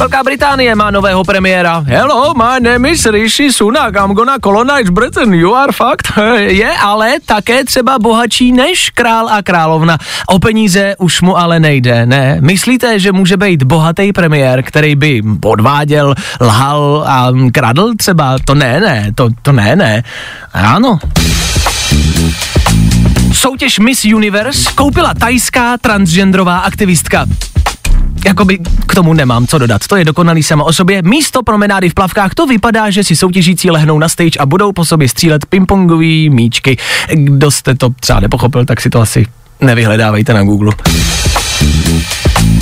Velká 0.03 0.23
Británie 0.23 0.75
má 0.75 0.91
nového 0.91 1.25
premiéra. 1.25 1.85
Hello, 1.87 2.35
my 2.35 2.61
name 2.61 2.91
is 2.91 3.07
Rishi 3.07 3.53
Sunak, 3.53 3.95
I'm 3.95 4.15
gonna 4.15 4.39
colonize 4.45 4.91
Britain, 4.91 5.35
you 5.35 5.55
are 5.55 5.73
fucked. 5.73 6.13
Je 6.37 6.71
ale 6.71 7.15
také 7.27 7.65
třeba 7.65 7.99
bohatší 7.99 8.53
než 8.53 8.91
král 8.91 9.29
a 9.29 9.43
královna. 9.43 9.99
O 10.27 10.39
peníze 10.39 10.95
už 10.99 11.23
mu 11.23 11.39
ale 11.39 11.61
nejde, 11.61 12.07
ne? 12.07 12.39
Myslíte, 12.41 12.99
že 12.99 13.13
může 13.13 13.37
být 13.37 13.63
bohatý 13.63 14.13
premiér, 14.13 14.63
který 14.63 14.95
by 14.97 15.23
podváděl, 15.41 16.15
lhal 16.41 17.05
a 17.07 17.29
kradl 17.53 17.95
třeba? 17.97 18.37
To 18.45 18.55
ne, 18.55 18.81
ne, 18.81 19.13
to, 19.15 19.29
to 19.43 19.53
ne, 19.53 19.77
ne. 19.77 20.03
Ano. 20.53 20.99
Soutěž 23.33 23.79
Miss 23.79 24.05
Universe 24.05 24.73
koupila 24.75 25.15
tajská 25.15 25.77
transgenderová 25.79 26.59
aktivistka. 26.59 27.27
Jakoby 28.27 28.59
k 28.87 28.95
tomu 28.95 29.15
nemám 29.15 29.47
co 29.47 29.59
dodat. 29.59 29.87
To 29.87 29.97
je 29.97 30.05
dokonalý 30.05 30.43
sama 30.43 30.65
o 30.65 30.73
sobě. 30.73 31.03
Místo 31.03 31.43
promenády 31.43 31.89
v 31.89 31.95
plavkách 31.95 32.35
to 32.35 32.47
vypadá, 32.47 32.91
že 32.91 33.05
si 33.05 33.17
soutěžící 33.17 33.71
lehnou 33.71 33.99
na 33.99 34.09
stage 34.09 34.39
a 34.39 34.47
budou 34.47 34.73
po 34.73 34.85
sobě 34.85 35.09
střílet 35.09 35.47
pingpongový 35.47 36.31
míčky. 36.31 36.77
Kdo 37.13 37.51
jste 37.51 37.75
to 37.75 37.91
třeba 38.01 38.21
nepochopil, 38.21 38.65
tak 38.65 38.81
si 38.81 38.91
to 38.91 39.01
asi 39.01 39.27
nevyhledávejte 39.61 40.35
na 40.35 40.43
Google. 40.43 40.73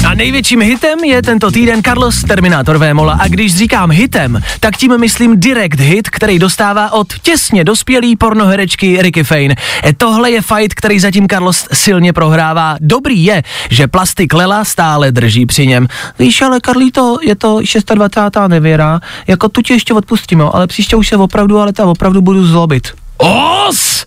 A 0.07 0.15
největším 0.15 0.61
hitem 0.61 1.05
je 1.05 1.23
tento 1.23 1.51
týden 1.51 1.83
Carlos 1.83 2.23
Terminator 2.23 2.79
Vémola 2.79 3.13
a 3.13 3.29
když 3.29 3.57
říkám 3.57 3.91
hitem, 3.91 4.43
tak 4.61 4.77
tím 4.77 4.99
myslím 4.99 5.41
direct 5.41 5.81
hit, 5.81 6.11
který 6.11 6.39
dostává 6.39 6.93
od 6.93 7.19
těsně 7.23 7.65
dospělý 7.65 8.17
pornoherečky 8.17 9.03
Ricky 9.03 9.25
Fane. 9.25 9.55
E, 9.85 9.93
Tohle 9.97 10.31
je 10.31 10.43
fight, 10.43 10.75
který 10.75 11.01
zatím 11.01 11.29
Carlos 11.29 11.67
silně 11.73 12.13
prohrává. 12.13 12.77
Dobrý 12.81 13.25
je, 13.25 13.43
že 13.71 13.89
plastik 13.89 14.33
Lela 14.35 14.65
stále 14.65 15.13
drží 15.13 15.47
při 15.47 15.67
něm. 15.67 15.89
Víš, 16.19 16.43
ale 16.43 16.61
Carlito, 16.65 17.17
je 17.23 17.35
to 17.35 17.61
26. 17.95 18.49
nevěra, 18.49 19.01
jako 19.27 19.49
tu 19.49 19.63
ti 19.63 19.73
ještě 19.73 19.95
odpustím, 19.95 20.41
jo, 20.41 20.51
ale 20.55 20.67
příště 20.67 20.97
už 20.97 21.09
se 21.09 21.17
opravdu, 21.17 21.59
ale 21.59 21.73
ta 21.73 21.87
opravdu 21.87 22.21
budu 22.21 22.47
zlobit. 22.47 22.89
Os! 23.17 24.07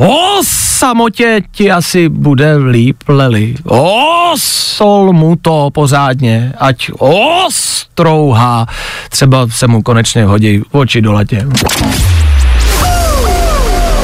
O 0.00 0.40
samotě 0.78 1.40
ti 1.52 1.72
asi 1.72 2.08
bude 2.08 2.56
líp, 2.56 2.96
Leli. 3.08 3.54
O 3.64 4.32
sol 4.36 5.12
mu 5.12 5.36
to 5.36 5.70
pořádně, 5.72 6.52
ať 6.58 6.90
ostrouhá. 6.98 8.66
Třeba 9.10 9.46
se 9.50 9.66
mu 9.66 9.82
konečně 9.82 10.24
hodí 10.24 10.62
oči 10.70 11.00
do 11.00 11.12
latě. 11.12 11.46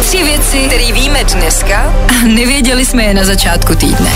Tři 0.00 0.24
věci, 0.24 0.46
věci, 0.56 0.68
které 0.68 0.92
víme 0.92 1.24
dneska 1.24 1.94
a 2.08 2.26
nevěděli 2.26 2.84
jsme 2.84 3.02
je 3.02 3.14
na 3.14 3.24
začátku 3.24 3.74
týdne. 3.74 4.10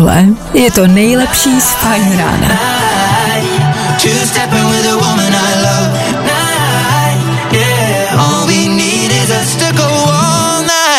Tohle 0.00 0.26
je 0.54 0.70
to 0.70 0.86
nejlepší 0.86 1.60
z 1.60 1.70
Fajn 1.70 2.18
rána. 2.18 2.48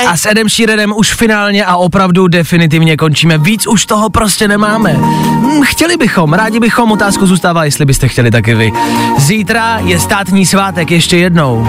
A 0.08 0.18
s 0.18 0.26
Edem 0.26 0.49
Sheeranem 0.49 0.93
už 0.95 1.14
finálně 1.14 1.66
a 1.66 1.76
opravdu 1.76 2.28
definitivně 2.28 2.97
končíme. 2.97 3.38
Víc 3.38 3.68
už 3.68 3.86
toho 3.86 4.10
prostě 4.10 4.47
nemáme. 4.47 4.93
Hm, 4.97 5.62
Chtěli 5.64 5.97
bychom, 5.97 6.34
rádi 6.34 6.60
bychom, 6.60 6.91
otázku 6.91 7.26
zůstává, 7.26 7.66
jestli 7.66 7.86
byste 7.86 8.08
chtěli 8.08 8.32
taky 8.32 8.56
vy. 8.56 8.72
Zítra 9.18 9.80
je 9.84 9.99
státní 9.99 10.45
svátek 10.45 10.91
ještě 10.91 11.18
jednou. 11.18 11.68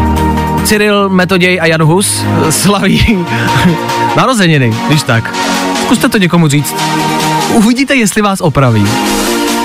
Cyril, 0.65 1.09
Metoděj 1.09 1.61
a 1.61 1.67
Jan 1.67 1.83
Hus 1.83 2.25
slaví 2.51 3.27
narozeniny, 4.17 4.75
když 4.89 5.03
tak. 5.03 5.35
Zkuste 5.83 6.09
to 6.09 6.19
někomu 6.19 6.49
říct. 6.49 6.75
Uvidíte, 7.53 7.95
jestli 7.95 8.23
vás 8.23 8.41
opraví. 8.41 8.87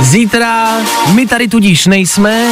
Zítra 0.01 0.67
my 1.13 1.25
tady 1.27 1.47
tudíž 1.47 1.85
nejsme 1.85 2.45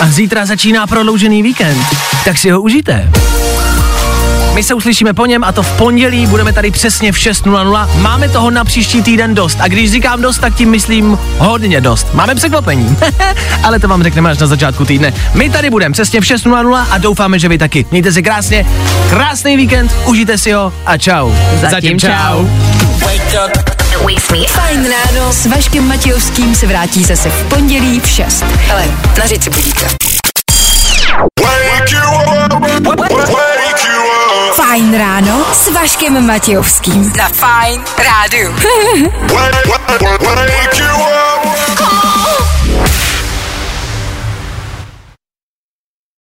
a 0.00 0.06
zítra 0.06 0.46
začíná 0.46 0.86
prodloužený 0.86 1.42
víkend. 1.42 1.82
Tak 2.24 2.38
si 2.38 2.50
ho 2.50 2.60
užijte. 2.60 3.10
My 4.54 4.62
se 4.62 4.74
uslyšíme 4.74 5.14
po 5.14 5.26
něm 5.26 5.44
a 5.44 5.52
to 5.52 5.62
v 5.62 5.72
pondělí 5.72 6.26
budeme 6.26 6.52
tady 6.52 6.70
přesně 6.70 7.12
v 7.12 7.16
6.00. 7.16 7.88
Máme 8.00 8.28
toho 8.28 8.50
na 8.50 8.64
příští 8.64 9.02
týden 9.02 9.34
dost. 9.34 9.58
A 9.60 9.68
když 9.68 9.92
říkám 9.92 10.22
dost, 10.22 10.38
tak 10.38 10.54
tím 10.54 10.70
myslím 10.70 11.18
hodně 11.38 11.80
dost. 11.80 12.14
Máme 12.14 12.34
překvapení. 12.34 12.96
Ale 13.62 13.78
to 13.78 13.88
vám 13.88 14.02
řekneme 14.02 14.30
až 14.30 14.38
na 14.38 14.46
začátku 14.46 14.84
týdne. 14.84 15.12
My 15.34 15.50
tady 15.50 15.70
budeme 15.70 15.92
přesně 15.92 16.20
v 16.20 16.24
6.00 16.24 16.86
a 16.90 16.98
doufáme, 16.98 17.38
že 17.38 17.48
vy 17.48 17.58
taky. 17.58 17.86
Mějte 17.90 18.12
se 18.12 18.22
krásně, 18.22 18.66
krásný 19.10 19.56
víkend, 19.56 19.94
užijte 20.06 20.38
si 20.38 20.52
ho 20.52 20.72
a 20.86 20.98
čau. 20.98 21.32
Zatím 21.70 21.98
čau. 21.98 22.46
Fajn 24.16 24.90
ráno 24.90 25.32
s 25.32 25.46
Vaškem 25.46 25.88
Matějovským 25.88 26.54
se 26.54 26.66
vrátí 26.66 27.04
zase 27.04 27.30
v 27.30 27.48
pondělí 27.48 28.00
v 28.00 28.08
6. 28.08 28.42
Hele, 28.42 28.84
nařiď 29.18 29.42
si 29.44 29.50
budíka. 29.50 29.86
Fajn 34.54 34.98
ráno 34.98 35.46
s 35.52 35.68
Vaškem 35.72 36.26
Matějovským. 36.26 37.12
Na 37.16 37.28
Fajn 37.28 37.84
rádu. 37.98 38.54